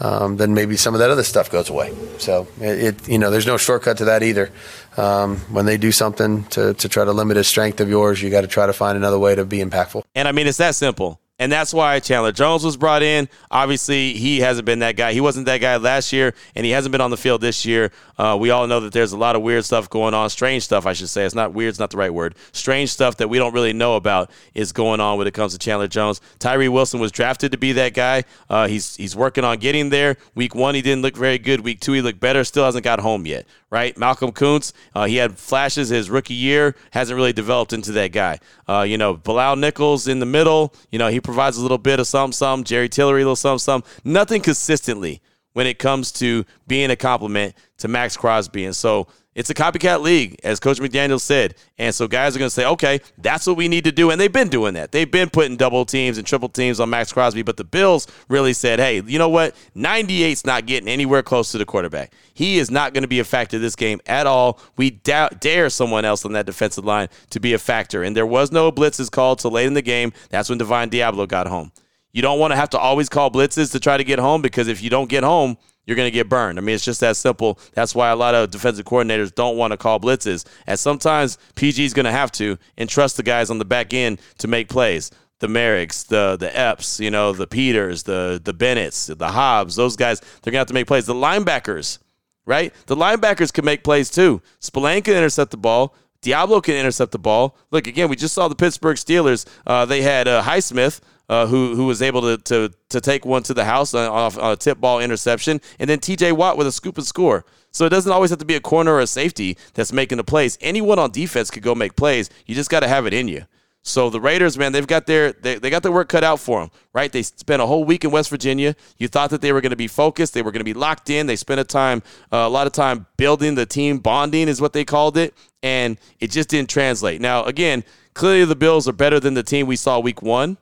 um, 0.00 0.38
then 0.38 0.54
maybe 0.54 0.76
some 0.76 0.94
of 0.94 1.00
that 1.00 1.10
other 1.10 1.22
stuff 1.22 1.50
goes 1.50 1.68
away. 1.68 1.94
So 2.18 2.48
it, 2.60 2.82
it 2.82 3.08
you 3.08 3.18
know, 3.18 3.30
there's 3.30 3.46
no 3.46 3.58
shortcut 3.58 3.98
to 3.98 4.06
that 4.06 4.22
either. 4.22 4.50
Um, 4.96 5.36
when 5.50 5.66
they 5.66 5.76
do 5.76 5.92
something 5.92 6.44
to, 6.44 6.74
to 6.74 6.88
try 6.88 7.04
to 7.04 7.12
limit 7.12 7.36
a 7.36 7.44
strength 7.44 7.80
of 7.80 7.88
yours, 7.88 8.20
you 8.20 8.30
got 8.30 8.40
to 8.40 8.46
try 8.46 8.66
to 8.66 8.72
find 8.72 8.96
another 8.96 9.18
way 9.18 9.34
to 9.34 9.44
be 9.44 9.58
impactful. 9.58 10.02
And 10.14 10.26
I 10.26 10.32
mean, 10.32 10.46
it's 10.46 10.58
that 10.58 10.74
simple. 10.74 11.20
And 11.40 11.50
that's 11.50 11.72
why 11.72 11.98
Chandler 12.00 12.32
Jones 12.32 12.62
was 12.62 12.76
brought 12.76 13.02
in. 13.02 13.26
Obviously, 13.50 14.12
he 14.12 14.40
hasn't 14.40 14.66
been 14.66 14.80
that 14.80 14.94
guy. 14.94 15.14
He 15.14 15.22
wasn't 15.22 15.46
that 15.46 15.58
guy 15.58 15.76
last 15.78 16.12
year, 16.12 16.34
and 16.54 16.66
he 16.66 16.70
hasn't 16.70 16.92
been 16.92 17.00
on 17.00 17.10
the 17.10 17.16
field 17.16 17.40
this 17.40 17.64
year. 17.64 17.90
Uh, 18.18 18.36
we 18.38 18.50
all 18.50 18.66
know 18.66 18.80
that 18.80 18.92
there's 18.92 19.12
a 19.12 19.16
lot 19.16 19.34
of 19.34 19.40
weird 19.40 19.64
stuff 19.64 19.88
going 19.88 20.12
on, 20.12 20.28
strange 20.28 20.62
stuff, 20.64 20.84
I 20.84 20.92
should 20.92 21.08
say. 21.08 21.24
It's 21.24 21.34
not 21.34 21.54
weird, 21.54 21.70
it's 21.70 21.78
not 21.78 21.88
the 21.90 21.96
right 21.96 22.12
word. 22.12 22.34
Strange 22.52 22.90
stuff 22.90 23.16
that 23.16 23.28
we 23.28 23.38
don't 23.38 23.54
really 23.54 23.72
know 23.72 23.96
about 23.96 24.30
is 24.52 24.70
going 24.72 25.00
on 25.00 25.16
when 25.16 25.26
it 25.26 25.32
comes 25.32 25.52
to 25.54 25.58
Chandler 25.58 25.88
Jones. 25.88 26.20
Tyree 26.38 26.68
Wilson 26.68 27.00
was 27.00 27.10
drafted 27.10 27.52
to 27.52 27.58
be 27.58 27.72
that 27.72 27.94
guy. 27.94 28.24
Uh, 28.50 28.68
he's 28.68 28.94
he's 28.96 29.16
working 29.16 29.42
on 29.42 29.56
getting 29.56 29.88
there. 29.88 30.18
Week 30.34 30.54
one, 30.54 30.74
he 30.74 30.82
didn't 30.82 31.00
look 31.00 31.16
very 31.16 31.38
good. 31.38 31.60
Week 31.60 31.80
two, 31.80 31.92
he 31.94 32.02
looked 32.02 32.20
better. 32.20 32.44
Still 32.44 32.66
hasn't 32.66 32.84
got 32.84 33.00
home 33.00 33.24
yet, 33.24 33.46
right? 33.70 33.96
Malcolm 33.96 34.32
Koonce, 34.32 34.72
uh, 34.94 35.06
he 35.06 35.16
had 35.16 35.38
flashes 35.38 35.88
his 35.88 36.10
rookie 36.10 36.34
year, 36.34 36.74
hasn't 36.90 37.16
really 37.16 37.32
developed 37.32 37.72
into 37.72 37.92
that 37.92 38.08
guy. 38.08 38.38
Uh, 38.68 38.82
you 38.82 38.98
know, 38.98 39.14
Bilal 39.14 39.56
Nichols 39.56 40.08
in 40.08 40.18
the 40.18 40.26
middle, 40.26 40.74
you 40.90 40.98
know, 40.98 41.08
he 41.08 41.20
provides 41.20 41.56
a 41.56 41.62
little 41.62 41.78
bit 41.78 42.00
of 42.00 42.06
some, 42.06 42.32
some. 42.32 42.64
Jerry 42.64 42.88
Tillery, 42.88 43.22
a 43.22 43.24
little 43.24 43.36
some, 43.36 43.58
some. 43.58 43.84
Nothing 44.04 44.42
consistently 44.42 45.22
when 45.52 45.66
it 45.66 45.78
comes 45.78 46.12
to 46.12 46.44
being 46.66 46.90
a 46.90 46.96
compliment 46.96 47.54
to 47.80 47.88
Maxx 47.88 48.16
Crosby. 48.16 48.64
And 48.64 48.74
so 48.74 49.08
it's 49.34 49.48
a 49.48 49.54
copycat 49.54 50.02
league, 50.02 50.40
as 50.42 50.58
Coach 50.58 50.78
McDaniel 50.78 51.20
said. 51.20 51.54
And 51.78 51.94
so 51.94 52.08
guys 52.08 52.34
are 52.34 52.38
going 52.40 52.48
to 52.48 52.54
say, 52.54 52.66
okay, 52.66 53.00
that's 53.16 53.46
what 53.46 53.56
we 53.56 53.68
need 53.68 53.84
to 53.84 53.92
do. 53.92 54.10
And 54.10 54.20
they've 54.20 54.32
been 54.32 54.48
doing 54.48 54.74
that. 54.74 54.90
They've 54.90 55.10
been 55.10 55.30
putting 55.30 55.56
double 55.56 55.84
teams 55.84 56.18
and 56.18 56.26
triple 56.26 56.48
teams 56.48 56.80
on 56.80 56.90
Maxx 56.90 57.12
Crosby. 57.12 57.42
But 57.42 57.56
the 57.56 57.64
Bills 57.64 58.08
really 58.28 58.52
said, 58.52 58.80
hey, 58.80 59.02
you 59.06 59.18
know 59.18 59.28
what? 59.28 59.54
98's 59.76 60.44
not 60.44 60.66
getting 60.66 60.88
anywhere 60.88 61.22
close 61.22 61.52
to 61.52 61.58
the 61.58 61.64
quarterback. 61.64 62.12
He 62.34 62.58
is 62.58 62.72
not 62.72 62.92
going 62.92 63.02
to 63.02 63.08
be 63.08 63.20
a 63.20 63.24
factor 63.24 63.58
this 63.58 63.76
game 63.76 64.00
at 64.06 64.26
all. 64.26 64.58
We 64.76 64.90
da- 64.90 65.28
dare 65.28 65.70
someone 65.70 66.04
else 66.04 66.24
on 66.24 66.32
that 66.32 66.46
defensive 66.46 66.84
line 66.84 67.08
to 67.30 67.38
be 67.38 67.52
a 67.54 67.58
factor. 67.58 68.02
And 68.02 68.16
there 68.16 68.26
was 68.26 68.50
no 68.50 68.72
blitzes 68.72 69.10
called 69.10 69.38
till 69.38 69.52
late 69.52 69.66
in 69.66 69.74
the 69.74 69.82
game. 69.82 70.12
That's 70.30 70.48
when 70.48 70.58
Divine 70.58 70.90
Deablo 70.90 71.28
got 71.28 71.46
home. 71.46 71.70
You 72.12 72.22
don't 72.22 72.40
want 72.40 72.50
to 72.50 72.56
have 72.56 72.70
to 72.70 72.78
always 72.78 73.08
call 73.08 73.30
blitzes 73.30 73.70
to 73.72 73.80
try 73.80 73.96
to 73.96 74.02
get 74.02 74.18
home 74.18 74.42
because 74.42 74.66
if 74.66 74.82
you 74.82 74.90
don't 74.90 75.08
get 75.08 75.22
home, 75.22 75.56
you're 75.90 75.96
going 75.96 76.06
to 76.06 76.12
get 76.12 76.28
burned. 76.28 76.56
I 76.56 76.62
mean, 76.62 76.76
it's 76.76 76.84
just 76.84 77.00
that 77.00 77.16
simple. 77.16 77.58
That's 77.74 77.96
why 77.96 78.10
a 78.10 78.16
lot 78.16 78.36
of 78.36 78.52
defensive 78.52 78.86
coordinators 78.86 79.34
don't 79.34 79.56
want 79.56 79.72
to 79.72 79.76
call 79.76 79.98
blitzes. 79.98 80.46
And 80.68 80.78
sometimes 80.78 81.36
PG 81.56 81.84
is 81.84 81.94
going 81.94 82.04
to 82.04 82.12
have 82.12 82.30
to 82.32 82.58
and 82.78 82.88
trust 82.88 83.16
the 83.16 83.24
guys 83.24 83.50
on 83.50 83.58
the 83.58 83.64
back 83.64 83.92
end 83.92 84.20
to 84.38 84.46
make 84.46 84.68
plays. 84.68 85.10
The 85.40 85.48
Moehrigs, 85.48 86.06
the 86.06 86.36
the 86.38 86.56
Epps, 86.56 87.00
you 87.00 87.10
know, 87.10 87.32
the 87.32 87.48
Peters, 87.48 88.04
the 88.04 88.40
the 88.44 88.52
Bennett's, 88.52 89.06
the 89.06 89.32
Hobbs, 89.32 89.74
those 89.74 89.96
guys, 89.96 90.20
they're 90.20 90.52
going 90.52 90.52
to 90.52 90.58
have 90.58 90.66
to 90.68 90.74
make 90.74 90.86
plays. 90.86 91.06
The 91.06 91.14
linebackers, 91.14 91.98
right? 92.46 92.72
The 92.86 92.94
linebackers 92.94 93.52
can 93.52 93.64
make 93.64 93.82
plays 93.82 94.10
too. 94.10 94.42
Spillane 94.60 95.02
can 95.02 95.14
intercept 95.14 95.50
the 95.50 95.56
ball. 95.56 95.96
Deablo 96.22 96.62
can 96.62 96.76
intercept 96.76 97.10
the 97.10 97.18
ball. 97.18 97.56
Look, 97.70 97.86
again, 97.86 98.08
we 98.10 98.16
just 98.16 98.34
saw 98.34 98.46
the 98.46 98.54
Pittsburgh 98.54 98.96
Steelers. 98.96 99.46
Uh, 99.66 99.86
they 99.86 100.02
had 100.02 100.28
uh, 100.28 100.42
Highsmith 100.42 101.00
uh, 101.30 101.46
who 101.46 101.76
who 101.76 101.86
was 101.86 102.02
able 102.02 102.20
to, 102.22 102.36
to 102.38 102.70
to 102.88 103.00
take 103.00 103.24
one 103.24 103.42
to 103.44 103.54
the 103.54 103.64
house 103.64 103.94
on, 103.94 104.34
on 104.36 104.52
a 104.52 104.56
tip 104.56 104.80
ball 104.80 104.98
interception, 104.98 105.60
and 105.78 105.88
then 105.88 106.00
T.J. 106.00 106.32
Watt 106.32 106.58
with 106.58 106.66
a 106.66 106.72
scoop 106.72 106.98
and 106.98 107.06
score. 107.06 107.44
So 107.70 107.86
it 107.86 107.90
doesn't 107.90 108.10
always 108.10 108.30
have 108.30 108.40
to 108.40 108.44
be 108.44 108.56
a 108.56 108.60
corner 108.60 108.94
or 108.94 109.00
a 109.00 109.06
safety 109.06 109.56
that's 109.74 109.92
making 109.92 110.18
the 110.18 110.24
plays. 110.24 110.58
Anyone 110.60 110.98
on 110.98 111.12
defense 111.12 111.48
could 111.48 111.62
go 111.62 111.72
make 111.76 111.94
plays. 111.94 112.30
You 112.46 112.56
just 112.56 112.68
got 112.68 112.80
to 112.80 112.88
have 112.88 113.06
it 113.06 113.14
in 113.14 113.28
you. 113.28 113.44
So 113.82 114.10
the 114.10 114.20
Raiders, 114.20 114.58
man, 114.58 114.72
they've 114.72 114.86
got 114.86 115.06
their 115.06 115.32
they, 115.32 115.54
they 115.54 115.70
got 115.70 115.84
their 115.84 115.92
work 115.92 116.08
cut 116.08 116.24
out 116.24 116.40
for 116.40 116.60
them, 116.60 116.70
right? 116.92 117.10
They 117.12 117.22
spent 117.22 117.62
a 117.62 117.66
whole 117.66 117.84
week 117.84 118.04
in 118.04 118.10
West 118.10 118.28
Virginia. 118.28 118.74
You 118.98 119.06
thought 119.06 119.30
that 119.30 119.40
they 119.40 119.52
were 119.52 119.60
going 119.60 119.70
to 119.70 119.76
be 119.76 119.86
focused, 119.86 120.34
they 120.34 120.42
were 120.42 120.50
going 120.50 120.60
to 120.60 120.64
be 120.64 120.74
locked 120.74 121.10
in. 121.10 121.28
They 121.28 121.36
spent 121.36 121.60
a 121.60 121.64
time 121.64 122.02
uh, 122.32 122.38
a 122.38 122.48
lot 122.48 122.66
of 122.66 122.72
time 122.72 123.06
building 123.16 123.54
the 123.54 123.66
team 123.66 123.98
bonding 123.98 124.48
is 124.48 124.60
what 124.60 124.72
they 124.72 124.84
called 124.84 125.16
it, 125.16 125.32
and 125.62 125.96
it 126.18 126.32
just 126.32 126.48
didn't 126.48 126.70
translate. 126.70 127.20
Now, 127.20 127.44
again, 127.44 127.84
clearly 128.14 128.44
the 128.44 128.56
Bills 128.56 128.88
are 128.88 128.92
better 128.92 129.20
than 129.20 129.34
the 129.34 129.44
team 129.44 129.68
we 129.68 129.76
saw 129.76 130.00
week 130.00 130.22
1. 130.22 130.58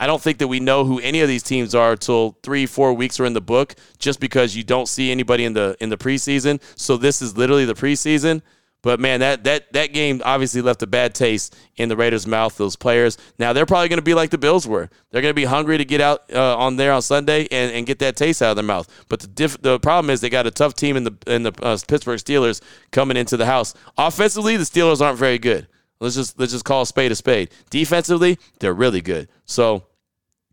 I 0.00 0.06
don't 0.06 0.20
think 0.20 0.38
that 0.38 0.48
we 0.48 0.60
know 0.60 0.84
who 0.84 0.98
any 0.98 1.20
of 1.20 1.28
these 1.28 1.42
teams 1.42 1.74
are 1.74 1.92
until 1.92 2.38
three, 2.42 2.64
four 2.64 2.94
weeks 2.94 3.20
are 3.20 3.26
in 3.26 3.34
the 3.34 3.40
book, 3.42 3.74
just 3.98 4.18
because 4.18 4.56
you 4.56 4.64
don't 4.64 4.88
see 4.88 5.12
anybody 5.12 5.44
in 5.44 5.52
the 5.52 5.76
in 5.78 5.90
the 5.90 5.98
preseason. 5.98 6.60
So 6.74 6.96
this 6.96 7.20
is 7.20 7.36
literally 7.36 7.66
the 7.66 7.74
preseason. 7.74 8.40
But 8.82 8.98
man, 8.98 9.20
that 9.20 9.44
that 9.44 9.72
that 9.74 9.92
game 9.92 10.22
obviously 10.24 10.62
left 10.62 10.82
a 10.82 10.86
bad 10.86 11.14
taste 11.14 11.54
in 11.76 11.90
the 11.90 11.96
Raiders' 11.96 12.26
mouth. 12.26 12.56
Those 12.56 12.76
players. 12.76 13.18
Now 13.38 13.52
they're 13.52 13.66
probably 13.66 13.88
going 13.88 13.98
to 13.98 14.02
be 14.02 14.14
like 14.14 14.30
the 14.30 14.38
Bills 14.38 14.66
were. 14.66 14.88
They're 15.10 15.20
going 15.20 15.34
to 15.34 15.34
be 15.34 15.44
hungry 15.44 15.76
to 15.76 15.84
get 15.84 16.00
out 16.00 16.22
uh, 16.32 16.56
on 16.56 16.76
there 16.76 16.92
on 16.92 17.02
Sunday 17.02 17.46
and, 17.50 17.70
and 17.70 17.86
get 17.86 17.98
that 17.98 18.16
taste 18.16 18.40
out 18.40 18.52
of 18.52 18.56
their 18.56 18.64
mouth. 18.64 18.88
But 19.10 19.20
the 19.20 19.26
diff- 19.26 19.60
the 19.60 19.78
problem 19.80 20.08
is 20.08 20.22
they 20.22 20.30
got 20.30 20.46
a 20.46 20.50
tough 20.50 20.72
team 20.72 20.96
in 20.96 21.04
the 21.04 21.14
in 21.26 21.42
the 21.42 21.52
uh, 21.62 21.76
Pittsburgh 21.86 22.18
Steelers 22.18 22.62
coming 22.90 23.18
into 23.18 23.36
the 23.36 23.44
house. 23.44 23.74
Offensively, 23.98 24.56
the 24.56 24.64
Steelers 24.64 25.02
aren't 25.02 25.18
very 25.18 25.38
good. 25.38 25.68
Let's 26.00 26.14
just 26.14 26.38
let's 26.38 26.52
just 26.52 26.64
call 26.64 26.82
a 26.82 26.86
spade 26.86 27.12
a 27.12 27.16
spade. 27.16 27.50
Defensively, 27.68 28.38
they're 28.60 28.72
really 28.72 29.02
good. 29.02 29.28
So 29.44 29.84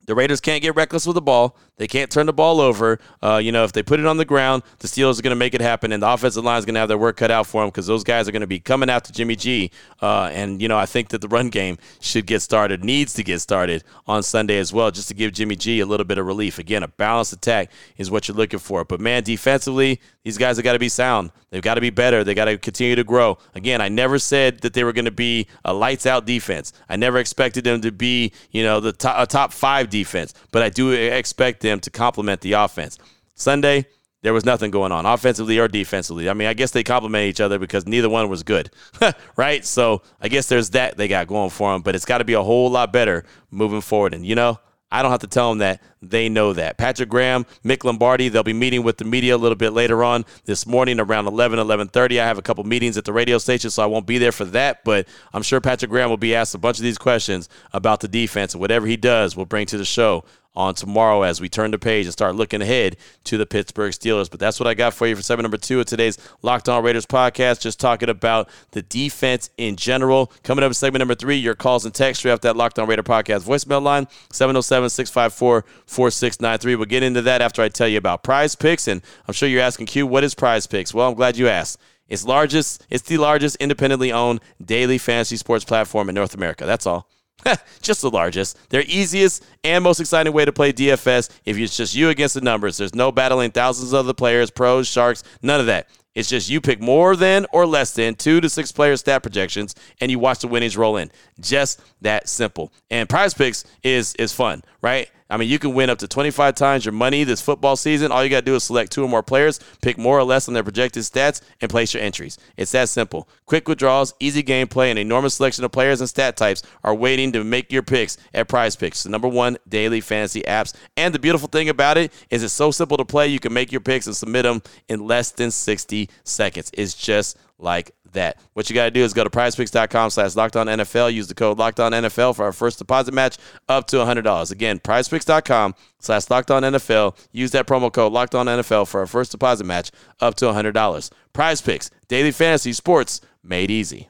the 0.08 0.16
Raiders 0.16 0.42
can't 0.42 0.62
get 0.62 0.76
reckless 0.76 1.06
with 1.06 1.16
the 1.16 1.22
ball. 1.22 1.56
They 1.78 1.88
can't 1.88 2.12
turn 2.12 2.26
the 2.26 2.34
ball 2.34 2.60
over. 2.60 3.00
Uh, 3.22 3.38
you 3.38 3.52
know, 3.52 3.64
if 3.64 3.72
they 3.72 3.84
put 3.84 4.00
it 4.00 4.06
on 4.06 4.18
the 4.18 4.26
ground, 4.26 4.64
the 4.80 4.88
Steelers 4.88 5.20
are 5.20 5.22
going 5.22 5.32
to 5.32 5.36
make 5.36 5.54
it 5.54 5.62
happen, 5.62 5.92
and 5.92 6.02
the 6.02 6.12
offensive 6.12 6.44
line 6.44 6.58
is 6.58 6.66
going 6.66 6.74
to 6.74 6.80
have 6.80 6.90
their 6.90 6.98
work 6.98 7.18
cut 7.18 7.30
out 7.30 7.46
for 7.46 7.62
them 7.62 7.70
because 7.70 7.86
those 7.86 8.04
guys 8.04 8.28
are 8.28 8.32
going 8.32 8.42
to 8.42 8.48
be 8.48 8.60
coming 8.60 8.90
after 8.90 9.14
Jimmy 9.14 9.36
G. 9.36 9.72
Uh, 10.02 10.30
and 10.34 10.62
you 10.62 10.68
know, 10.68 10.78
I 10.78 10.88
think 10.88 11.10
that 11.10 11.22
the 11.22 11.28
run 11.28 11.50
game 11.50 11.78
should 12.00 12.26
get 12.26 12.42
started, 12.42 12.84
needs 12.84 13.14
to 13.14 13.24
get 13.24 13.40
started 13.40 13.84
on 14.08 14.24
Sunday 14.24 14.58
as 14.58 14.74
well, 14.74 14.90
just 14.90 15.08
to 15.10 15.14
give 15.14 15.34
Jimmy 15.34 15.56
G 15.56 15.80
a 15.80 15.86
little 15.86 16.06
bit 16.06 16.18
of 16.18 16.26
relief. 16.26 16.58
Again, 16.58 16.84
a 16.84 16.88
balanced 16.88 17.34
attack 17.34 17.72
is 17.98 18.10
what 18.10 18.28
you're 18.28 18.38
looking 18.38 18.60
for. 18.60 18.84
But 18.84 19.00
man, 19.00 19.24
defensively, 19.24 20.02
these 20.24 20.38
guys 20.38 20.58
have 20.58 20.64
got 20.64 20.74
to 20.74 20.80
be 20.80 20.90
sound. 20.90 21.32
They've 21.52 21.62
got 21.62 21.76
to 21.76 21.82
be 21.82 21.90
better. 21.90 22.24
They 22.24 22.34
got 22.34 22.46
to 22.46 22.58
continue 22.58 22.96
to 22.96 23.04
grow. 23.04 23.38
Again, 23.56 23.80
I 23.80 23.88
never 23.88 24.20
said 24.20 24.60
that 24.62 24.74
they 24.74 24.84
were 24.84 24.92
going 24.92 25.06
to 25.06 25.12
be 25.12 25.48
a 25.64 25.74
lights 25.74 26.06
out 26.06 26.26
defense. 26.26 26.74
I 26.90 26.98
never 26.98 27.18
expected 27.20 27.64
them 27.64 27.80
to 27.82 27.92
be, 27.92 28.34
you 28.52 28.64
know, 28.64 28.82
the 28.82 28.92
top, 28.92 29.16
a 29.18 29.26
top 29.26 29.54
five 29.54 29.90
defense, 29.90 30.34
but 30.52 30.64
I 30.64 30.70
do 30.70 30.92
expect 30.92 31.62
them 31.68 31.80
to 31.82 31.90
complement 31.90 32.42
the 32.42 32.54
offense. 32.54 32.98
Sunday, 33.36 33.86
there 34.24 34.34
was 34.34 34.46
nothing 34.46 34.72
going 34.72 34.92
on 34.92 35.06
offensively 35.06 35.60
or 35.60 35.68
defensively. 35.68 36.30
I 36.30 36.34
mean, 36.34 36.48
I 36.48 36.54
guess 36.54 36.72
they 36.72 36.84
complement 36.84 37.26
each 37.26 37.40
other 37.40 37.60
because 37.60 37.86
neither 37.86 38.10
one 38.10 38.30
was 38.30 38.44
good, 38.44 38.72
right? 39.36 39.64
So 39.64 40.02
I 40.20 40.28
guess 40.28 40.48
there's 40.48 40.72
that 40.72 40.98
they 40.98 41.08
got 41.08 41.28
going 41.28 41.50
for 41.50 41.72
them, 41.72 41.82
but 41.82 41.96
it's 41.96 42.06
got 42.06 42.18
to 42.18 42.26
be 42.26 42.34
a 42.34 42.44
whole 42.44 42.70
lot 42.70 42.92
better 42.92 43.26
moving 43.52 43.82
forward. 43.82 44.14
And, 44.14 44.26
you 44.26 44.36
know, 44.36 44.60
I 44.90 45.02
don't 45.02 45.12
have 45.12 45.20
to 45.22 45.28
tell 45.28 45.50
them 45.50 45.58
that. 45.60 45.82
They 46.02 46.30
know 46.30 46.54
that. 46.54 46.78
Patrick 46.78 47.10
Graham, 47.10 47.46
Mick 47.64 47.84
Lombardi, 47.84 48.30
they'll 48.30 48.44
be 48.44 48.54
meeting 48.54 48.84
with 48.84 48.98
the 48.98 49.06
media 49.06 49.36
a 49.36 49.38
little 49.38 49.58
bit 49.58 49.74
later 49.74 50.04
on 50.04 50.26
this 50.46 50.66
morning 50.66 51.00
around 51.00 51.28
11, 51.28 51.60
11.30. 51.60 52.22
I 52.22 52.26
have 52.26 52.38
a 52.38 52.42
couple 52.42 52.64
meetings 52.64 52.98
at 52.98 53.04
the 53.04 53.12
radio 53.12 53.38
station, 53.38 53.70
so 53.70 53.84
I 53.84 53.88
won't 53.88 54.08
be 54.08 54.18
there 54.18 54.32
for 54.32 54.46
that. 54.46 54.86
But 54.86 55.08
I'm 55.34 55.42
sure 55.42 55.60
Patrick 55.60 55.92
Graham 55.92 56.10
will 56.10 56.18
be 56.18 56.34
asked 56.34 56.56
a 56.56 56.58
bunch 56.58 56.78
of 56.78 56.84
these 56.84 56.98
questions 56.98 57.50
about 57.74 58.00
the 58.00 58.08
defense. 58.08 58.54
And 58.54 58.62
whatever 58.62 58.88
he 58.88 58.96
does, 58.96 59.36
we'll 59.36 59.46
bring 59.46 59.66
to 59.68 59.78
the 59.78 59.86
show 59.86 60.24
on 60.58 60.74
tomorrow 60.74 61.22
as 61.22 61.40
we 61.40 61.48
turn 61.48 61.70
the 61.72 61.78
page 61.78 62.08
and 62.08 62.12
start 62.12 62.36
looking 62.36 62.62
ahead 62.62 62.98
to 63.26 63.38
the 63.38 63.46
Pittsburgh 63.46 63.94
Steelers. 63.94 64.30
But 64.30 64.40
that's 64.40 64.60
what 64.60 64.66
I 64.68 64.74
got 64.74 64.94
for 64.94 65.06
you 65.08 65.16
for 65.16 65.22
segment 65.22 65.44
number 65.44 65.58
two 65.58 65.80
of 65.80 65.86
today's 65.86 66.18
Locked 66.42 66.68
On 66.68 66.84
Raiders 66.84 67.06
podcast. 67.06 67.62
Just 67.62 67.80
talking 67.80 68.10
about 68.10 68.50
the 68.72 68.82
defense 68.82 69.52
in 69.58 69.76
general. 69.76 70.32
Coming 70.44 70.64
up 70.64 70.70
in 70.70 70.74
segment 70.74 71.00
number 71.00 71.16
three, 71.16 71.38
your 71.38 71.54
calls 71.54 71.86
and 71.86 71.94
texts 71.94 72.20
straight 72.20 72.32
off 72.32 72.42
that 72.42 72.58
Locked 72.58 72.80
On 72.80 72.88
Raider 72.88 73.04
podcast 73.04 73.46
voicemail 73.46 73.82
line 73.82 74.08
707 74.32 74.90
654 74.90 75.64
4693. 75.86 76.76
We'll 76.76 76.86
get 76.86 77.04
into 77.04 77.22
that 77.22 77.42
after 77.42 77.62
I 77.62 77.70
tell 77.70 77.88
you 77.88 78.00
about 78.00 78.24
PrizePicks. 78.24 78.88
And 78.88 79.04
I'm 79.28 79.34
sure 79.36 79.48
you're 79.48 79.62
asking, 79.62 79.86
Q, 79.86 80.08
what 80.08 80.24
is 80.24 80.34
PrizePicks? 80.34 80.94
Well, 80.94 81.08
I'm 81.08 81.16
glad 81.16 81.38
you 81.38 81.48
asked. 81.48 81.80
It's 82.10 82.26
largest, 82.26 82.86
it's 82.90 83.04
the 83.04 83.18
largest 83.18 83.58
independently 83.58 84.12
owned 84.12 84.40
daily 84.64 84.98
fantasy 84.98 85.38
sports 85.38 85.66
platform 85.66 86.10
in 86.10 86.16
North 86.16 86.34
America. 86.34 86.66
That's 86.66 86.88
all. 86.88 87.08
just 87.82 88.02
the 88.02 88.10
largest. 88.10 88.58
Their 88.70 88.84
easiest 88.84 89.46
and 89.64 89.84
most 89.84 90.00
exciting 90.00 90.34
way 90.34 90.46
to 90.46 90.52
play 90.52 90.74
DFS 90.74 91.30
if 91.46 91.58
it's 91.58 91.76
just 91.76 91.96
you 91.96 92.10
against 92.10 92.36
the 92.36 92.42
numbers. 92.42 92.78
There's 92.78 92.96
no 92.96 93.12
battling 93.12 93.52
thousands 93.52 93.94
of 93.94 94.00
other 94.00 94.14
players, 94.14 94.52
pros, 94.52 94.88
sharks, 94.88 95.24
none 95.42 95.60
of 95.60 95.66
that. 95.68 95.88
It's 96.16 96.30
just 96.30 96.50
you 96.50 96.62
pick 96.62 96.82
more 96.82 97.16
than 97.16 97.46
or 97.54 97.68
less 97.68 97.94
than 97.94 98.16
two 98.16 98.42
to 98.42 98.50
six 98.50 98.72
player 98.72 98.98
stat 98.98 99.22
projections, 99.22 99.76
and 100.02 100.10
you 100.10 100.18
watch 100.18 100.40
the 100.40 100.48
winnings 100.48 100.76
roll 100.76 100.98
in. 100.98 101.12
Just 101.40 101.80
that 102.02 102.28
simple. 102.28 102.74
And 102.90 103.08
PrizePicks 103.08 103.66
is 103.84 104.16
is 104.16 104.34
fun, 104.34 104.64
right? 104.82 105.10
I 105.30 105.38
mean, 105.38 105.50
you 105.50 105.60
can 105.60 105.74
win 105.74 105.90
up 105.90 105.98
to 106.00 106.08
25 106.08 106.56
times 106.56 106.86
your 106.86 106.94
money 106.94 107.24
this 107.24 107.42
football 107.42 107.76
season. 107.76 108.12
All 108.12 108.24
you 108.24 108.30
got 108.30 108.40
to 108.40 108.46
do 108.46 108.56
is 108.56 108.64
select 108.64 108.92
two 108.92 109.04
or 109.04 109.10
more 109.10 109.24
players, 109.24 109.60
pick 109.82 109.98
more 109.98 110.18
or 110.18 110.24
less 110.24 110.48
on 110.48 110.54
their 110.54 110.64
projected 110.64 111.04
stats, 111.04 111.42
and 111.62 111.70
place 111.70 111.94
your 111.94 112.04
entries. 112.04 112.38
It's 112.56 112.72
that 112.72 112.90
simple. 112.90 113.28
Quick 113.46 113.68
withdrawals, 113.68 114.14
easy 114.20 114.44
gameplay, 114.44 114.90
and 114.90 115.00
enormous 115.00 115.36
selection 115.36 115.64
of 115.66 115.72
players 115.72 116.02
and 116.02 116.10
stat 116.10 116.38
types 116.38 116.64
are 116.84 116.96
waiting 116.96 117.32
to 117.34 117.44
make 117.44 117.72
your 117.72 117.84
picks 117.84 118.18
at 118.34 118.48
PrizePicks, 118.48 119.04
the 119.04 119.10
number 119.10 119.28
one 119.28 119.58
daily 119.68 120.02
fantasy 120.02 120.42
apps. 120.44 120.74
And 120.96 121.14
the 121.14 121.20
beautiful 121.20 121.48
thing 121.48 121.70
about 121.70 121.98
it 121.98 122.14
is 122.30 122.44
it's 122.44 122.54
so 122.54 122.72
simple 122.72 122.98
to 122.98 123.06
play. 123.06 123.28
You 123.28 123.40
can 123.40 123.54
make 123.54 123.72
your 123.72 123.82
picks 123.82 124.08
and 124.08 124.16
submit 124.16 124.44
them 124.44 124.62
in 124.88 125.06
less 125.06 125.32
than 125.32 125.52
60 125.52 126.10
seconds. 126.24 126.72
It's 126.74 126.94
just 126.94 127.38
like 127.60 127.92
that. 128.14 128.38
What 128.54 128.70
you 128.70 128.74
got 128.74 128.86
to 128.86 128.92
do 128.92 129.04
is 129.04 129.14
go 129.14 129.24
to 129.24 129.30
prizepicks.com 129.30 130.10
slash 130.10 130.34
lockdown 130.34 130.68
NFL. 130.68 131.14
Use 131.14 131.28
the 131.28 131.36
code 131.36 131.58
NFL 131.58 132.36
for 132.36 132.46
our 132.46 132.54
first 132.54 132.80
deposit 132.80 133.14
match 133.14 133.38
up 133.68 133.88
to 133.88 133.98
$100. 133.98 134.52
Again, 134.52 134.80
prizepicks.com 134.80 135.76
slash 136.00 136.26
NFL. 136.26 137.18
Use 137.32 137.52
that 137.52 137.68
promo 137.68 137.92
code 137.92 138.14
NFL 138.14 138.88
for 138.88 139.02
our 139.02 139.08
first 139.08 139.32
deposit 139.32 139.66
match 139.66 139.92
up 140.20 140.36
to 140.36 140.46
$100. 140.46 141.10
PrizePicks, 141.34 141.90
daily 142.08 142.32
fantasy 142.32 142.74
sports 142.74 143.22
made 143.44 143.72
easy. 143.72 144.10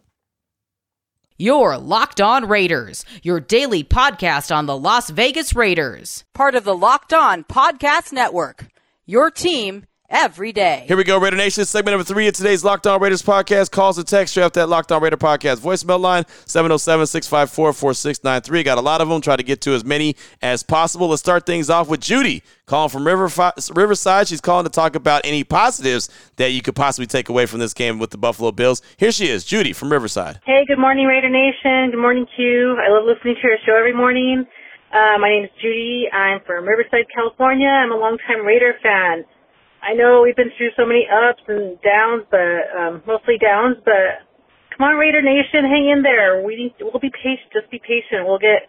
Your 1.39 1.77
Locked 1.77 2.19
On 2.19 2.47
Raiders, 2.47 3.05
your 3.21 3.39
daily 3.39 3.83
podcast 3.83 4.55
on 4.55 4.65
the 4.65 4.77
Las 4.77 5.11
Vegas 5.11 5.55
Raiders. 5.55 6.23
Part 6.33 6.55
of 6.55 6.63
the 6.63 6.75
Locked 6.75 7.13
On 7.13 7.43
Podcast 7.43 8.11
Network. 8.11 8.65
Your 9.05 9.29
team 9.29 9.85
every 10.09 10.53
day. 10.53 10.85
Here 10.87 10.95
we 10.95 11.03
go, 11.03 11.19
Raider 11.19 11.35
Nation. 11.35 11.65
Segment 11.65 11.93
number 11.93 12.03
three 12.03 12.27
of 12.27 12.33
today's 12.33 12.63
Locked 12.63 12.87
On 12.87 13.01
Raiders 13.01 13.21
podcast. 13.21 13.71
Calls 13.71 13.97
and 13.97 14.07
text 14.07 14.31
straight 14.31 14.53
that 14.53 14.69
Locked 14.69 14.91
On 14.91 15.01
Raider 15.01 15.17
podcast 15.17 15.57
voicemail 15.57 15.99
line 15.99 16.23
707-654-4693. 16.45 18.63
Got 18.63 18.77
a 18.77 18.81
lot 18.81 19.01
of 19.01 19.09
them. 19.09 19.21
Try 19.21 19.35
to 19.35 19.43
get 19.43 19.61
to 19.61 19.73
as 19.73 19.83
many 19.83 20.15
as 20.41 20.63
possible. 20.63 21.09
Let's 21.09 21.21
start 21.21 21.45
things 21.45 21.69
off 21.69 21.89
with 21.89 21.99
Judy 21.99 22.41
calling 22.65 22.89
from 22.89 23.05
Riverside. 23.05 24.27
She's 24.27 24.41
calling 24.41 24.63
to 24.65 24.71
talk 24.71 24.95
about 24.95 25.21
any 25.25 25.43
positives 25.43 26.09
that 26.37 26.51
you 26.51 26.61
could 26.61 26.75
possibly 26.75 27.07
take 27.07 27.29
away 27.29 27.45
from 27.45 27.59
this 27.59 27.73
game 27.73 27.99
with 27.99 28.11
the 28.11 28.17
Buffalo 28.17 28.51
Bills. 28.51 28.81
Here 28.97 29.11
she 29.11 29.27
is, 29.27 29.43
Judy 29.43 29.73
from 29.73 29.91
Riverside. 29.91 30.39
Hey, 30.45 30.63
good 30.67 30.79
morning, 30.79 31.05
Raider 31.05 31.29
Nation. 31.29 31.91
Good 31.91 32.01
morning, 32.01 32.25
Q. 32.35 32.77
I 32.79 32.89
love 32.91 33.03
listening 33.05 33.35
to 33.35 33.41
your 33.47 33.57
show 33.65 33.75
every 33.77 33.93
morning. 33.93 34.45
Uh, 34.91 35.17
my 35.19 35.29
name 35.29 35.43
is 35.43 35.49
Judy. 35.61 36.07
I'm 36.13 36.39
from 36.45 36.65
Riverside, 36.65 37.05
California. 37.13 37.67
I'm 37.67 37.91
a 37.91 37.97
longtime 37.97 38.45
Raider 38.45 38.73
fan. 38.81 39.25
I 39.81 39.93
know 39.93 40.21
we've 40.23 40.35
been 40.35 40.51
through 40.57 40.71
so 40.75 40.85
many 40.85 41.07
ups 41.07 41.43
and 41.47 41.77
downs, 41.81 42.25
but 42.29 42.65
um, 42.73 43.03
mostly 43.05 43.37
downs. 43.37 43.77
But 43.85 44.25
come 44.75 44.87
on, 44.87 44.95
Raider 44.97 45.21
Nation, 45.21 45.63
hang 45.63 45.89
in 45.89 46.03
there. 46.03 46.43
We 46.43 46.55
need, 46.55 46.73
we'll 46.81 46.99
be 46.99 47.11
patient. 47.13 47.53
Just 47.53 47.69
be 47.71 47.79
patient. 47.79 48.25
We'll 48.25 48.41
get 48.41 48.67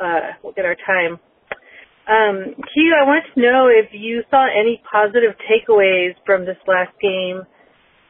uh, 0.00 0.36
we'll 0.42 0.54
get 0.54 0.64
our 0.64 0.76
time. 0.76 1.20
Um, 2.08 2.56
Q, 2.56 2.96
I 2.96 3.04
want 3.04 3.24
to 3.34 3.40
know 3.40 3.68
if 3.68 3.92
you 3.92 4.24
saw 4.30 4.48
any 4.48 4.82
positive 4.90 5.36
takeaways 5.46 6.16
from 6.26 6.44
this 6.44 6.58
last 6.66 6.90
game 7.00 7.44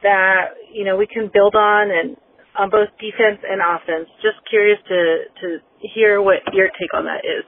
that 0.01 0.57
you 0.73 0.85
know 0.85 0.97
we 0.97 1.05
can 1.05 1.29
build 1.31 1.53
on 1.53 1.91
and 1.91 2.17
on 2.57 2.69
both 2.69 2.89
defense 2.97 3.43
and 3.43 3.61
offense. 3.61 4.09
Just 4.23 4.39
curious 4.49 4.79
to 4.87 4.99
to 5.41 5.47
hear 5.93 6.21
what 6.21 6.41
your 6.53 6.67
take 6.79 6.93
on 6.93 7.05
that 7.05 7.27
is. 7.27 7.45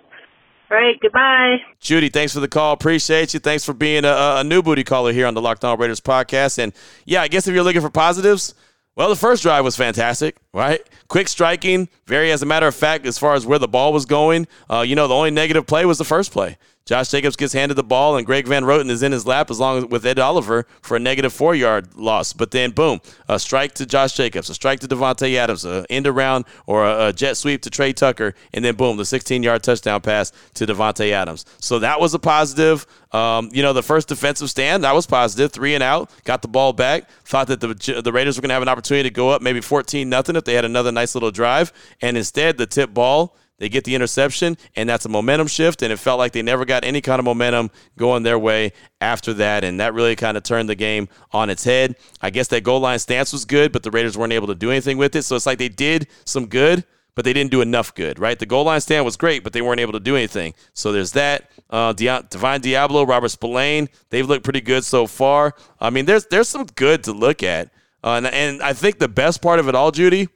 Right, 0.74 1.00
goodbye. 1.00 1.58
Judy, 1.80 2.10
thanks 2.10 2.34
for 2.34 2.40
the 2.40 2.48
call. 2.48 2.74
Appreciate 2.74 3.36
you. 3.36 3.40
Thanks 3.40 3.64
for 3.64 3.74
being 3.74 4.06
a, 4.06 4.38
a 4.38 4.44
new 4.44 4.64
booty 4.64 4.84
caller 4.84 5.14
here 5.14 5.28
on 5.28 5.36
the 5.36 5.42
Locked 5.42 5.64
On 5.64 5.78
Raiders 5.78 6.00
podcast. 6.00 6.58
And 6.58 6.74
yeah, 7.06 7.22
I 7.22 7.28
guess 7.28 7.48
if 7.48 7.54
you're 7.54 7.64
looking 7.64 7.82
for 7.82 7.92
positives, 7.92 8.56
well, 8.96 9.08
the 9.08 9.16
first 9.16 9.44
drive 9.44 9.64
was 9.64 9.76
fantastic, 9.76 10.36
right? 10.52 10.82
Quick 11.10 11.28
striking, 11.28 11.90
very 12.08 12.32
as 12.32 12.42
a 12.42 12.48
matter 12.48 12.66
of 12.66 12.74
fact, 12.74 13.06
as 13.06 13.20
far 13.20 13.36
as 13.36 13.46
where 13.46 13.60
the 13.60 13.68
ball 13.68 13.94
was 13.94 14.08
going. 14.08 14.48
Uh, 14.68 14.82
you 14.82 14.96
know, 14.96 15.08
the 15.08 15.14
only 15.14 15.30
negative 15.30 15.68
play 15.68 15.86
was 15.86 16.00
the 16.00 16.06
first 16.06 16.32
play. 16.32 16.58
Josh 16.86 17.10
Jacobs 17.10 17.36
gets 17.36 17.54
handed 17.54 17.76
the 17.76 17.84
ball, 17.84 18.18
and 18.18 18.26
Greg 18.26 18.46
Van 18.46 18.64
Roten 18.64 18.90
is 18.90 19.04
in 19.04 19.12
his 19.12 19.26
lap 19.26 19.50
as 19.50 19.60
long 19.60 19.78
as 19.78 19.86
with 19.86 20.06
Ed 20.06 20.20
Oliver 20.20 20.68
for 20.82 20.98
a 20.98 21.00
negative 21.00 21.32
four 21.32 21.56
yard 21.56 21.96
loss. 21.96 22.34
But 22.34 22.52
then, 22.52 22.72
boom, 22.72 23.00
a 23.30 23.40
strike 23.40 23.74
to 23.76 23.86
Josh 23.86 24.14
Jacobs, 24.14 24.50
a 24.50 24.54
strike 24.54 24.82
to 24.82 24.88
Davante 24.88 25.34
Adams, 25.36 25.64
an 25.66 25.86
end 25.90 26.08
around 26.08 26.46
or 26.66 26.86
a, 26.86 27.08
a 27.08 27.14
jet 27.14 27.38
sweep 27.38 27.62
to 27.64 27.70
Tre 27.70 27.94
Tucker, 27.94 28.36
and 28.54 28.66
then 28.66 28.76
boom, 28.76 28.98
the 28.98 29.06
16 29.06 29.44
yard 29.44 29.64
touchdown 29.64 30.02
pass 30.02 30.32
to 30.56 30.66
Davante 30.66 31.12
Adams. 31.12 31.46
So 31.60 31.80
that 31.80 32.00
was 32.00 32.14
a 32.14 32.20
positive. 32.20 32.86
Um, 33.14 33.50
you 33.54 33.62
know, 33.62 33.74
the 33.74 33.84
first 33.84 34.08
defensive 34.08 34.50
stand 34.50 34.84
that 34.84 34.94
was 34.94 35.06
positive. 35.06 35.24
positive, 35.24 35.52
three 35.52 35.74
and 35.74 35.84
out, 35.84 36.12
got 36.26 36.42
the 36.42 36.48
ball 36.48 36.74
back. 36.74 37.10
Thought 37.24 37.48
that 37.48 37.62
the 37.62 38.02
the 38.02 38.12
Raiders 38.12 38.38
were 38.38 38.42
going 38.42 38.50
to 38.50 38.56
have 38.56 38.62
an 38.62 38.68
opportunity 38.68 39.10
to 39.10 39.14
go 39.14 39.30
up 39.30 39.42
maybe 39.42 39.62
14 39.62 40.10
nothing 40.10 40.36
if 40.36 40.44
they 40.44 40.54
had 40.54 40.66
another 40.66 40.92
nice 40.92 41.16
little 41.16 41.32
drive, 41.32 41.72
and 42.02 42.18
instead 42.18 42.58
the 42.58 42.66
tip 42.66 42.94
ball 42.94 43.38
they 43.64 43.70
get 43.70 43.86
the 43.86 43.96
interception, 43.96 44.58
and 44.76 44.90
that's 44.90 45.06
a 45.06 45.10
momentum 45.10 45.48
shift. 45.48 45.84
And 45.84 45.94
it 45.94 45.96
felt 45.96 46.20
like 46.20 46.34
they 46.34 46.42
never 46.42 46.66
got 46.66 46.84
any 46.84 47.00
kind 47.00 47.18
of 47.18 47.24
momentum 47.24 47.72
going 47.98 48.24
their 48.24 48.38
way 48.38 48.74
after 49.00 49.34
that. 49.36 49.64
And 49.64 49.80
that 49.80 49.94
really 49.94 50.18
kind 50.18 50.36
of 50.36 50.44
turned 50.44 50.68
the 50.68 50.76
game 50.76 51.08
on 51.32 51.50
its 51.50 51.64
head. 51.64 51.96
I 52.22 52.30
guess 52.30 52.50
that 52.50 52.66
goal 52.66 52.82
line 52.82 53.00
stance 53.00 53.32
was 53.32 53.46
good, 53.46 53.72
but 53.72 53.82
the 53.82 53.90
Raiders 53.90 54.18
weren't 54.18 54.34
able 54.34 54.48
to 54.48 54.56
do 54.56 54.70
anything 54.70 54.98
with 54.98 55.16
it. 55.16 55.22
So 55.22 55.38
it's 55.38 55.46
like 55.46 55.60
they 55.60 55.70
did 55.70 56.08
some 56.26 56.48
good, 56.48 56.84
but 57.16 57.24
they 57.24 57.32
didn't 57.32 57.52
do 57.52 57.62
enough 57.62 57.96
good, 57.96 58.20
right? 58.20 58.38
The 58.38 58.46
goal 58.46 58.66
line 58.66 58.82
stand 58.82 59.06
was 59.06 59.16
great, 59.16 59.46
but 59.46 59.54
they 59.54 59.62
weren't 59.62 59.80
able 59.80 59.94
to 59.94 60.02
do 60.02 60.18
anything. 60.18 60.56
So 60.74 60.92
there's 60.92 61.14
that. 61.14 61.50
Uh, 61.70 61.94
Divine 61.94 62.60
Deablo, 62.60 63.08
Robert 63.08 63.30
Spillane, 63.30 63.88
they've 64.10 64.28
looked 64.28 64.44
pretty 64.44 64.60
good 64.60 64.84
so 64.84 65.08
far. 65.08 65.56
I 65.80 65.90
mean, 65.90 66.04
there's 66.04 66.26
there's 66.26 66.50
some 66.50 66.66
good 66.66 67.06
to 67.06 67.14
look 67.14 67.44
at. 67.44 67.72
Uh, 68.04 68.16
and, 68.16 68.28
and 68.28 68.62
I 68.62 68.74
think 68.74 69.00
the 69.00 69.08
best 69.08 69.42
part 69.42 69.62
of 69.62 69.70
it 69.70 69.76
all, 69.76 69.92
Judy, 69.92 70.28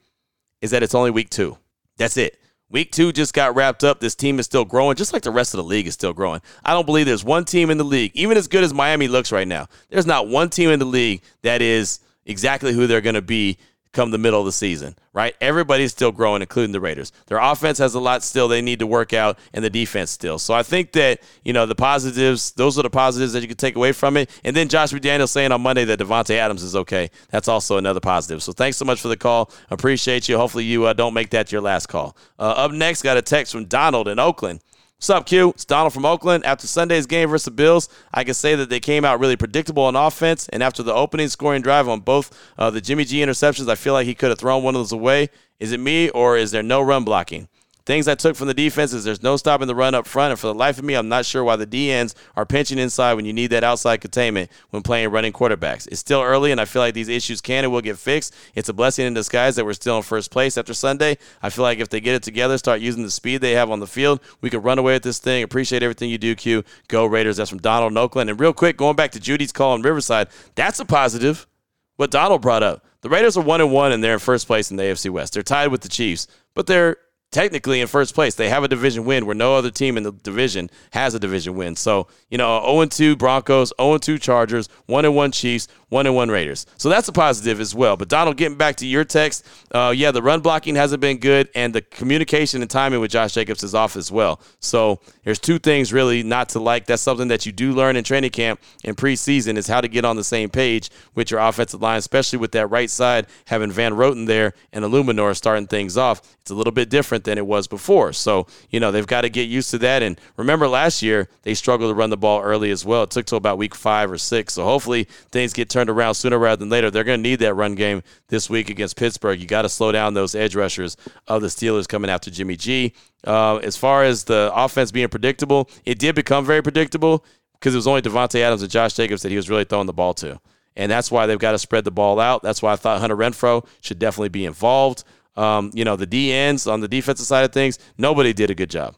is 0.62 0.72
that 0.72 0.82
it's 0.82 0.96
only 0.96 1.12
week 1.12 1.30
two. 1.30 1.58
That's 1.98 2.16
it. 2.16 2.40
Week 2.70 2.92
two 2.92 3.14
just 3.14 3.34
got 3.34 3.56
wrapped 3.56 3.84
up. 3.84 4.02
This 4.02 4.16
team 4.16 4.40
is 4.40 4.46
still 4.46 4.66
growing, 4.66 4.98
just 4.98 5.14
like 5.14 5.22
the 5.22 5.32
rest 5.32 5.54
of 5.54 5.58
the 5.58 5.64
league 5.64 5.88
is 5.88 5.94
still 5.94 6.14
growing. 6.14 6.42
I 6.66 6.74
don't 6.74 6.86
believe 6.86 7.06
there's 7.06 7.24
one 7.24 7.46
team 7.46 7.70
in 7.70 7.78
the 7.78 7.86
league, 7.86 8.12
even 8.14 8.38
as 8.38 8.48
good 8.48 8.64
as 8.64 8.74
Miami 8.74 9.08
looks 9.08 9.32
right 9.32 9.48
now, 9.48 9.68
there's 9.90 10.06
not 10.06 10.28
one 10.28 10.50
team 10.50 10.70
in 10.70 10.80
the 10.80 10.86
league 10.86 11.22
that 11.44 11.62
is 11.62 12.02
exactly 12.26 12.74
who 12.74 12.86
they're 12.86 13.02
going 13.02 13.16
to 13.16 13.22
be 13.22 13.58
come 13.98 14.12
the 14.12 14.18
middle 14.18 14.40
of 14.40 14.46
the 14.46 14.52
season, 14.52 14.96
right? 15.12 15.36
Everybody's 15.42 15.92
still 15.92 16.12
growing, 16.12 16.42
including 16.42 16.72
the 16.72 16.80
Raiders. 16.80 17.12
Their 17.26 17.40
offense 17.40 17.80
has 17.80 17.96
a 17.96 18.00
lot 18.00 18.24
still 18.24 18.48
they 18.48 18.62
need 18.62 18.80
to 18.80 18.88
work 18.88 19.12
out, 19.12 19.40
and 19.54 19.66
the 19.66 19.70
defense 19.70 20.12
still. 20.12 20.38
So 20.38 20.54
I 20.54 20.62
think 20.64 20.92
that, 20.92 21.20
you 21.44 21.52
know, 21.52 21.66
the 21.66 21.76
positives, 21.76 22.52
those 22.52 22.78
are 22.78 22.84
the 22.84 22.92
positives 22.92 23.34
that 23.34 23.42
you 23.42 23.48
can 23.48 23.58
take 23.58 23.76
away 23.76 23.92
from 23.92 24.16
it. 24.16 24.30
And 24.44 24.56
then 24.56 24.70
Josh 24.70 24.94
McDaniels 24.94 25.30
saying 25.30 25.52
on 25.52 25.62
Monday 25.62 25.84
that 25.86 26.00
Davante 26.00 26.36
Adams 26.36 26.62
is 26.62 26.76
okay. 26.76 27.10
That's 27.32 27.48
also 27.48 27.78
another 27.78 28.00
positive. 28.00 28.44
So 28.44 28.54
thanks 28.54 28.78
so 28.78 28.86
much 28.86 29.02
for 29.02 29.08
the 29.08 29.18
call. 29.18 29.52
Appreciate 29.72 30.30
you. 30.30 30.38
Hopefully 30.38 30.64
you 30.64 30.86
uh, 30.86 30.94
don't 30.94 31.16
make 31.16 31.32
that 31.32 31.52
your 31.52 31.62
last 31.62 31.88
call. 31.88 32.16
Uh, 32.38 32.44
up 32.44 32.72
next, 32.72 33.02
got 33.02 33.18
a 33.18 33.24
text 33.24 33.52
from 33.52 33.66
Donald 33.66 34.08
in 34.08 34.20
Oakland. 34.20 34.62
What's 34.98 35.12
up, 35.12 35.28
Q? 35.28 35.50
It's 35.50 35.64
Donald 35.64 35.94
from 35.94 36.08
Oakland. 36.08 36.44
After 36.44 36.66
Sunday's 36.66 37.06
game 37.06 37.30
versus 37.30 37.46
the 37.46 37.52
Bills, 37.52 37.88
I 38.12 38.24
can 38.24 38.34
say 38.34 38.56
that 38.56 38.72
they 38.72 38.80
came 38.80 39.06
out 39.06 39.20
really 39.20 39.36
predictable 39.36 39.84
on 39.84 39.96
offense. 39.96 40.50
And 40.50 40.64
after 40.64 40.82
the 40.82 40.92
opening 40.92 41.28
scoring 41.28 41.62
drive 41.62 41.88
on 41.88 42.00
both 42.00 42.36
uh, 42.58 42.72
the 42.72 42.82
Jimmy 42.82 43.06
G 43.06 43.20
interceptions, 43.20 43.70
I 43.70 43.76
feel 43.76 43.94
like 43.94 44.08
he 44.08 44.16
could 44.16 44.30
have 44.30 44.40
thrown 44.40 44.64
one 44.64 44.74
of 44.74 44.80
those 44.80 44.92
away. 44.92 45.30
Is 45.60 45.72
it 45.72 45.80
me 45.80 46.10
or 46.10 46.36
is 46.36 46.50
there 46.50 46.64
no 46.64 46.82
run 46.82 47.04
blocking? 47.04 47.48
Things 47.88 48.10
I 48.10 48.16
took 48.16 48.36
from 48.36 48.50
the 48.50 48.54
defense 48.54 48.92
is 48.92 49.06
there's 49.06 49.24
no 49.24 49.38
stopping 49.38 49.66
the 49.66 49.74
run 49.74 49.96
up 49.96 50.06
front, 50.06 50.32
and 50.32 50.38
for 50.38 50.48
the 50.48 50.54
life 50.54 50.78
of 50.78 50.84
me, 50.84 50.96
I'm 50.96 51.08
not 51.08 51.26
sure 51.26 51.42
why 51.42 51.56
the 51.56 51.66
DNs 51.66 52.16
are 52.36 52.46
pinching 52.46 52.80
inside 52.80 53.14
when 53.14 53.24
you 53.24 53.32
need 53.32 53.48
that 53.52 53.64
outside 53.64 54.02
containment 54.02 54.52
when 54.72 54.82
playing 54.84 55.10
running 55.10 55.32
quarterbacks. 55.32 55.88
It's 55.88 56.02
still 56.02 56.22
early, 56.22 56.52
and 56.52 56.60
I 56.60 56.66
feel 56.66 56.82
like 56.82 56.96
these 56.96 57.08
issues 57.08 57.40
can 57.40 57.64
and 57.64 57.72
will 57.72 57.80
get 57.80 57.98
fixed. 57.98 58.36
It's 58.56 58.68
a 58.68 58.74
blessing 58.74 59.08
in 59.08 59.14
disguise 59.14 59.56
that 59.56 59.64
we're 59.64 59.72
still 59.72 59.96
in 59.96 60.04
first 60.04 60.32
place 60.32 60.58
after 60.58 60.74
Sunday. 60.74 61.18
I 61.42 61.50
feel 61.50 61.64
like 61.64 61.80
if 61.80 61.88
they 61.88 62.02
get 62.02 62.14
it 62.14 62.24
together, 62.24 62.58
start 62.58 62.82
using 62.82 63.04
the 63.04 63.10
speed 63.10 63.40
they 63.40 63.54
have 63.54 63.72
on 63.72 63.80
the 63.80 63.88
field, 63.88 64.20
we 64.42 64.50
could 64.50 64.66
run 64.66 64.80
away 64.80 64.92
with 64.92 65.04
this 65.04 65.20
thing. 65.20 65.42
Appreciate 65.44 65.82
everything 65.82 66.10
you 66.10 66.18
do, 66.18 66.36
Q. 66.36 66.66
Go 66.90 67.06
Raiders. 67.06 67.38
That's 67.38 67.50
from 67.50 67.60
Donald 67.60 67.96
Oakland. 67.96 68.30
And 68.30 68.38
real 68.38 68.52
quick, 68.52 68.76
going 68.76 68.98
back 68.98 69.12
to 69.12 69.20
Judy's 69.22 69.54
call 69.54 69.76
in 69.76 69.82
Riverside, 69.82 70.28
that's 70.56 70.82
a 70.82 70.86
positive. 70.86 71.48
What 71.96 72.12
Donald 72.12 72.42
brought 72.42 72.64
up. 72.64 72.84
The 73.00 73.08
Raiders 73.08 73.38
are 73.38 73.44
one 73.46 73.62
and 73.62 73.72
one, 73.72 73.94
and 73.94 74.04
they're 74.04 74.12
in 74.12 74.20
first 74.20 74.46
place 74.46 74.72
in 74.72 74.76
the 74.76 74.84
AFC 74.84 75.10
West. 75.10 75.32
They're 75.32 75.42
tied 75.42 75.70
with 75.70 75.80
the 75.80 75.88
Chiefs, 75.88 76.28
but 76.54 76.68
they're 76.68 76.98
technically 77.32 77.82
in 77.82 77.88
first 77.88 78.14
place. 78.14 78.36
They 78.36 78.50
have 78.50 78.64
a 78.64 78.68
division 78.68 79.06
win 79.06 79.26
where 79.26 79.36
no 79.36 79.56
other 79.56 79.72
team 79.72 79.98
in 79.98 80.04
the 80.04 80.12
division 80.12 80.70
has 80.92 81.14
a 81.14 81.20
division 81.20 81.56
win. 81.56 81.76
So, 81.76 82.08
you 82.30 82.38
know, 82.38 82.62
0 82.66 82.86
2 82.86 83.16
Broncos, 83.16 83.74
0 83.80 83.98
2 83.98 84.18
Chargers, 84.18 84.70
1 84.86 85.14
1 85.14 85.32
Chiefs, 85.32 85.68
1 85.90 86.06
and 86.06 86.16
1 86.16 86.30
Raiders. 86.30 86.66
So 86.78 86.90
that's 86.90 87.08
a 87.08 87.12
positive 87.12 87.60
as 87.60 87.74
well. 87.74 87.98
But 87.98 88.10
Donald, 88.10 88.38
getting 88.38 88.58
back 88.58 88.76
to 88.78 88.86
your 88.86 89.04
text, 89.04 89.46
uh, 89.72 89.94
yeah, 89.96 90.12
the 90.12 90.22
run 90.22 90.42
blocking 90.42 90.76
hasn't 90.76 91.02
been 91.02 91.18
good, 91.18 91.50
and 91.56 91.74
the 91.74 91.82
communication 91.82 92.62
and 92.62 92.70
timing 92.70 93.00
with 93.00 93.12
Josh 93.12 93.34
Jacobs 93.34 93.64
is 93.64 93.74
off 93.74 93.96
as 93.96 94.12
well. 94.12 94.40
So 94.60 95.00
there's 95.24 95.40
two 95.40 95.60
things 95.60 95.92
really 95.92 96.24
not 96.24 96.50
to 96.50 96.60
like. 96.60 96.86
That's 96.86 97.02
something 97.02 97.30
that 97.30 97.46
you 97.46 97.52
do 97.52 97.74
learn 97.74 97.96
in 97.96 98.04
training 98.04 98.32
camp 98.32 98.60
and 98.84 98.96
preseason 98.96 99.58
is 99.58 99.68
how 99.68 99.82
to 99.82 99.88
get 99.88 100.06
on 100.06 100.16
the 100.16 100.24
same 100.24 100.50
page 100.50 100.90
with 101.16 101.32
your 101.32 101.40
offensive 101.40 101.82
line, 101.82 101.98
especially 101.98 102.40
with 102.40 102.52
that 102.52 102.68
right 102.68 102.90
side 102.90 103.28
having 103.46 103.72
Van 103.72 103.94
Roten 103.94 104.28
there 104.28 104.54
and 104.74 104.86
Eluemunor 104.86 105.36
starting 105.36 105.68
things 105.68 105.98
off. 105.98 106.22
It's 106.42 106.52
a 106.52 106.56
little 106.56 106.72
bit 106.72 106.90
different 106.90 107.08
different 107.08 107.24
than 107.26 107.38
it 107.38 107.48
was 107.48 107.68
before. 107.68 108.12
So, 108.12 108.48
you 108.70 108.80
know, 108.80 108.92
they've 108.92 109.06
got 109.06 109.22
to 109.22 109.30
get 109.30 109.48
used 109.48 109.70
to 109.72 109.78
that. 109.78 110.04
And 110.04 110.20
remember 110.36 110.68
last 110.68 111.02
year, 111.02 111.30
they 111.44 111.54
struggled 111.54 111.92
to 111.92 111.94
run 111.94 112.10
the 112.10 112.18
ball 112.18 112.42
early 112.42 112.72
as 112.72 112.84
well. 112.84 113.04
It 113.04 113.12
took 113.12 113.26
till 113.28 113.38
about 113.38 113.58
week 113.58 113.76
five 113.76 114.12
or 114.12 114.18
six. 114.18 114.56
So 114.56 114.64
hopefully 114.64 115.08
things 115.32 115.54
get 115.54 115.70
turned 115.70 115.77
around 115.78 116.16
sooner 116.16 116.38
rather 116.38 116.58
than 116.58 116.70
later. 116.70 116.90
They're 116.90 117.04
going 117.04 117.20
to 117.20 117.30
need 117.30 117.40
that 117.40 117.54
run 117.54 117.76
game 117.76 118.02
this 118.28 118.50
week 118.50 118.70
against 118.70 118.96
Pittsburgh. 118.98 119.40
You 119.40 119.48
got 119.48 119.64
to 119.64 119.70
slow 119.70 119.92
down 119.92 120.14
those 120.14 120.36
edge 120.36 120.56
rushers 120.56 120.98
of 121.28 121.42
the 121.42 121.48
Steelers 121.48 121.88
coming 121.88 122.10
after 122.10 122.32
Jimmy 122.32 122.56
G. 122.56 122.94
Uh, 123.26 123.58
as 123.58 123.78
far 123.78 124.04
as 124.04 124.24
the 124.24 124.52
offense 124.54 124.92
being 124.92 125.10
predictable, 125.10 125.70
it 125.86 126.00
did 126.00 126.16
become 126.16 126.46
very 126.46 126.62
predictable 126.62 127.26
because 127.54 127.74
it 127.74 127.78
was 127.78 127.88
only 127.88 128.02
Davante 128.02 128.40
Adams 128.40 128.62
and 128.62 128.72
Josh 128.72 128.94
Jacobs 128.94 129.22
that 129.22 129.30
he 129.30 129.36
was 129.36 129.50
really 129.50 129.64
throwing 129.64 129.88
the 129.88 129.94
ball 129.94 130.14
to. 130.16 130.40
And 130.76 130.92
that's 130.92 131.12
why 131.12 131.26
they've 131.26 131.40
got 131.40 131.54
to 131.54 131.60
spread 131.60 131.84
the 131.84 131.92
ball 131.92 132.20
out. 132.20 132.44
That's 132.44 132.62
why 132.62 132.74
I 132.74 132.76
thought 132.76 133.00
Hunter 133.00 133.18
Renfrow 133.18 133.66
should 133.82 134.00
definitely 134.00 134.30
be 134.30 134.46
involved. 134.46 135.04
Um, 135.36 135.72
you 135.74 135.86
know, 135.86 135.96
the 135.96 136.06
D 136.06 136.32
ends 136.32 136.68
on 136.68 136.82
the 136.82 136.88
defensive 136.88 137.26
side 137.26 137.46
of 137.46 137.52
things, 137.52 137.80
nobody 137.98 138.34
did 138.34 138.50
a 138.50 138.56
good 138.56 138.70
job 138.70 138.96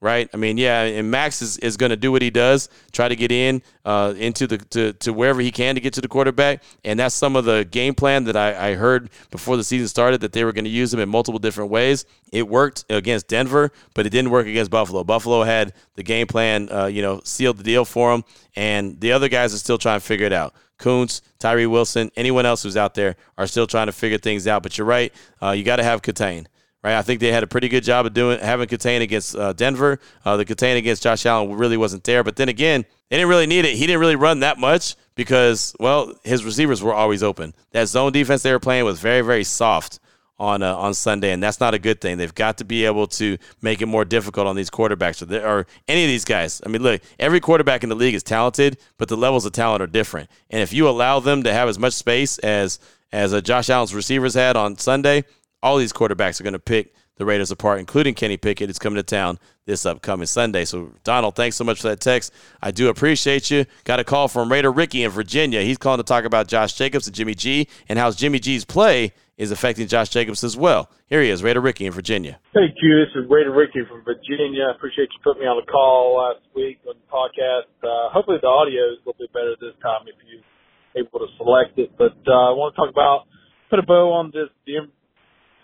right? 0.00 0.28
I 0.32 0.36
mean, 0.36 0.56
yeah, 0.56 0.82
and 0.82 1.10
Maxx 1.10 1.42
is, 1.42 1.58
is 1.58 1.76
going 1.76 1.90
to 1.90 1.96
do 1.96 2.10
what 2.10 2.22
he 2.22 2.30
does, 2.30 2.68
try 2.92 3.08
to 3.08 3.16
get 3.16 3.30
in 3.30 3.62
uh, 3.84 4.14
into 4.16 4.46
the 4.46 4.58
to, 4.58 4.92
to 4.94 5.12
wherever 5.12 5.40
he 5.40 5.50
can 5.50 5.74
to 5.74 5.80
get 5.80 5.92
to 5.94 6.00
the 6.00 6.08
quarterback, 6.08 6.62
and 6.84 6.98
that's 6.98 7.14
some 7.14 7.36
of 7.36 7.44
the 7.44 7.66
game 7.70 7.94
plan 7.94 8.24
that 8.24 8.36
I, 8.36 8.70
I 8.70 8.74
heard 8.74 9.10
before 9.30 9.56
the 9.56 9.64
season 9.64 9.88
started 9.88 10.20
that 10.22 10.32
they 10.32 10.44
were 10.44 10.52
going 10.52 10.64
to 10.64 10.70
use 10.70 10.92
him 10.92 11.00
in 11.00 11.08
multiple 11.08 11.38
different 11.38 11.70
ways. 11.70 12.04
It 12.32 12.48
worked 12.48 12.84
against 12.88 13.28
Denver, 13.28 13.72
but 13.94 14.06
it 14.06 14.10
didn't 14.10 14.30
work 14.30 14.46
against 14.46 14.70
Buffalo. 14.70 15.04
Buffalo 15.04 15.42
had 15.42 15.72
the 15.96 16.02
game 16.02 16.26
plan, 16.26 16.70
uh, 16.72 16.86
you 16.86 17.02
know, 17.02 17.20
sealed 17.24 17.58
the 17.58 17.64
deal 17.64 17.84
for 17.84 18.12
him, 18.12 18.24
and 18.56 19.00
the 19.00 19.12
other 19.12 19.28
guys 19.28 19.54
are 19.54 19.58
still 19.58 19.78
trying 19.78 20.00
to 20.00 20.06
figure 20.06 20.26
it 20.26 20.32
out. 20.32 20.54
Koonce, 20.78 21.20
Tyree 21.38 21.66
Wilson, 21.66 22.10
anyone 22.16 22.46
else 22.46 22.62
who's 22.62 22.76
out 22.76 22.94
there 22.94 23.16
are 23.36 23.46
still 23.46 23.66
trying 23.66 23.86
to 23.86 23.92
figure 23.92 24.16
things 24.16 24.46
out. 24.46 24.62
But 24.62 24.78
you're 24.78 24.86
right, 24.86 25.12
uh, 25.42 25.50
you 25.50 25.62
got 25.62 25.76
to 25.76 25.84
have 25.84 26.00
Contain 26.00 26.48
right? 26.82 26.94
I 26.94 27.02
think 27.02 27.20
they 27.20 27.32
had 27.32 27.42
a 27.42 27.46
pretty 27.46 27.68
good 27.68 27.84
job 27.84 28.06
of 28.06 28.14
doing 28.14 28.40
having 28.40 28.68
contain 28.68 29.02
against 29.02 29.36
uh, 29.36 29.52
Denver. 29.52 30.00
Uh, 30.24 30.36
the 30.36 30.44
contain 30.44 30.76
against 30.76 31.02
Josh 31.02 31.26
Allen 31.26 31.52
really 31.54 31.76
wasn't 31.76 32.04
there, 32.04 32.24
but 32.24 32.36
then 32.36 32.48
again, 32.48 32.84
they 33.08 33.16
didn't 33.16 33.28
really 33.28 33.46
need 33.46 33.64
it. 33.64 33.76
He 33.76 33.86
didn't 33.86 34.00
really 34.00 34.16
run 34.16 34.40
that 34.40 34.58
much 34.58 34.96
because, 35.14 35.74
well, 35.80 36.14
his 36.22 36.44
receivers 36.44 36.82
were 36.82 36.94
always 36.94 37.22
open. 37.22 37.54
That 37.72 37.88
zone 37.88 38.12
defense 38.12 38.42
they 38.42 38.52
were 38.52 38.60
playing 38.60 38.84
was 38.84 39.00
very, 39.00 39.22
very 39.22 39.44
soft 39.44 39.98
on 40.40 40.62
uh, 40.62 40.74
on 40.74 40.94
Sunday, 40.94 41.32
and 41.32 41.42
that's 41.42 41.60
not 41.60 41.74
a 41.74 41.78
good 41.78 42.00
thing. 42.00 42.16
They've 42.16 42.34
got 42.34 42.56
to 42.58 42.64
be 42.64 42.86
able 42.86 43.06
to 43.08 43.36
make 43.60 43.82
it 43.82 43.86
more 43.86 44.06
difficult 44.06 44.46
on 44.46 44.56
these 44.56 44.70
quarterbacks 44.70 45.20
or, 45.20 45.46
or 45.46 45.66
any 45.86 46.04
of 46.04 46.08
these 46.08 46.24
guys. 46.24 46.62
I 46.64 46.70
mean, 46.70 46.82
look, 46.82 47.02
every 47.18 47.40
quarterback 47.40 47.82
in 47.82 47.90
the 47.90 47.94
league 47.94 48.14
is 48.14 48.22
talented, 48.22 48.78
but 48.96 49.08
the 49.08 49.18
levels 49.18 49.44
of 49.44 49.52
talent 49.52 49.82
are 49.82 49.86
different. 49.86 50.30
And 50.48 50.62
if 50.62 50.72
you 50.72 50.88
allow 50.88 51.20
them 51.20 51.42
to 51.42 51.52
have 51.52 51.68
as 51.68 51.78
much 51.78 51.92
space 51.92 52.38
as 52.38 52.80
as 53.12 53.34
uh, 53.34 53.40
Josh 53.40 53.68
Allen's 53.68 53.94
receivers 53.94 54.34
had 54.34 54.56
on 54.56 54.78
Sunday, 54.78 55.24
all 55.62 55.76
these 55.76 55.92
quarterbacks 55.92 56.40
are 56.40 56.44
going 56.44 56.52
to 56.54 56.58
pick 56.58 56.94
the 57.16 57.26
Raiders 57.26 57.50
apart, 57.50 57.80
including 57.80 58.14
Kenny 58.14 58.38
Pickett. 58.38 58.70
It's 58.70 58.78
coming 58.78 58.96
to 58.96 59.02
town 59.02 59.38
this 59.66 59.84
upcoming 59.84 60.26
Sunday. 60.26 60.64
So, 60.64 60.92
Donald, 61.04 61.36
thanks 61.36 61.54
so 61.54 61.64
much 61.64 61.82
for 61.82 61.88
that 61.88 62.00
text. 62.00 62.32
I 62.62 62.70
do 62.70 62.88
appreciate 62.88 63.50
you. 63.50 63.66
Got 63.84 64.00
a 64.00 64.04
call 64.04 64.26
from 64.26 64.50
Raider 64.50 64.72
Ricky 64.72 65.04
in 65.04 65.10
Virginia. 65.10 65.60
He's 65.60 65.76
calling 65.76 65.98
to 65.98 66.02
talk 66.02 66.24
about 66.24 66.48
Josh 66.48 66.72
Jacobs 66.72 67.06
and 67.06 67.14
Jimmy 67.14 67.34
G 67.34 67.68
and 67.90 67.98
how 67.98 68.10
Jimmy 68.10 68.38
G's 68.38 68.64
play 68.64 69.12
is 69.36 69.50
affecting 69.50 69.86
Josh 69.86 70.08
Jacobs 70.08 70.44
as 70.44 70.56
well. 70.56 70.90
Here 71.08 71.20
he 71.22 71.28
is, 71.28 71.42
Raider 71.42 71.60
Ricky 71.60 71.84
in 71.84 71.92
Virginia. 71.92 72.40
Thank 72.54 72.76
you. 72.80 73.04
This 73.04 73.22
is 73.22 73.28
Raider 73.28 73.52
Ricky 73.52 73.80
from 73.88 74.02
Virginia. 74.02 74.72
I 74.72 74.76
appreciate 74.76 75.08
you 75.12 75.20
putting 75.22 75.42
me 75.42 75.46
on 75.48 75.60
the 75.60 75.70
call 75.70 76.16
last 76.16 76.44
week 76.54 76.80
on 76.88 76.94
the 76.96 77.08
podcast. 77.12 77.68
Uh, 77.84 78.08
hopefully 78.12 78.38
the 78.40 78.48
audio 78.48 78.92
is 78.92 78.98
a 79.04 79.08
little 79.08 79.20
bit 79.20 79.32
better 79.32 79.56
this 79.60 79.76
time 79.82 80.08
if 80.08 80.16
you're 80.24 81.04
able 81.04 81.20
to 81.20 81.28
select 81.36 81.78
it. 81.78 81.92
But 81.96 82.16
uh, 82.28 82.48
I 82.48 82.52
want 82.56 82.74
to 82.74 82.80
talk 82.80 82.88
about, 82.88 83.28
put 83.68 83.78
a 83.78 83.82
bow 83.82 84.12
on 84.12 84.32
this 84.32 84.48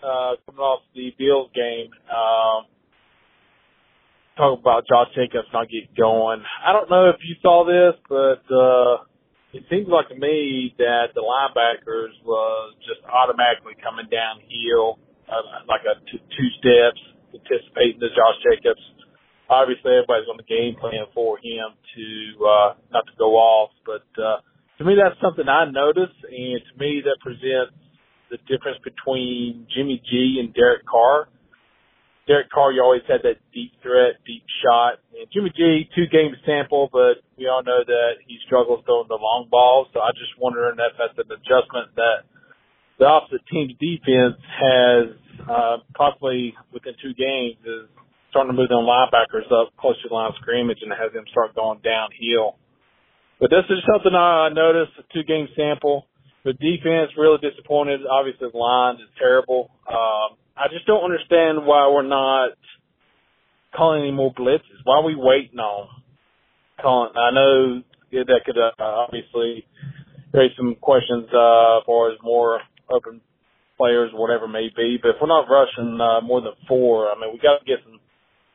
uh, 0.07 0.39
coming 0.45 0.63
off 0.63 0.81
the 0.95 1.11
Bills 1.19 1.51
game. 1.53 1.91
Um, 2.07 2.71
talk 4.37 4.59
about 4.59 4.87
Josh 4.87 5.11
Jacobs 5.15 5.49
not 5.51 5.67
getting 5.67 5.91
going. 5.97 6.39
I 6.63 6.71
don't 6.71 6.89
know 6.89 7.09
if 7.09 7.19
you 7.25 7.35
saw 7.41 7.65
this, 7.65 7.99
but 8.07 8.45
uh, 8.47 9.03
it 9.51 9.65
seems 9.69 9.89
like 9.89 10.07
to 10.09 10.15
me 10.15 10.73
that 10.77 11.11
the 11.17 11.25
linebackers 11.25 12.13
was 12.23 12.75
just 12.85 13.01
automatically 13.09 13.73
coming 13.81 14.07
downhill, 14.07 15.01
uh, 15.27 15.65
like 15.67 15.81
a 15.83 15.99
t- 16.05 16.23
two 16.37 16.49
steps, 16.61 17.01
anticipating 17.33 17.99
the 17.99 18.13
Josh 18.13 18.37
Jacobs. 18.45 18.81
Obviously, 19.49 19.95
everybody's 19.95 20.27
on 20.27 20.37
the 20.37 20.47
game 20.47 20.75
plan 20.75 21.07
for 21.15 21.39
him 21.39 21.71
to 21.95 22.05
uh, 22.43 22.69
not 22.91 23.07
to 23.07 23.15
go 23.17 23.35
off, 23.39 23.71
but 23.87 24.05
uh, 24.21 24.43
to 24.77 24.85
me, 24.85 24.93
that's 24.93 25.17
something 25.23 25.47
I 25.47 25.65
noticed, 25.71 26.19
and 26.29 26.61
to 26.61 26.73
me, 26.77 27.01
that 27.07 27.17
presents 27.23 27.73
the 28.29 28.37
difference 28.47 28.77
between 28.83 29.67
Jimmy 29.73 30.01
G 30.03 30.37
and 30.39 30.53
Derek 30.53 30.85
Carr. 30.85 31.29
Derek 32.27 32.51
Carr, 32.51 32.73
you 32.75 32.83
always 32.83 33.07
had 33.07 33.23
that 33.23 33.39
deep 33.55 33.71
threat, 33.81 34.19
deep 34.27 34.43
shot. 34.59 34.99
And 35.15 35.31
Jimmy 35.31 35.51
G, 35.55 35.87
two 35.95 36.11
game 36.11 36.35
sample, 36.45 36.89
but 36.91 37.23
we 37.39 37.47
all 37.47 37.63
know 37.63 37.87
that 37.87 38.19
he 38.27 38.37
struggles 38.45 38.83
throwing 38.85 39.07
the 39.07 39.15
long 39.15 39.47
balls. 39.49 39.87
So 39.93 40.01
I 40.03 40.11
just 40.11 40.35
wondering 40.35 40.75
if 40.75 40.93
that's 40.99 41.15
an 41.15 41.31
adjustment 41.31 41.95
that 41.95 42.27
the 42.99 43.05
opposite 43.05 43.47
team's 43.47 43.73
defense 43.79 44.35
has 44.59 45.15
uh, 45.47 45.77
possibly 45.95 46.53
within 46.73 46.93
two 46.99 47.13
games 47.15 47.55
is 47.63 47.87
starting 48.29 48.51
to 48.51 48.57
move 48.57 48.67
them 48.67 48.83
linebackers 48.83 49.47
up 49.47 49.71
close 49.79 49.95
to 50.03 50.09
the 50.09 50.13
line 50.13 50.29
of 50.29 50.35
scrimmage 50.41 50.79
and 50.81 50.91
have 50.91 51.13
them 51.13 51.23
start 51.31 51.55
going 51.55 51.79
downhill. 51.79 52.59
But 53.39 53.51
this 53.51 53.63
is 53.69 53.79
something 53.85 54.13
I 54.13 54.49
noticed, 54.49 54.97
a 54.99 55.03
two 55.13 55.23
game 55.23 55.47
sample. 55.55 56.07
The 56.47 56.53
defense 56.53 57.11
really 57.17 57.43
disappointed. 57.43 58.07
Obviously, 58.07 58.47
the 58.49 58.57
line 58.57 58.95
is 58.95 59.11
terrible. 59.19 59.69
Um, 59.83 60.39
I 60.55 60.71
just 60.71 60.87
don't 60.87 61.03
understand 61.03 61.67
why 61.67 61.91
we're 61.91 62.07
not 62.07 62.55
calling 63.75 64.03
any 64.03 64.11
more 64.15 64.33
blitzes. 64.33 64.79
Why 64.85 64.95
are 64.95 65.03
we 65.03 65.13
waiting 65.13 65.59
on 65.59 65.89
calling? 66.81 67.11
I 67.19 67.31
know 67.31 67.83
that 68.13 68.41
could 68.45 68.57
uh, 68.57 68.71
obviously 68.79 69.67
raise 70.31 70.55
some 70.55 70.75
questions 70.79 71.27
uh, 71.35 71.79
as 71.79 71.83
far 71.85 72.13
as 72.13 72.17
more 72.23 72.61
open 72.89 73.19
players, 73.75 74.11
whatever 74.13 74.45
it 74.45 74.55
may 74.55 74.69
be. 74.73 74.97
But 75.01 75.09
if 75.09 75.15
we're 75.19 75.27
not 75.27 75.51
rushing 75.51 75.99
uh, 75.99 76.21
more 76.21 76.39
than 76.39 76.55
four, 76.65 77.11
I 77.11 77.19
mean, 77.19 77.33
we 77.33 77.39
got 77.39 77.59
to 77.59 77.65
get 77.65 77.83
some 77.83 77.99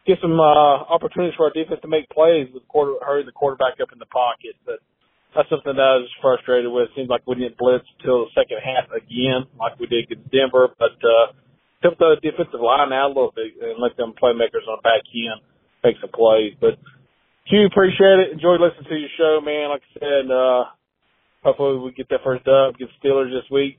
get 0.07 0.17
some 0.23 0.41
uh, 0.41 0.89
opportunities 0.89 1.35
for 1.37 1.45
our 1.45 1.53
defense 1.53 1.81
to 1.83 1.89
make 1.89 2.09
plays 2.09 2.49
with 2.55 2.67
quarter, 2.69 2.95
hurry 3.05 3.23
the 3.23 3.33
quarterback 3.33 3.75
up 3.83 3.93
in 3.93 3.99
the 3.99 4.09
pocket. 4.09 4.57
But 4.65 4.81
that's 5.35 5.49
something 5.49 5.75
that 5.75 5.81
I 5.81 5.97
was 6.05 6.13
frustrated 6.21 6.71
with. 6.71 6.93
It 6.93 6.95
seems 6.97 7.09
like 7.09 7.23
we 7.27 7.37
didn't 7.37 7.57
blitz 7.57 7.85
until 7.99 8.29
the 8.29 8.33
second 8.37 8.61
half 8.61 8.93
again, 8.93 9.49
like 9.59 9.79
we 9.81 9.87
did 9.87 10.05
against 10.05 10.31
Denver. 10.31 10.69
But 10.79 10.97
uh, 11.01 11.33
help 11.83 11.99
the 11.99 12.17
defensive 12.23 12.61
line 12.61 12.93
out 12.93 13.13
a 13.13 13.15
little 13.17 13.33
bit 13.35 13.57
and 13.61 13.81
let 13.81 13.97
them 13.97 14.13
playmakers 14.13 14.69
on 14.69 14.79
the 14.79 14.85
back 14.85 15.03
end 15.13 15.41
make 15.83 15.97
some 16.01 16.13
plays. 16.13 16.55
But 16.61 16.79
Q, 17.49 17.67
appreciate 17.67 18.29
it. 18.29 18.33
Enjoyed 18.33 18.61
listening 18.61 18.89
to 18.89 18.97
your 18.97 19.13
show, 19.19 19.41
man. 19.45 19.71
Like 19.71 19.83
I 19.83 19.99
said, 19.99 20.25
uh, 20.31 20.65
hopefully 21.43 21.79
we 21.81 21.93
get 21.93 22.09
that 22.11 22.21
first 22.25 22.45
dub 22.45 22.77
against 22.77 22.95
Steelers 23.03 23.33
this 23.33 23.49
week. 23.51 23.79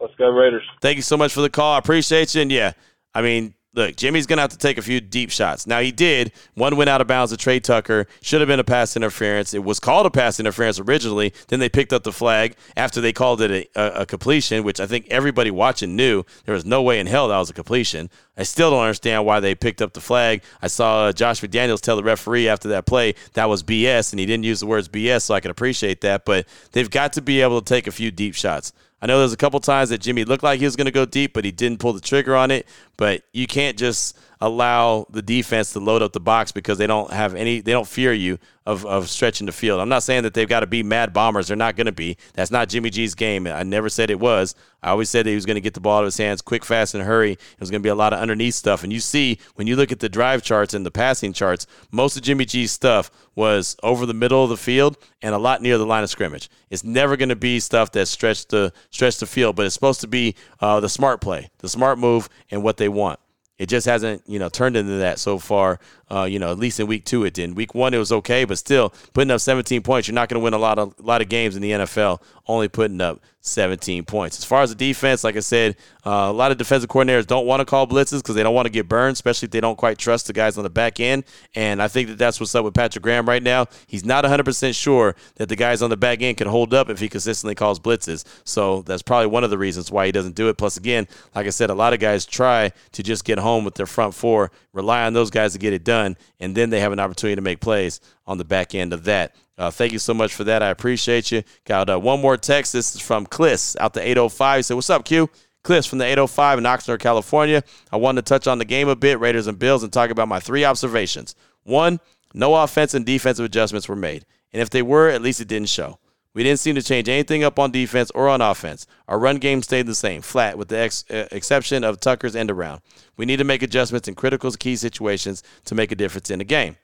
Let's 0.00 0.14
go 0.16 0.30
Raiders. 0.30 0.62
Thank 0.80 0.96
you 0.96 1.02
so 1.02 1.16
much 1.16 1.32
for 1.32 1.42
the 1.42 1.50
call. 1.50 1.74
I 1.74 1.78
appreciate 1.78 2.34
you. 2.34 2.42
And 2.42 2.50
yeah, 2.50 2.72
I 3.14 3.22
mean, 3.22 3.54
look, 3.74 3.96
Jimmy's 3.96 4.26
going 4.26 4.36
to 4.36 4.42
have 4.42 4.50
to 4.50 4.58
take 4.58 4.78
a 4.78 4.82
few 4.82 5.00
deep 5.00 5.30
shots. 5.30 5.66
Now, 5.66 5.80
he 5.80 5.92
did. 5.92 6.32
One 6.54 6.76
went 6.76 6.90
out 6.90 7.00
of 7.00 7.06
bounds 7.06 7.32
to 7.32 7.36
Tre 7.36 7.60
Tucker. 7.60 8.06
Should 8.20 8.40
have 8.40 8.48
been 8.48 8.60
a 8.60 8.64
pass 8.64 8.96
interference. 8.96 9.54
It 9.54 9.64
was 9.64 9.80
called 9.80 10.06
a 10.06 10.10
pass 10.10 10.38
interference 10.38 10.78
originally. 10.78 11.32
Then 11.48 11.60
they 11.60 11.68
picked 11.68 11.92
up 11.92 12.02
the 12.02 12.12
flag 12.12 12.56
after 12.76 13.00
they 13.00 13.12
called 13.12 13.40
it 13.40 13.50
a, 13.50 13.80
a, 13.80 14.02
a, 14.02 14.06
completion, 14.06 14.64
which 14.64 14.80
I 14.80 14.86
think 14.86 15.06
everybody 15.08 15.50
watching 15.50 15.96
knew 15.96 16.24
there 16.44 16.54
was 16.54 16.64
no 16.64 16.82
way 16.82 17.00
in 17.00 17.06
hell 17.06 17.28
that 17.28 17.38
was 17.38 17.50
a 17.50 17.54
completion. 17.54 18.10
I 18.36 18.44
still 18.44 18.70
don't 18.70 18.80
understand 18.80 19.26
why 19.26 19.40
they 19.40 19.54
picked 19.54 19.82
up 19.82 19.92
the 19.92 20.00
flag. 20.00 20.42
I 20.62 20.68
saw 20.68 21.06
uh, 21.06 21.12
Josh 21.12 21.42
McDaniels 21.42 21.80
tell 21.80 21.96
the 21.96 22.02
referee 22.02 22.48
after 22.48 22.68
that 22.68 22.86
play 22.86 23.14
that 23.34 23.48
was 23.48 23.62
BS, 23.62 24.12
and 24.12 24.20
he 24.20 24.26
didn't 24.26 24.44
use 24.44 24.60
the 24.60 24.66
words 24.66 24.88
BS, 24.88 25.22
so 25.22 25.34
I 25.34 25.40
can 25.40 25.50
appreciate 25.50 26.00
that. 26.00 26.24
But 26.24 26.46
they've 26.72 26.90
got 26.90 27.12
to 27.14 27.22
be 27.22 27.42
able 27.42 27.60
to 27.60 27.64
take 27.64 27.86
a 27.86 27.92
few 27.92 28.10
deep 28.10 28.34
shots. 28.34 28.72
I 29.02 29.06
know 29.06 29.18
there's 29.18 29.32
a 29.32 29.36
couple 29.36 29.58
times 29.58 29.90
that 29.90 30.00
Jimmy 30.00 30.24
looked 30.24 30.44
like 30.44 30.60
he 30.60 30.64
was 30.64 30.76
going 30.76 30.84
to 30.86 30.92
go 30.92 31.04
deep, 31.04 31.34
but 31.34 31.44
he 31.44 31.50
didn't 31.50 31.80
pull 31.80 31.92
the 31.92 32.00
trigger 32.00 32.36
on 32.36 32.50
it. 32.52 32.66
But 32.96 33.22
you 33.32 33.48
can't 33.48 33.76
just 33.76 34.16
allow 34.42 35.06
the 35.08 35.22
defense 35.22 35.72
to 35.72 35.78
load 35.78 36.02
up 36.02 36.12
the 36.12 36.20
box 36.20 36.50
because 36.50 36.76
they 36.76 36.86
don't 36.86 37.12
have 37.12 37.36
any 37.36 37.60
they 37.60 37.70
don't 37.70 37.86
fear 37.86 38.12
you 38.12 38.38
of, 38.66 38.84
of 38.84 39.08
stretching 39.08 39.46
the 39.46 39.52
field. 39.52 39.80
I'm 39.80 39.88
not 39.88 40.02
saying 40.02 40.24
that 40.24 40.34
they've 40.34 40.48
got 40.48 40.60
to 40.60 40.66
be 40.66 40.82
mad 40.82 41.12
bombers. 41.12 41.46
They're 41.46 41.56
not 41.56 41.76
going 41.76 41.86
to 41.86 41.92
be. 41.92 42.16
That's 42.34 42.50
not 42.50 42.68
Jimmy 42.68 42.90
G's 42.90 43.14
game. 43.14 43.46
I 43.46 43.62
never 43.62 43.88
said 43.88 44.10
it 44.10 44.18
was. 44.18 44.56
I 44.82 44.90
always 44.90 45.10
said 45.10 45.26
that 45.26 45.30
he 45.30 45.36
was 45.36 45.46
going 45.46 45.54
to 45.54 45.60
get 45.60 45.74
the 45.74 45.80
ball 45.80 45.98
out 45.98 46.02
of 46.02 46.06
his 46.06 46.16
hands 46.16 46.42
quick, 46.42 46.64
fast, 46.64 46.94
and 46.94 47.04
hurry. 47.04 47.32
It 47.32 47.60
was 47.60 47.70
going 47.70 47.80
to 47.80 47.86
be 47.86 47.90
a 47.90 47.94
lot 47.94 48.12
of 48.12 48.18
underneath 48.18 48.54
stuff. 48.54 48.82
And 48.82 48.92
you 48.92 48.98
see 48.98 49.38
when 49.54 49.68
you 49.68 49.76
look 49.76 49.92
at 49.92 50.00
the 50.00 50.08
drive 50.08 50.42
charts 50.42 50.74
and 50.74 50.84
the 50.84 50.90
passing 50.90 51.32
charts, 51.32 51.68
most 51.92 52.16
of 52.16 52.22
Jimmy 52.24 52.44
G's 52.44 52.72
stuff 52.72 53.12
was 53.36 53.76
over 53.84 54.06
the 54.06 54.14
middle 54.14 54.42
of 54.42 54.50
the 54.50 54.56
field 54.56 54.96
and 55.22 55.36
a 55.36 55.38
lot 55.38 55.62
near 55.62 55.78
the 55.78 55.86
line 55.86 56.02
of 56.02 56.10
scrimmage. 56.10 56.50
It's 56.68 56.82
never 56.82 57.16
going 57.16 57.28
to 57.28 57.36
be 57.36 57.60
stuff 57.60 57.92
that 57.92 58.06
stretched 58.06 58.48
the 58.48 58.72
stretched 58.90 59.20
the 59.20 59.26
field, 59.26 59.54
but 59.54 59.66
it's 59.66 59.74
supposed 59.74 60.00
to 60.00 60.08
be 60.08 60.34
uh, 60.60 60.80
the 60.80 60.88
smart 60.88 61.20
play, 61.20 61.50
the 61.58 61.68
smart 61.68 61.98
move, 61.98 62.28
and 62.50 62.64
what 62.64 62.76
they 62.76 62.88
want. 62.88 63.20
It 63.62 63.68
just 63.68 63.86
hasn't, 63.86 64.24
you 64.26 64.40
know, 64.40 64.48
turned 64.48 64.76
into 64.76 64.94
that 64.94 65.20
so 65.20 65.38
far. 65.38 65.78
Uh, 66.10 66.24
you 66.24 66.40
know, 66.40 66.50
at 66.50 66.58
least 66.58 66.80
in 66.80 66.88
week 66.88 67.04
two 67.04 67.24
it 67.24 67.32
didn't. 67.32 67.54
Week 67.54 67.76
one 67.76 67.94
it 67.94 67.98
was 67.98 68.10
okay, 68.10 68.44
but 68.44 68.58
still 68.58 68.92
putting 69.12 69.30
up 69.30 69.40
17 69.40 69.82
points, 69.82 70.08
you're 70.08 70.16
not 70.16 70.28
going 70.28 70.40
to 70.40 70.42
win 70.42 70.52
a 70.52 70.58
lot 70.58 70.80
of 70.80 70.96
a 70.98 71.02
lot 71.02 71.22
of 71.22 71.28
games 71.28 71.54
in 71.54 71.62
the 71.62 71.70
NFL 71.70 72.20
only 72.48 72.66
putting 72.66 73.00
up 73.00 73.20
17 73.42 74.04
points. 74.04 74.38
As 74.38 74.44
far 74.44 74.62
as 74.62 74.70
the 74.70 74.76
defense, 74.76 75.24
like 75.24 75.36
I 75.36 75.40
said, 75.40 75.76
uh, 76.06 76.28
a 76.28 76.32
lot 76.32 76.52
of 76.52 76.58
defensive 76.58 76.88
coordinators 76.88 77.26
don't 77.26 77.44
want 77.44 77.60
to 77.60 77.64
call 77.64 77.88
blitzes 77.88 78.18
because 78.22 78.36
they 78.36 78.42
don't 78.44 78.54
want 78.54 78.66
to 78.66 78.72
get 78.72 78.88
burned, 78.88 79.14
especially 79.14 79.46
if 79.46 79.50
they 79.50 79.60
don't 79.60 79.76
quite 79.76 79.98
trust 79.98 80.28
the 80.28 80.32
guys 80.32 80.56
on 80.56 80.62
the 80.62 80.70
back 80.70 81.00
end. 81.00 81.24
And 81.56 81.82
I 81.82 81.88
think 81.88 82.08
that 82.08 82.18
that's 82.18 82.38
what's 82.38 82.54
up 82.54 82.64
with 82.64 82.72
Patrick 82.72 83.02
Graham 83.02 83.28
right 83.28 83.42
now. 83.42 83.66
He's 83.88 84.04
not 84.04 84.24
100% 84.24 84.80
sure 84.80 85.16
that 85.36 85.48
the 85.48 85.56
guys 85.56 85.82
on 85.82 85.90
the 85.90 85.96
back 85.96 86.22
end 86.22 86.36
can 86.36 86.46
hold 86.46 86.72
up 86.72 86.88
if 86.88 87.00
he 87.00 87.08
consistently 87.08 87.56
calls 87.56 87.80
blitzes. 87.80 88.24
So 88.44 88.82
that's 88.82 89.02
probably 89.02 89.26
one 89.26 89.42
of 89.42 89.50
the 89.50 89.58
reasons 89.58 89.90
why 89.90 90.06
he 90.06 90.12
doesn't 90.12 90.36
do 90.36 90.48
it. 90.48 90.56
Plus, 90.56 90.76
again, 90.76 91.08
like 91.34 91.46
I 91.46 91.50
said, 91.50 91.68
a 91.68 91.74
lot 91.74 91.92
of 91.92 91.98
guys 91.98 92.24
try 92.24 92.70
to 92.92 93.02
just 93.02 93.24
get 93.24 93.40
home 93.40 93.64
with 93.64 93.74
their 93.74 93.86
front 93.86 94.14
four, 94.14 94.52
rely 94.72 95.04
on 95.04 95.14
those 95.14 95.30
guys 95.30 95.52
to 95.54 95.58
get 95.58 95.72
it 95.72 95.82
done, 95.82 96.16
and 96.38 96.56
then 96.56 96.70
they 96.70 96.78
have 96.78 96.92
an 96.92 97.00
opportunity 97.00 97.34
to 97.34 97.42
make 97.42 97.60
plays 97.60 98.00
on 98.24 98.38
the 98.38 98.44
back 98.44 98.72
end 98.72 98.92
of 98.92 99.02
that. 99.04 99.34
Uh, 99.62 99.70
thank 99.70 99.92
you 99.92 99.98
so 100.00 100.12
much 100.12 100.34
for 100.34 100.42
that. 100.42 100.60
I 100.60 100.70
appreciate 100.70 101.30
you. 101.30 101.44
Got 101.64 101.88
uh, 101.88 101.96
one 101.96 102.20
more 102.20 102.36
text. 102.36 102.72
This 102.72 102.96
is 102.96 103.00
from 103.00 103.26
Cliss 103.26 103.76
out 103.78 103.94
the 103.94 104.00
805. 104.00 104.58
He 104.58 104.62
said, 104.64 104.74
What's 104.74 104.90
up, 104.90 105.04
Q? 105.04 105.30
Cliss 105.62 105.86
from 105.86 105.98
the 106.00 106.04
805 106.04 106.58
in 106.58 106.64
Oxnard, 106.64 106.98
California. 106.98 107.62
I 107.92 107.96
wanted 107.96 108.26
to 108.26 108.28
touch 108.28 108.48
on 108.48 108.58
the 108.58 108.64
game 108.64 108.88
a 108.88 108.96
bit, 108.96 109.20
Raiders 109.20 109.46
and 109.46 109.60
Bills, 109.60 109.84
and 109.84 109.92
talk 109.92 110.10
about 110.10 110.26
my 110.26 110.40
three 110.40 110.64
observations. 110.64 111.36
One, 111.62 112.00
no 112.34 112.56
offense 112.56 112.92
and 112.94 113.06
defensive 113.06 113.44
adjustments 113.44 113.88
were 113.88 113.94
made. 113.94 114.26
And 114.52 114.60
if 114.60 114.68
they 114.68 114.82
were, 114.82 115.08
at 115.08 115.22
least 115.22 115.40
it 115.40 115.46
didn't 115.46 115.68
show. 115.68 116.00
We 116.34 116.42
didn't 116.42 116.58
seem 116.58 116.74
to 116.74 116.82
change 116.82 117.08
anything 117.08 117.44
up 117.44 117.60
on 117.60 117.70
defense 117.70 118.10
or 118.16 118.28
on 118.28 118.40
offense. 118.40 118.88
Our 119.06 119.20
run 119.20 119.36
game 119.36 119.62
stayed 119.62 119.86
the 119.86 119.94
same, 119.94 120.22
flat, 120.22 120.58
with 120.58 120.70
the 120.70 120.78
ex- 120.78 121.04
uh, 121.08 121.28
exception 121.30 121.84
of 121.84 122.00
Tucker's 122.00 122.34
end 122.34 122.50
around. 122.50 122.80
We 123.16 123.26
need 123.26 123.36
to 123.36 123.44
make 123.44 123.62
adjustments 123.62 124.08
in 124.08 124.16
critical 124.16 124.50
key 124.50 124.74
situations 124.74 125.44
to 125.66 125.76
make 125.76 125.92
a 125.92 125.94
difference 125.94 126.30
in 126.30 126.40
the 126.40 126.44
game. 126.44 126.78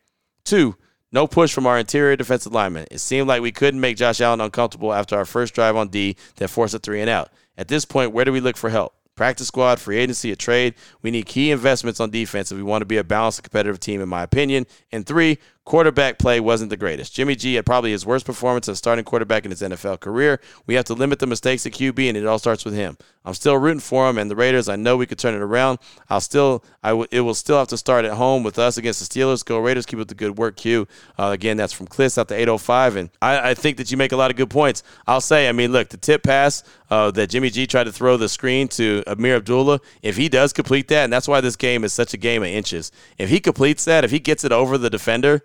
Two, 0.44 0.76
no 1.12 1.26
push 1.26 1.52
from 1.52 1.66
our 1.66 1.78
interior 1.78 2.16
defensive 2.16 2.52
lineman. 2.52 2.86
It 2.90 2.98
seemed 2.98 3.28
like 3.28 3.42
we 3.42 3.52
couldn't 3.52 3.80
make 3.80 3.96
Josh 3.96 4.20
Allen 4.20 4.40
uncomfortable 4.40 4.92
after 4.92 5.16
our 5.16 5.24
first 5.24 5.54
drive 5.54 5.76
on 5.76 5.88
D 5.88 6.16
that 6.36 6.48
forced 6.48 6.74
a 6.74 6.78
three 6.78 7.00
and 7.00 7.10
out. 7.10 7.30
At 7.56 7.68
this 7.68 7.84
point, 7.84 8.12
where 8.12 8.24
do 8.24 8.32
we 8.32 8.40
look 8.40 8.56
for 8.56 8.70
help? 8.70 8.94
Practice 9.16 9.48
squad, 9.48 9.80
free 9.80 9.96
agency, 9.96 10.30
a 10.30 10.36
trade. 10.36 10.74
We 11.02 11.10
need 11.10 11.26
key 11.26 11.50
investments 11.50 11.98
on 11.98 12.10
defense 12.10 12.52
if 12.52 12.56
we 12.56 12.62
want 12.62 12.82
to 12.82 12.86
be 12.86 12.98
a 12.98 13.04
balanced, 13.04 13.42
competitive 13.42 13.80
team, 13.80 14.00
in 14.00 14.08
my 14.08 14.22
opinion. 14.22 14.64
And 14.92 15.04
three, 15.04 15.38
quarterback 15.68 16.18
play 16.18 16.40
wasn't 16.40 16.70
the 16.70 16.78
greatest. 16.78 17.12
Jimmy 17.12 17.36
G 17.36 17.54
had 17.54 17.66
probably 17.66 17.90
his 17.90 18.06
worst 18.06 18.24
performance 18.24 18.70
as 18.70 18.78
starting 18.78 19.04
quarterback 19.04 19.44
in 19.44 19.50
his 19.50 19.60
NFL 19.60 20.00
career. 20.00 20.40
We 20.66 20.74
have 20.74 20.86
to 20.86 20.94
limit 20.94 21.18
the 21.18 21.26
mistakes 21.26 21.66
at 21.66 21.72
QB, 21.72 22.08
and 22.08 22.16
it 22.16 22.24
all 22.24 22.38
starts 22.38 22.64
with 22.64 22.72
him. 22.72 22.96
I'm 23.22 23.34
still 23.34 23.58
rooting 23.58 23.80
for 23.80 24.08
him 24.08 24.16
and 24.16 24.30
the 24.30 24.36
Raiders. 24.36 24.70
I 24.70 24.76
know 24.76 24.96
we 24.96 25.04
could 25.04 25.18
turn 25.18 25.34
it 25.34 25.42
around. 25.42 25.78
I'll 26.08 26.22
still, 26.22 26.64
I 26.82 26.90
w- 26.90 27.08
it 27.10 27.20
will 27.20 27.34
still 27.34 27.58
have 27.58 27.68
to 27.68 27.76
start 27.76 28.06
at 28.06 28.14
home 28.14 28.44
with 28.44 28.58
us 28.58 28.78
against 28.78 29.06
the 29.06 29.20
Steelers. 29.20 29.44
Go 29.44 29.58
Raiders! 29.58 29.84
Keep 29.84 29.98
up 29.98 30.08
the 30.08 30.14
good 30.14 30.38
work, 30.38 30.56
Q. 30.56 30.88
Uh, 31.18 31.32
again, 31.34 31.58
that's 31.58 31.74
from 31.74 31.86
Cliss 31.86 32.16
out 32.16 32.28
the 32.28 32.34
805, 32.34 32.96
and 32.96 33.10
I, 33.20 33.50
I, 33.50 33.54
think 33.54 33.76
that 33.76 33.90
you 33.90 33.98
make 33.98 34.12
a 34.12 34.16
lot 34.16 34.30
of 34.30 34.38
good 34.38 34.48
points. 34.48 34.82
I'll 35.06 35.20
say, 35.20 35.50
I 35.50 35.52
mean, 35.52 35.72
look, 35.72 35.90
the 35.90 35.98
tip 35.98 36.22
pass 36.22 36.64
uh, 36.88 37.10
that 37.10 37.28
Jimmy 37.28 37.50
G 37.50 37.66
tried 37.66 37.84
to 37.84 37.92
throw 37.92 38.16
the 38.16 38.30
screen 38.30 38.68
to 38.68 39.04
Ameer 39.06 39.36
Abdullah. 39.36 39.80
If 40.00 40.16
he 40.16 40.30
does 40.30 40.54
complete 40.54 40.88
that, 40.88 41.04
and 41.04 41.12
that's 41.12 41.28
why 41.28 41.42
this 41.42 41.56
game 41.56 41.84
is 41.84 41.92
such 41.92 42.14
a 42.14 42.16
game 42.16 42.42
of 42.42 42.48
inches. 42.48 42.90
If 43.18 43.28
he 43.28 43.40
completes 43.40 43.84
that, 43.84 44.04
if 44.04 44.10
he 44.10 44.18
gets 44.18 44.44
it 44.44 44.52
over 44.52 44.78
the 44.78 44.88
defender 44.88 45.42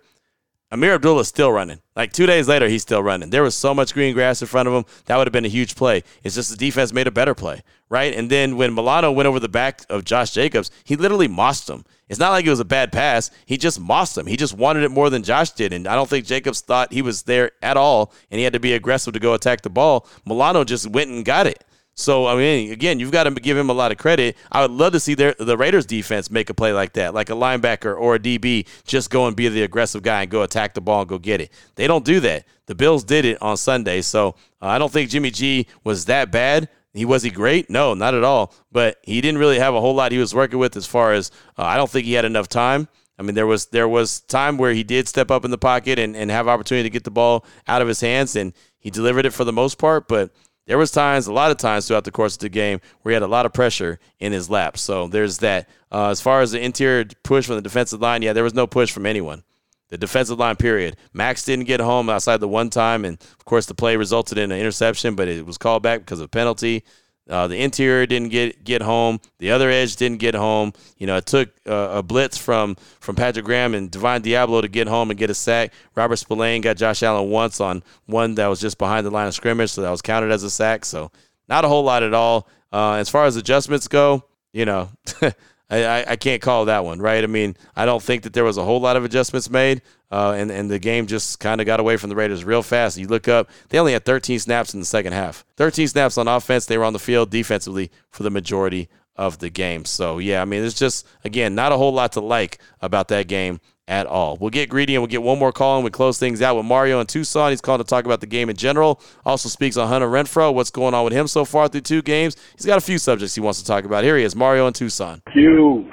Abdullah 0.82 1.20
is 1.20 1.28
still 1.28 1.52
running. 1.52 1.78
Like 1.94 2.12
two 2.12 2.26
days 2.26 2.48
later, 2.48 2.68
he's 2.68 2.82
still 2.82 3.02
running. 3.02 3.30
There 3.30 3.42
was 3.42 3.56
so 3.56 3.74
much 3.74 3.94
green 3.94 4.14
grass 4.14 4.42
in 4.42 4.48
front 4.48 4.68
of 4.68 4.74
him. 4.74 4.84
That 5.06 5.16
would 5.16 5.26
have 5.26 5.32
been 5.32 5.44
a 5.44 5.48
huge 5.48 5.76
play. 5.76 6.02
It's 6.22 6.34
just 6.34 6.50
the 6.50 6.56
defense 6.56 6.92
made 6.92 7.06
a 7.06 7.12
better 7.12 7.34
play, 7.34 7.62
right? 7.88 8.12
And 8.12 8.28
then 8.28 8.56
when 8.56 8.74
Milano 8.74 9.12
went 9.12 9.28
over 9.28 9.38
the 9.38 9.48
back 9.48 9.82
of 9.88 10.04
Josh 10.04 10.32
Jacobs, 10.32 10.70
he 10.82 10.96
literally 10.96 11.28
mossed 11.28 11.70
him. 11.70 11.84
It's 12.08 12.18
not 12.18 12.30
like 12.30 12.44
it 12.44 12.50
was 12.50 12.60
a 12.60 12.64
bad 12.64 12.92
pass. 12.92 13.30
He 13.46 13.56
just 13.56 13.80
mossed 13.80 14.18
him. 14.18 14.26
He 14.26 14.36
just 14.36 14.56
wanted 14.56 14.82
it 14.82 14.90
more 14.90 15.10
than 15.10 15.22
Josh 15.22 15.50
did. 15.50 15.72
And 15.72 15.86
I 15.86 15.94
don't 15.94 16.08
think 16.08 16.26
Jacobs 16.26 16.60
thought 16.60 16.92
he 16.92 17.02
was 17.02 17.22
there 17.22 17.52
at 17.62 17.76
all, 17.76 18.12
and 18.30 18.38
he 18.38 18.44
had 18.44 18.52
to 18.52 18.60
be 18.60 18.72
aggressive 18.72 19.14
to 19.14 19.20
go 19.20 19.34
attack 19.34 19.62
the 19.62 19.70
ball. 19.70 20.06
Milano 20.26 20.64
just 20.64 20.88
went 20.88 21.10
and 21.10 21.24
got 21.24 21.46
it. 21.46 21.64
So 21.94 22.26
I 22.26 22.36
mean, 22.36 22.72
again, 22.72 22.98
you've 22.98 23.12
got 23.12 23.24
to 23.24 23.30
give 23.30 23.56
him 23.56 23.70
a 23.70 23.72
lot 23.72 23.92
of 23.92 23.98
credit. 23.98 24.36
I 24.50 24.62
would 24.62 24.70
love 24.70 24.92
to 24.92 25.00
see 25.00 25.14
their, 25.14 25.34
the 25.38 25.56
Raiders 25.56 25.86
defense 25.86 26.30
make 26.30 26.50
a 26.50 26.54
play 26.54 26.72
like 26.72 26.94
that, 26.94 27.14
like 27.14 27.30
a 27.30 27.34
linebacker 27.34 27.98
or 27.98 28.16
a 28.16 28.18
DB 28.18 28.66
just 28.84 29.10
go 29.10 29.26
and 29.26 29.36
be 29.36 29.48
the 29.48 29.62
aggressive 29.62 30.02
guy 30.02 30.22
and 30.22 30.30
go 30.30 30.42
attack 30.42 30.74
the 30.74 30.80
ball 30.80 31.00
and 31.00 31.08
go 31.08 31.18
get 31.18 31.40
it. 31.40 31.50
They 31.76 31.86
don't 31.86 32.04
do 32.04 32.20
that. 32.20 32.44
The 32.66 32.74
Bills 32.74 33.04
did 33.04 33.24
it 33.24 33.40
on 33.42 33.56
Sunday, 33.56 34.00
so 34.00 34.30
uh, 34.60 34.66
I 34.66 34.78
don't 34.78 34.92
think 34.92 35.10
Jimmy 35.10 35.30
G 35.30 35.66
was 35.84 36.06
that 36.06 36.30
bad. 36.30 36.68
He 36.94 37.04
was 37.04 37.22
he 37.24 37.30
great? 37.30 37.68
No, 37.68 37.92
not 37.94 38.14
at 38.14 38.24
all. 38.24 38.54
But 38.70 38.98
he 39.02 39.20
didn't 39.20 39.38
really 39.38 39.58
have 39.58 39.74
a 39.74 39.80
whole 39.80 39.94
lot 39.94 40.12
he 40.12 40.18
was 40.18 40.34
working 40.34 40.58
with 40.58 40.76
as 40.76 40.86
far 40.86 41.12
as 41.12 41.30
uh, 41.58 41.62
I 41.62 41.76
don't 41.76 41.90
think 41.90 42.06
he 42.06 42.12
had 42.14 42.24
enough 42.24 42.48
time. 42.48 42.88
I 43.18 43.22
mean, 43.22 43.34
there 43.34 43.46
was 43.46 43.66
there 43.66 43.88
was 43.88 44.20
time 44.20 44.58
where 44.58 44.72
he 44.72 44.82
did 44.82 45.08
step 45.08 45.30
up 45.30 45.44
in 45.44 45.50
the 45.50 45.58
pocket 45.58 45.98
and, 45.98 46.16
and 46.16 46.30
have 46.30 46.48
opportunity 46.48 46.88
to 46.88 46.92
get 46.92 47.04
the 47.04 47.10
ball 47.10 47.44
out 47.68 47.82
of 47.82 47.88
his 47.88 48.00
hands, 48.00 48.34
and 48.36 48.52
he 48.78 48.90
delivered 48.90 49.26
it 49.26 49.32
for 49.32 49.44
the 49.44 49.52
most 49.52 49.78
part. 49.78 50.08
But 50.08 50.32
there 50.66 50.78
was 50.78 50.90
times, 50.90 51.26
a 51.26 51.32
lot 51.32 51.50
of 51.50 51.58
times 51.58 51.86
throughout 51.86 52.04
the 52.04 52.10
course 52.10 52.34
of 52.34 52.40
the 52.40 52.48
game 52.48 52.80
where 53.02 53.10
he 53.10 53.14
had 53.14 53.22
a 53.22 53.26
lot 53.26 53.46
of 53.46 53.52
pressure 53.52 53.98
in 54.18 54.32
his 54.32 54.48
lap. 54.48 54.78
So 54.78 55.08
there's 55.08 55.38
that. 55.38 55.68
Uh, 55.92 56.08
as 56.08 56.20
far 56.20 56.40
as 56.40 56.52
the 56.52 56.60
interior 56.60 57.04
push 57.22 57.46
from 57.46 57.56
the 57.56 57.62
defensive 57.62 58.00
line, 58.00 58.22
yeah, 58.22 58.32
there 58.32 58.44
was 58.44 58.54
no 58.54 58.66
push 58.66 58.90
from 58.90 59.06
anyone. 59.06 59.44
The 59.90 59.98
defensive 59.98 60.38
line, 60.38 60.56
period. 60.56 60.96
Maxx 61.12 61.44
didn't 61.44 61.66
get 61.66 61.80
home 61.80 62.08
outside 62.08 62.38
the 62.38 62.48
one 62.48 62.70
time, 62.70 63.04
and 63.04 63.20
of 63.20 63.44
course 63.44 63.66
the 63.66 63.74
play 63.74 63.96
resulted 63.96 64.38
in 64.38 64.50
an 64.50 64.58
interception, 64.58 65.14
but 65.14 65.28
it 65.28 65.46
was 65.46 65.58
called 65.58 65.82
back 65.82 66.00
because 66.00 66.20
of 66.20 66.30
penalty. 66.30 66.82
Uh, 67.28 67.48
the 67.48 67.56
interior 67.56 68.04
didn't 68.04 68.28
get 68.28 68.64
get 68.64 68.82
home. 68.82 69.18
The 69.38 69.50
other 69.50 69.70
edge 69.70 69.96
didn't 69.96 70.18
get 70.18 70.34
home. 70.34 70.74
You 70.98 71.06
know, 71.06 71.16
it 71.16 71.24
took 71.24 71.50
uh, 71.66 71.88
a 71.92 72.02
blitz 72.02 72.36
from 72.36 72.76
from 73.00 73.16
Patrick 73.16 73.46
Graham 73.46 73.74
and 73.74 73.90
Divine 73.90 74.22
Deablo 74.22 74.60
to 74.60 74.68
get 74.68 74.88
home 74.88 75.10
and 75.10 75.18
get 75.18 75.30
a 75.30 75.34
sack. 75.34 75.72
Robert 75.94 76.16
Spillane 76.16 76.60
got 76.60 76.76
Josh 76.76 77.02
Allen 77.02 77.30
once 77.30 77.60
on 77.60 77.82
one 78.06 78.34
that 78.34 78.48
was 78.48 78.60
just 78.60 78.76
behind 78.76 79.06
the 79.06 79.10
line 79.10 79.26
of 79.26 79.34
scrimmage, 79.34 79.70
so 79.70 79.80
that 79.80 79.90
was 79.90 80.02
counted 80.02 80.30
as 80.30 80.42
a 80.42 80.50
sack. 80.50 80.84
So 80.84 81.10
not 81.48 81.64
a 81.64 81.68
whole 81.68 81.82
lot 81.82 82.02
at 82.02 82.12
all. 82.12 82.46
Uh, 82.72 82.94
as 82.94 83.08
far 83.08 83.24
as 83.24 83.36
adjustments 83.36 83.88
go, 83.88 84.24
you 84.52 84.66
know, 84.66 84.90
I, 85.82 86.12
I 86.12 86.16
can't 86.16 86.42
call 86.42 86.66
that 86.66 86.84
one, 86.84 87.00
right? 87.00 87.24
I 87.24 87.26
mean, 87.26 87.56
I 87.74 87.86
don't 87.86 88.02
think 88.02 88.22
that 88.22 88.32
there 88.32 88.44
was 88.44 88.58
a 88.58 88.64
whole 88.64 88.80
lot 88.80 88.96
of 88.96 89.04
adjustments 89.04 89.50
made, 89.50 89.82
uh, 90.10 90.34
and, 90.36 90.50
and 90.50 90.70
the 90.70 90.78
game 90.78 91.06
just 91.06 91.40
kind 91.40 91.60
of 91.60 91.66
got 91.66 91.80
away 91.80 91.96
from 91.96 92.10
the 92.10 92.16
Raiders 92.16 92.44
real 92.44 92.62
fast. 92.62 92.98
You 92.98 93.08
look 93.08 93.28
up, 93.28 93.48
they 93.68 93.78
only 93.78 93.92
had 93.92 94.04
13 94.04 94.38
snaps 94.38 94.74
in 94.74 94.80
the 94.80 94.86
second 94.86 95.12
half. 95.12 95.44
13 95.56 95.88
snaps 95.88 96.18
on 96.18 96.28
offense. 96.28 96.66
They 96.66 96.78
were 96.78 96.84
on 96.84 96.92
the 96.92 96.98
field 96.98 97.30
defensively 97.30 97.90
for 98.10 98.22
the 98.22 98.30
majority 98.30 98.88
of 99.16 99.38
the 99.38 99.50
game. 99.50 99.84
So, 99.84 100.18
yeah, 100.18 100.42
I 100.42 100.44
mean, 100.44 100.64
it's 100.64 100.78
just, 100.78 101.06
again, 101.24 101.54
not 101.54 101.72
a 101.72 101.76
whole 101.76 101.92
lot 101.92 102.12
to 102.12 102.20
like 102.20 102.58
about 102.80 103.08
that 103.08 103.28
game 103.28 103.60
at 103.86 104.06
all. 104.06 104.36
We'll 104.40 104.50
get 104.50 104.68
greedy 104.68 104.94
and 104.94 105.02
we'll 105.02 105.10
get 105.10 105.22
one 105.22 105.38
more 105.38 105.52
call 105.52 105.76
and 105.76 105.84
we 105.84 105.90
close 105.90 106.18
things 106.18 106.40
out 106.40 106.56
with 106.56 106.64
Mario 106.64 107.00
in 107.00 107.06
Tucson. 107.06 107.50
He's 107.50 107.60
calling 107.60 107.82
to 107.82 107.84
talk 107.84 108.04
about 108.04 108.20
the 108.20 108.26
game 108.26 108.48
in 108.48 108.56
general. 108.56 109.00
Also 109.24 109.48
speaks 109.48 109.76
on 109.76 109.88
Hunter 109.88 110.08
Renfrow, 110.08 110.54
what's 110.54 110.70
going 110.70 110.94
on 110.94 111.04
with 111.04 111.12
him 111.12 111.26
so 111.26 111.44
far 111.44 111.68
through 111.68 111.82
two 111.82 112.02
games. 112.02 112.36
He's 112.56 112.66
got 112.66 112.78
a 112.78 112.80
few 112.80 112.98
subjects 112.98 113.34
he 113.34 113.40
wants 113.40 113.60
to 113.60 113.66
talk 113.66 113.84
about. 113.84 114.04
Here 114.04 114.16
he 114.16 114.24
is, 114.24 114.34
Mario 114.34 114.66
in 114.66 114.72
Tucson. 114.72 115.22
You, 115.34 115.90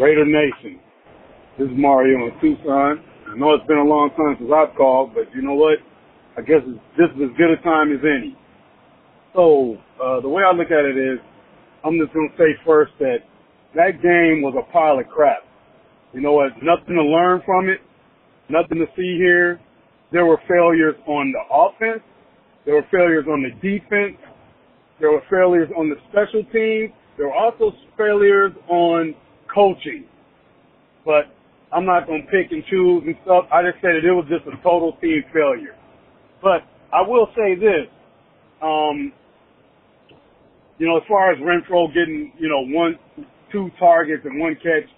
Raider 0.00 0.24
Nation. 0.24 0.80
This 1.58 1.68
is 1.68 1.76
Mario 1.76 2.26
in 2.26 2.40
Tucson. 2.40 3.04
I 3.28 3.36
know 3.36 3.54
it's 3.54 3.66
been 3.66 3.78
a 3.78 3.84
long 3.84 4.10
time 4.16 4.36
since 4.38 4.50
I've 4.50 4.74
called, 4.76 5.14
but 5.14 5.32
you 5.34 5.42
know 5.42 5.54
what? 5.54 5.78
I 6.36 6.40
guess 6.40 6.62
this 6.96 7.10
is 7.14 7.30
as 7.30 7.36
good 7.36 7.50
a 7.50 7.56
time 7.62 7.92
as 7.92 8.00
any. 8.02 8.36
So, 9.34 9.76
uh, 10.02 10.20
the 10.20 10.28
way 10.28 10.42
I 10.42 10.52
look 10.52 10.70
at 10.70 10.84
it 10.84 10.96
is, 10.96 11.18
I'm 11.84 11.98
just 11.98 12.12
going 12.12 12.30
to 12.30 12.36
say 12.36 12.58
first 12.64 12.92
that 12.98 13.18
that 13.74 14.02
game 14.02 14.42
was 14.42 14.54
a 14.58 14.72
pile 14.72 14.98
of 14.98 15.08
crap. 15.08 15.43
You 16.14 16.20
know 16.20 16.32
what? 16.32 16.52
Nothing 16.62 16.94
to 16.94 17.02
learn 17.02 17.42
from 17.44 17.68
it. 17.68 17.80
Nothing 18.48 18.78
to 18.78 18.86
see 18.96 19.16
here. 19.18 19.60
There 20.12 20.26
were 20.26 20.38
failures 20.48 20.94
on 21.06 21.32
the 21.32 21.42
offense. 21.52 22.02
There 22.64 22.74
were 22.74 22.86
failures 22.90 23.26
on 23.28 23.42
the 23.42 23.50
defense. 23.60 24.16
There 25.00 25.10
were 25.10 25.22
failures 25.28 25.68
on 25.76 25.90
the 25.90 25.96
special 26.10 26.44
teams. 26.52 26.92
There 27.16 27.26
were 27.26 27.34
also 27.34 27.72
failures 27.96 28.52
on 28.68 29.14
coaching. 29.52 30.04
But 31.04 31.34
I'm 31.72 31.84
not 31.84 32.06
going 32.06 32.22
to 32.22 32.30
pick 32.30 32.52
and 32.52 32.62
choose 32.70 33.02
and 33.06 33.16
stuff. 33.24 33.46
I 33.52 33.62
just 33.62 33.82
said 33.82 33.98
that 33.98 34.06
it 34.06 34.14
was 34.14 34.26
just 34.30 34.46
a 34.46 34.56
total 34.62 34.96
team 35.02 35.24
failure. 35.32 35.74
But 36.40 36.62
I 36.92 37.02
will 37.02 37.26
say 37.34 37.56
this. 37.58 37.90
Um, 38.62 39.12
you 40.78 40.86
know, 40.86 40.96
as 40.96 41.02
far 41.08 41.32
as 41.32 41.38
Renfrow 41.38 41.88
getting, 41.88 42.32
you 42.38 42.48
know, 42.48 42.62
one, 42.70 42.98
two 43.50 43.70
targets 43.78 44.22
and 44.24 44.40
one 44.40 44.54
catch, 44.62 44.88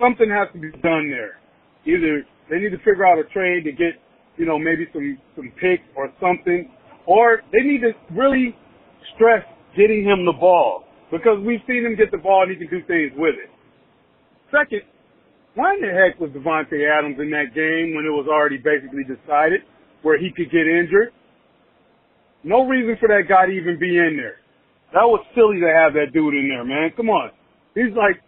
something 0.00 0.28
has 0.30 0.48
to 0.52 0.58
be 0.58 0.70
done 0.80 1.12
there. 1.12 1.38
Either 1.84 2.24
they 2.48 2.58
need 2.58 2.70
to 2.70 2.78
figure 2.78 3.06
out 3.06 3.18
a 3.18 3.24
trade 3.32 3.64
to 3.64 3.72
get, 3.72 4.00
you 4.36 4.46
know, 4.46 4.58
maybe 4.58 4.88
some, 4.92 5.18
some 5.36 5.52
picks 5.60 5.84
or 5.96 6.10
something, 6.20 6.70
or 7.06 7.42
they 7.52 7.60
need 7.60 7.80
to 7.82 7.92
really 8.16 8.56
stress 9.14 9.44
getting 9.76 10.04
him 10.04 10.24
the 10.24 10.32
ball 10.32 10.84
because 11.10 11.38
we've 11.44 11.62
seen 11.66 11.84
him 11.84 11.96
get 11.96 12.10
the 12.10 12.18
ball 12.18 12.42
and 12.42 12.50
he 12.50 12.56
can 12.56 12.68
do 12.70 12.84
things 12.86 13.12
with 13.16 13.34
it. 13.36 13.50
Second, 14.50 14.82
why 15.54 15.74
in 15.74 15.82
the 15.82 15.92
heck 15.92 16.18
was 16.18 16.30
Davante 16.30 16.78
Adams 16.86 17.18
in 17.18 17.30
that 17.30 17.54
game 17.54 17.94
when 17.94 18.06
it 18.06 18.14
was 18.14 18.26
already 18.30 18.58
basically 18.58 19.02
decided 19.02 19.62
where 20.02 20.18
he 20.18 20.30
could 20.30 20.50
get 20.50 20.66
injured? 20.66 21.12
No 22.42 22.64
reason 22.66 22.96
for 22.98 23.08
that 23.08 23.28
guy 23.28 23.46
to 23.46 23.52
even 23.52 23.78
be 23.78 23.98
in 23.98 24.16
there. 24.16 24.40
That 24.94 25.06
was 25.06 25.22
silly 25.34 25.60
to 25.60 25.70
have 25.70 25.92
that 25.94 26.12
dude 26.12 26.34
in 26.34 26.48
there, 26.48 26.64
man. 26.64 26.90
Come 26.96 27.10
on. 27.10 27.30
He's 27.74 27.94
like 27.94 28.22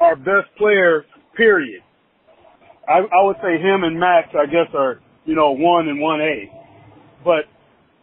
our 0.00 0.16
best 0.16 0.54
player, 0.56 1.04
period. 1.36 1.82
I, 2.88 2.98
I 3.00 3.24
would 3.24 3.36
say 3.42 3.60
him 3.60 3.84
and 3.84 3.98
Maxx, 3.98 4.28
I 4.34 4.46
guess, 4.46 4.72
are, 4.74 5.00
you 5.24 5.34
know, 5.34 5.52
one 5.52 5.88
and 5.88 6.00
one 6.00 6.20
A. 6.20 6.50
But 7.24 7.44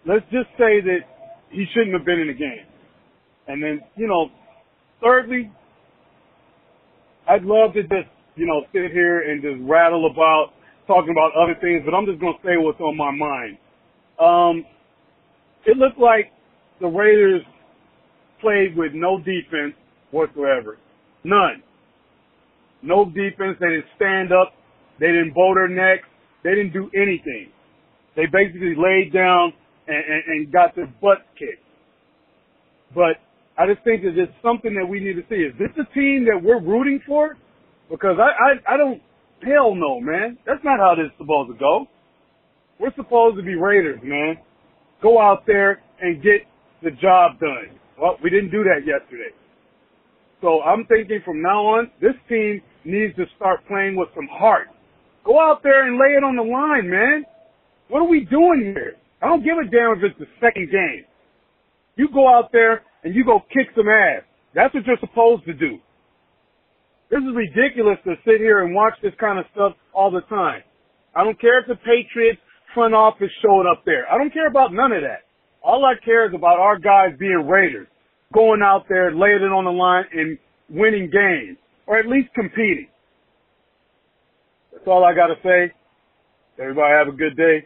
let's 0.06 0.26
just 0.26 0.50
say 0.58 0.82
that 0.82 1.00
he 1.50 1.66
shouldn't 1.74 1.94
have 1.94 2.06
been 2.06 2.20
in 2.20 2.28
the 2.28 2.34
game. 2.34 2.66
And 3.48 3.64
then, 3.64 3.82
you 3.96 4.08
know, 4.08 4.30
thirdly, 5.02 5.52
I'd 7.28 7.44
love 7.44 7.74
to 7.74 7.82
just, 7.82 8.10
you 8.36 8.46
know, 8.46 8.66
sit 8.74 8.92
here 8.92 9.32
and 9.32 9.42
just 9.42 9.58
rattle 9.62 10.10
about 10.12 10.52
talking 10.88 11.12
about 11.12 11.32
other 11.36 11.56
things, 11.60 11.82
but 11.86 11.96
I'm 11.96 12.06
just 12.06 12.20
going 12.20 12.34
to 12.34 12.48
say 12.48 12.58
what's 12.58 12.80
on 12.80 12.96
my 12.96 13.12
mind. 13.12 13.58
Um, 14.20 14.66
it 15.66 15.78
looked 15.78 15.98
like 15.98 16.32
the 16.80 16.88
Raiders 16.88 17.42
played 18.42 18.78
with 18.78 18.92
no 18.94 19.18
defense 19.18 19.74
whatsoever. 20.12 20.78
None. 21.24 21.64
No 22.86 23.06
defense. 23.06 23.58
They 23.60 23.68
didn't 23.68 23.92
stand 23.96 24.32
up. 24.32 24.54
They 25.00 25.08
didn't 25.08 25.34
bow 25.34 25.54
their 25.56 25.68
necks. 25.68 26.08
They 26.44 26.52
didn't 26.52 26.74
do 26.74 26.90
anything. 26.96 27.50
They 28.16 28.28
basically 28.32 28.76
laid 28.78 29.12
down 29.12 29.54
and, 29.88 29.98
and, 29.98 30.24
and 30.28 30.52
got 30.54 30.76
their 30.76 30.88
butt 31.02 31.26
kicked. 31.38 31.66
But 32.94 33.18
I 33.58 33.68
just 33.68 33.84
think 33.84 34.04
that 34.04 34.18
it's 34.18 34.32
something 34.42 34.74
that 34.76 34.86
we 34.86 35.00
need 35.00 35.16
to 35.16 35.26
see. 35.28 35.42
Is 35.42 35.54
this 35.60 35.74
a 35.76 35.94
team 35.94 36.26
that 36.32 36.40
we're 36.42 36.62
rooting 36.62 37.02
for? 37.06 37.36
Because 37.90 38.18
I, 38.20 38.30
I, 38.72 38.76
I 38.76 38.78
don't, 38.78 39.02
hell 39.42 39.76
no, 39.76 40.00
man. 40.00 40.38
That's 40.46 40.64
not 40.64 40.80
how 40.80 40.96
this 40.96 41.12
is 41.12 41.18
supposed 41.18 41.52
to 41.52 41.58
go. 41.58 41.88
We're 42.80 42.94
supposed 42.96 43.38
to 43.38 43.44
be 43.44 43.56
Raiders, 43.56 44.00
man. 44.04 44.38
Go 45.02 45.20
out 45.22 45.44
there 45.48 45.82
and 46.02 46.22
get 46.22 46.48
the 46.84 46.92
job 46.92 47.40
done. 47.40 47.78
Well, 48.00 48.18
we 48.24 48.30
didn't 48.30 48.52
do 48.52 48.64
that 48.64 48.86
yesterday. 48.86 49.32
So 50.42 50.62
I'm 50.62 50.86
thinking 50.86 51.22
from 51.24 51.42
now 51.42 51.66
on, 51.66 51.92
this 52.02 52.16
team 52.28 52.62
needs 52.86 53.16
to 53.16 53.26
start 53.36 53.66
playing 53.68 53.96
with 53.96 54.10
some 54.16 54.28
heart. 54.32 54.68
Go 55.26 55.40
out 55.40 55.64
there 55.64 55.88
and 55.88 55.98
lay 55.98 56.14
it 56.18 56.24
on 56.24 56.36
the 56.36 56.44
line, 56.44 56.90
man. 56.90 57.26
What 57.90 58.00
are 58.00 58.08
we 58.08 58.26
doing 58.26 58.74
here? 58.76 58.96
I 59.22 59.28
don't 59.28 59.44
give 59.44 59.58
a 59.58 59.66
damn 59.66 59.98
if 59.98 60.04
it's 60.04 60.20
the 60.20 60.30
second 60.40 60.70
game. 60.72 61.06
You 61.96 62.10
go 62.14 62.28
out 62.28 62.52
there 62.52 62.84
and 63.04 63.16
you 63.16 63.26
go 63.26 63.40
kick 63.50 63.68
some 63.76 63.88
ass. 63.90 64.24
That's 64.54 64.74
what 64.74 64.86
you're 64.86 65.02
supposed 65.02 65.46
to 65.46 65.54
do. 65.54 65.80
This 67.10 67.20
is 67.20 67.36
ridiculous 67.36 67.98
to 68.06 68.16
sit 68.26 68.42
here 68.42 68.66
and 68.66 68.74
watch 68.74 68.94
this 69.02 69.14
kind 69.20 69.40
of 69.40 69.46
stuff 69.54 69.74
all 69.94 70.12
the 70.12 70.22
time. 70.22 70.62
I 71.16 71.24
don't 71.24 71.40
care 71.40 71.60
if 71.62 71.68
the 71.68 71.76
Patriots 71.76 72.42
front 72.74 72.94
office 72.94 73.32
showed 73.42 73.66
up 73.72 73.84
there. 73.86 74.06
I 74.12 74.18
don't 74.18 74.34
care 74.34 74.48
about 74.48 74.74
none 74.74 74.92
of 74.92 75.02
that. 75.02 75.24
All 75.64 75.86
I 75.86 75.94
care 76.04 76.28
is 76.28 76.34
about 76.36 76.60
our 76.60 76.78
guys 76.78 77.18
being 77.18 77.48
Raiders, 77.48 77.88
going 78.34 78.62
out 78.62 78.86
there, 78.90 79.16
laying 79.16 79.42
it 79.42 79.54
on 79.54 79.66
the 79.66 79.72
line 79.72 80.06
and 80.14 80.38
winning 80.70 81.10
games, 81.10 81.58
or 81.88 81.98
at 81.98 82.08
least 82.08 82.34
competing. 82.34 82.88
That's 84.72 84.88
all 84.88 85.04
I 85.04 85.14
got 85.14 85.28
to 85.28 85.36
say. 85.44 85.74
Everybody 86.60 86.94
have 86.94 87.08
a 87.08 87.18
good 87.18 87.36
day. 87.36 87.66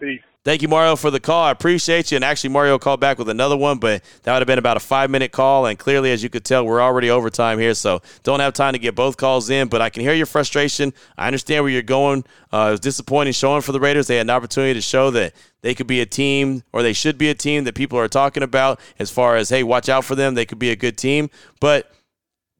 Peace. 0.00 0.20
Thank 0.44 0.60
you, 0.60 0.68
Mario, 0.68 0.94
for 0.94 1.10
the 1.10 1.20
call. 1.20 1.44
I 1.44 1.50
appreciate 1.52 2.10
you. 2.10 2.16
And 2.16 2.24
actually, 2.24 2.50
Mario 2.50 2.78
called 2.78 3.00
back 3.00 3.18
with 3.18 3.30
another 3.30 3.56
one, 3.56 3.78
but 3.78 4.02
that 4.24 4.34
would 4.34 4.40
have 4.40 4.46
been 4.46 4.58
about 4.58 4.76
a 4.76 4.80
five 4.80 5.08
minute 5.08 5.32
call. 5.32 5.64
And 5.64 5.78
clearly, 5.78 6.12
as 6.12 6.22
you 6.22 6.28
could 6.28 6.44
tell, 6.44 6.66
we're 6.66 6.82
already 6.82 7.08
overtime 7.08 7.58
here, 7.58 7.72
so 7.72 8.02
don't 8.24 8.40
have 8.40 8.52
time 8.52 8.74
to 8.74 8.78
get 8.78 8.94
both 8.94 9.16
calls 9.16 9.48
in. 9.48 9.68
But 9.68 9.80
I 9.80 9.88
can 9.88 10.02
hear 10.02 10.12
your 10.12 10.26
frustration. 10.26 10.92
I 11.16 11.28
understand 11.28 11.64
where 11.64 11.72
you're 11.72 11.80
going. 11.80 12.24
Uh, 12.52 12.66
it 12.68 12.70
was 12.72 12.80
disappointing 12.80 13.32
showing 13.32 13.62
for 13.62 13.72
the 13.72 13.80
Raiders. 13.80 14.06
They 14.06 14.16
had 14.16 14.26
an 14.26 14.30
opportunity 14.30 14.74
to 14.74 14.82
show 14.82 15.10
that 15.12 15.32
they 15.62 15.74
could 15.74 15.86
be 15.86 16.02
a 16.02 16.06
team, 16.06 16.62
or 16.74 16.82
they 16.82 16.92
should 16.92 17.16
be 17.16 17.30
a 17.30 17.34
team 17.34 17.64
that 17.64 17.74
people 17.74 17.98
are 17.98 18.08
talking 18.08 18.42
about 18.42 18.80
as 18.98 19.10
far 19.10 19.36
as, 19.36 19.48
hey, 19.48 19.62
watch 19.62 19.88
out 19.88 20.04
for 20.04 20.14
them. 20.14 20.34
They 20.34 20.44
could 20.44 20.58
be 20.58 20.70
a 20.70 20.76
good 20.76 20.98
team. 20.98 21.30
But 21.58 21.90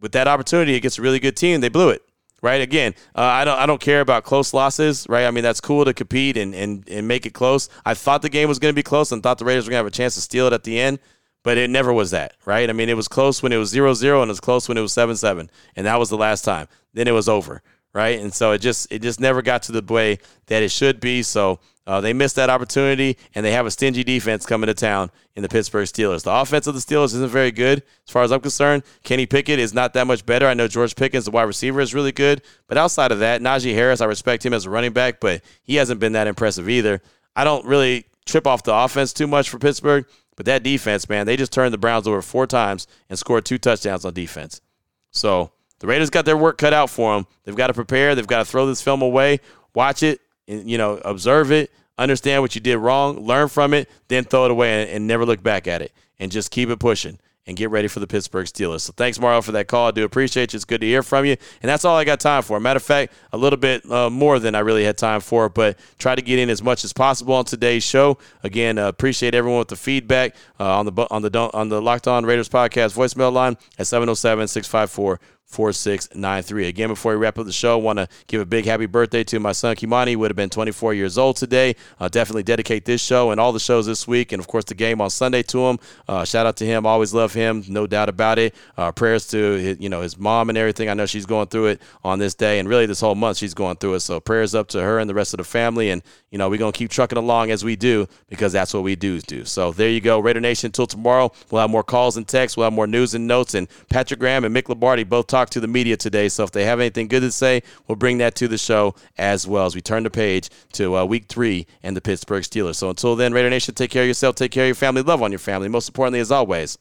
with 0.04 0.12
that 0.12 0.28
opportunity 0.28 0.74
against 0.76 0.98
a 0.98 1.02
really 1.02 1.18
good 1.18 1.34
team, 1.34 1.62
they 1.62 1.70
blew 1.70 1.88
it 1.88 2.02
right? 2.42 2.60
Again, 2.60 2.94
uh, 3.14 3.22
I 3.22 3.46
don't 3.46 3.58
I 3.58 3.64
don't 3.64 3.80
care 3.80 4.02
about 4.02 4.24
close 4.24 4.52
losses, 4.52 5.06
right? 5.08 5.24
I 5.24 5.30
mean, 5.30 5.42
that's 5.42 5.62
cool 5.62 5.86
to 5.86 5.94
compete 5.94 6.36
and 6.36 6.54
and, 6.54 6.86
and 6.90 7.08
make 7.08 7.24
it 7.24 7.30
close. 7.30 7.70
I 7.86 7.94
thought 7.94 8.20
the 8.20 8.28
game 8.28 8.50
was 8.50 8.58
going 8.58 8.70
to 8.70 8.76
be 8.76 8.82
close 8.82 9.12
and 9.12 9.22
thought 9.22 9.38
the 9.38 9.46
Raiders 9.46 9.64
were 9.64 9.70
going 9.70 9.80
to 9.80 9.84
have 9.84 9.92
a 9.92 9.96
chance 9.96 10.14
to 10.16 10.20
steal 10.20 10.46
it 10.46 10.52
at 10.52 10.62
the 10.62 10.78
end, 10.78 10.98
but 11.42 11.56
it 11.56 11.70
never 11.70 11.90
was 11.90 12.10
that, 12.10 12.34
right? 12.44 12.68
I 12.68 12.74
mean, 12.74 12.90
it 12.90 12.98
was 12.98 13.08
close 13.08 13.42
when 13.42 13.50
it 13.50 13.56
was 13.56 13.72
0-0 13.72 14.20
and 14.20 14.28
it 14.28 14.32
was 14.32 14.40
close 14.40 14.68
when 14.68 14.76
it 14.76 14.82
was 14.82 14.92
7-7, 14.92 15.48
and 15.74 15.86
that 15.86 15.98
was 15.98 16.10
the 16.10 16.18
last 16.18 16.44
time. 16.44 16.68
Then 16.92 17.08
it 17.08 17.12
was 17.12 17.30
over, 17.30 17.62
right? 17.94 18.20
And 18.20 18.34
so 18.34 18.52
it 18.52 18.58
just 18.58 18.92
it 18.92 19.00
just 19.00 19.20
never 19.20 19.40
got 19.40 19.62
to 19.62 19.72
the 19.72 19.94
way 19.94 20.18
that 20.48 20.62
it 20.62 20.70
should 20.70 21.00
be. 21.00 21.22
So 21.22 21.60
uh, 21.86 22.00
they 22.00 22.12
missed 22.12 22.36
that 22.36 22.48
opportunity, 22.48 23.18
and 23.34 23.44
they 23.44 23.52
have 23.52 23.66
a 23.66 23.70
stingy 23.70 24.04
defense 24.04 24.46
coming 24.46 24.68
to 24.68 24.74
town 24.74 25.10
in 25.34 25.42
the 25.42 25.48
Pittsburgh 25.48 25.86
Steelers. 25.86 26.22
The 26.22 26.32
offense 26.32 26.66
of 26.66 26.74
the 26.74 26.80
Steelers 26.80 27.06
isn't 27.06 27.28
very 27.28 27.50
good, 27.50 27.82
as 28.06 28.12
far 28.12 28.22
as 28.22 28.32
I'm 28.32 28.40
concerned. 28.40 28.84
Kenny 29.02 29.26
Pickett 29.26 29.58
is 29.58 29.74
not 29.74 29.92
that 29.92 30.06
much 30.06 30.24
better. 30.24 30.46
I 30.46 30.54
know 30.54 30.66
George 30.66 30.96
Pickens, 30.96 31.26
the 31.26 31.30
wide 31.30 31.42
receiver, 31.42 31.80
is 31.80 31.94
really 31.94 32.12
good, 32.12 32.40
but 32.68 32.78
outside 32.78 33.12
of 33.12 33.18
that, 33.18 33.42
Najee 33.42 33.74
Harris, 33.74 34.00
I 34.00 34.06
respect 34.06 34.46
him 34.46 34.54
as 34.54 34.64
a 34.64 34.70
running 34.70 34.92
back, 34.92 35.20
but 35.20 35.42
he 35.62 35.76
hasn't 35.76 36.00
been 36.00 36.12
that 36.12 36.26
impressive 36.26 36.68
either. 36.70 37.02
I 37.36 37.44
don't 37.44 37.66
really 37.66 38.06
trip 38.24 38.46
off 38.46 38.62
the 38.62 38.74
offense 38.74 39.12
too 39.12 39.26
much 39.26 39.50
for 39.50 39.58
Pittsburgh, 39.58 40.06
but 40.36 40.46
that 40.46 40.62
defense, 40.62 41.08
man, 41.08 41.26
they 41.26 41.36
just 41.36 41.52
turned 41.52 41.74
the 41.74 41.78
Browns 41.78 42.08
over 42.08 42.22
four 42.22 42.46
times 42.46 42.86
and 43.10 43.18
scored 43.18 43.44
two 43.44 43.58
touchdowns 43.58 44.06
on 44.06 44.14
defense. 44.14 44.62
So 45.10 45.52
the 45.80 45.86
Raiders 45.86 46.10
got 46.10 46.24
their 46.24 46.36
work 46.36 46.56
cut 46.56 46.72
out 46.72 46.88
for 46.88 47.14
them. 47.14 47.26
They've 47.44 47.54
got 47.54 47.66
to 47.66 47.74
prepare. 47.74 48.14
They've 48.14 48.26
got 48.26 48.38
to 48.38 48.44
throw 48.44 48.66
this 48.66 48.80
film 48.80 49.02
away, 49.02 49.40
watch 49.74 50.02
it, 50.02 50.20
and, 50.48 50.70
you 50.70 50.78
know, 50.78 51.00
observe 51.04 51.52
it, 51.52 51.70
understand 51.98 52.42
what 52.42 52.54
you 52.54 52.60
did 52.60 52.78
wrong, 52.78 53.20
learn 53.20 53.48
from 53.48 53.74
it, 53.74 53.88
then 54.08 54.24
throw 54.24 54.44
it 54.46 54.50
away 54.50 54.82
and, 54.82 54.90
and, 54.90 55.06
never 55.06 55.24
look 55.24 55.42
back 55.42 55.66
at 55.66 55.82
it 55.82 55.92
and 56.18 56.32
just 56.32 56.50
keep 56.50 56.68
it 56.68 56.78
pushing 56.78 57.18
and 57.46 57.56
get 57.56 57.70
ready 57.70 57.88
for 57.88 58.00
the 58.00 58.06
Pittsburgh 58.06 58.46
Steelers. 58.46 58.80
So 58.82 58.94
thanks, 58.96 59.20
Mario, 59.20 59.42
for 59.42 59.52
that 59.52 59.68
call. 59.68 59.88
I 59.88 59.90
do 59.90 60.04
appreciate 60.04 60.52
you. 60.52 60.56
It's 60.56 60.64
good 60.64 60.80
to 60.80 60.86
hear 60.86 61.02
from 61.02 61.26
you. 61.26 61.36
And 61.62 61.68
that's 61.68 61.84
all 61.84 61.96
I 61.96 62.04
got 62.04 62.18
time 62.20 62.42
for. 62.42 62.58
Matter 62.58 62.78
of 62.78 62.82
fact, 62.82 63.12
a 63.32 63.36
little 63.36 63.58
bit 63.58 63.88
uh, 63.90 64.08
more 64.08 64.38
than 64.38 64.54
I 64.54 64.60
really 64.60 64.84
had 64.84 64.96
time 64.96 65.20
for, 65.20 65.48
but 65.48 65.78
try 65.98 66.14
to 66.14 66.22
get 66.22 66.38
in 66.38 66.48
as 66.48 66.62
much 66.62 66.84
as 66.84 66.92
possible 66.92 67.34
on 67.34 67.44
today's 67.44 67.82
show. 67.82 68.16
Again, 68.42 68.78
uh, 68.78 68.88
appreciate 68.88 69.34
everyone 69.34 69.58
with 69.58 69.68
the 69.68 69.76
feedback 69.76 70.34
uh, 70.58 70.78
on 70.78 70.86
the 70.86 71.06
on 71.10 71.22
the 71.22 71.50
on 71.52 71.68
the 71.68 71.82
Locked 71.82 72.08
On 72.08 72.24
Raiders 72.24 72.48
podcast 72.48 72.96
voicemail 72.96 73.32
line 73.32 73.58
at 73.78 73.86
707 73.86 74.48
654 74.48 75.20
4693. 75.46 76.66
Again, 76.66 76.88
before 76.88 77.12
we 77.12 77.18
wrap 77.18 77.38
up 77.38 77.46
the 77.46 77.52
show, 77.52 77.74
I 77.74 77.80
want 77.80 77.98
to 77.98 78.08
give 78.26 78.40
a 78.40 78.46
big 78.46 78.64
happy 78.64 78.86
birthday 78.86 79.22
to 79.24 79.38
my 79.38 79.52
son 79.52 79.76
Qimonni. 79.76 80.08
He 80.08 80.16
would 80.16 80.30
have 80.30 80.36
been 80.36 80.50
24 80.50 80.94
years 80.94 81.16
old 81.16 81.36
today. 81.36 81.76
Uh, 82.00 82.08
definitely 82.08 82.42
dedicate 82.42 82.84
this 82.84 83.00
show 83.00 83.30
and 83.30 83.40
all 83.40 83.52
the 83.52 83.60
shows 83.60 83.86
this 83.86 84.08
week, 84.08 84.32
and 84.32 84.40
of 84.40 84.48
course 84.48 84.64
the 84.64 84.74
game 84.74 85.00
on 85.00 85.10
Sunday 85.10 85.42
to 85.44 85.66
him. 85.66 85.78
Uh, 86.08 86.24
shout 86.24 86.46
out 86.46 86.56
to 86.56 86.66
him. 86.66 86.86
Always 86.86 87.14
love 87.14 87.32
him, 87.32 87.62
no 87.68 87.86
doubt 87.86 88.08
about 88.08 88.38
it. 88.38 88.54
Uh, 88.76 88.90
prayers 88.92 89.26
to 89.28 89.36
his, 89.36 89.78
you 89.80 89.88
know 89.88 90.00
his 90.00 90.18
mom 90.18 90.48
and 90.48 90.58
everything. 90.58 90.88
I 90.88 90.94
know 90.94 91.06
she's 91.06 91.26
going 91.26 91.48
through 91.48 91.66
it 91.66 91.82
on 92.02 92.18
this 92.18 92.34
day, 92.34 92.58
and 92.58 92.68
really 92.68 92.86
this 92.86 93.00
whole 93.00 93.14
month 93.14 93.36
she's 93.36 93.54
going 93.54 93.76
through 93.76 93.94
it. 93.94 94.00
So 94.00 94.20
prayers 94.20 94.54
up 94.54 94.68
to 94.68 94.82
her 94.82 94.98
and 94.98 95.08
the 95.08 95.14
rest 95.14 95.34
of 95.34 95.38
the 95.38 95.44
family, 95.44 95.90
and 95.90 96.02
you 96.34 96.38
know 96.38 96.48
we're 96.48 96.58
gonna 96.58 96.72
keep 96.72 96.90
trucking 96.90 97.16
along 97.16 97.52
as 97.52 97.64
we 97.64 97.76
do 97.76 98.08
because 98.26 98.52
that's 98.52 98.74
what 98.74 98.82
we 98.82 98.96
do 98.96 99.20
do. 99.20 99.44
So 99.44 99.70
there 99.70 99.88
you 99.88 100.00
go, 100.00 100.18
Raider 100.18 100.40
Nation. 100.40 100.66
Until 100.66 100.88
tomorrow, 100.88 101.30
we'll 101.48 101.60
have 101.60 101.70
more 101.70 101.84
calls 101.84 102.16
and 102.16 102.26
texts. 102.26 102.56
We'll 102.56 102.64
have 102.64 102.72
more 102.72 102.88
news 102.88 103.14
and 103.14 103.28
notes, 103.28 103.54
and 103.54 103.68
Patrick 103.88 104.18
Graham 104.18 104.44
and 104.44 104.52
Mick 104.52 104.68
Lombardi 104.68 105.04
both 105.04 105.28
talk 105.28 105.48
to 105.50 105.60
the 105.60 105.68
media 105.68 105.96
today. 105.96 106.28
So 106.28 106.42
if 106.42 106.50
they 106.50 106.64
have 106.64 106.80
anything 106.80 107.06
good 107.06 107.20
to 107.20 107.30
say, 107.30 107.62
we'll 107.86 107.94
bring 107.94 108.18
that 108.18 108.34
to 108.34 108.48
the 108.48 108.58
show 108.58 108.96
as 109.16 109.46
well 109.46 109.64
as 109.64 109.76
we 109.76 109.80
turn 109.80 110.02
the 110.02 110.10
page 110.10 110.50
to 110.72 110.96
uh, 110.96 111.04
week 111.04 111.26
three 111.28 111.68
and 111.84 111.96
the 111.96 112.00
Pittsburgh 112.00 112.42
Steelers. 112.42 112.74
So 112.74 112.90
until 112.90 113.14
then, 113.14 113.32
Raider 113.32 113.48
Nation, 113.48 113.76
take 113.76 113.92
care 113.92 114.02
of 114.02 114.08
yourself, 114.08 114.34
take 114.34 114.50
care 114.50 114.64
of 114.64 114.68
your 114.68 114.74
family, 114.74 115.02
love 115.02 115.22
on 115.22 115.30
your 115.30 115.38
family. 115.38 115.68
Most 115.68 115.88
importantly, 115.88 116.18
as 116.18 116.32
always, 116.32 116.78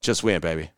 just 0.00 0.24
win, 0.24 0.40
baby. 0.40 0.70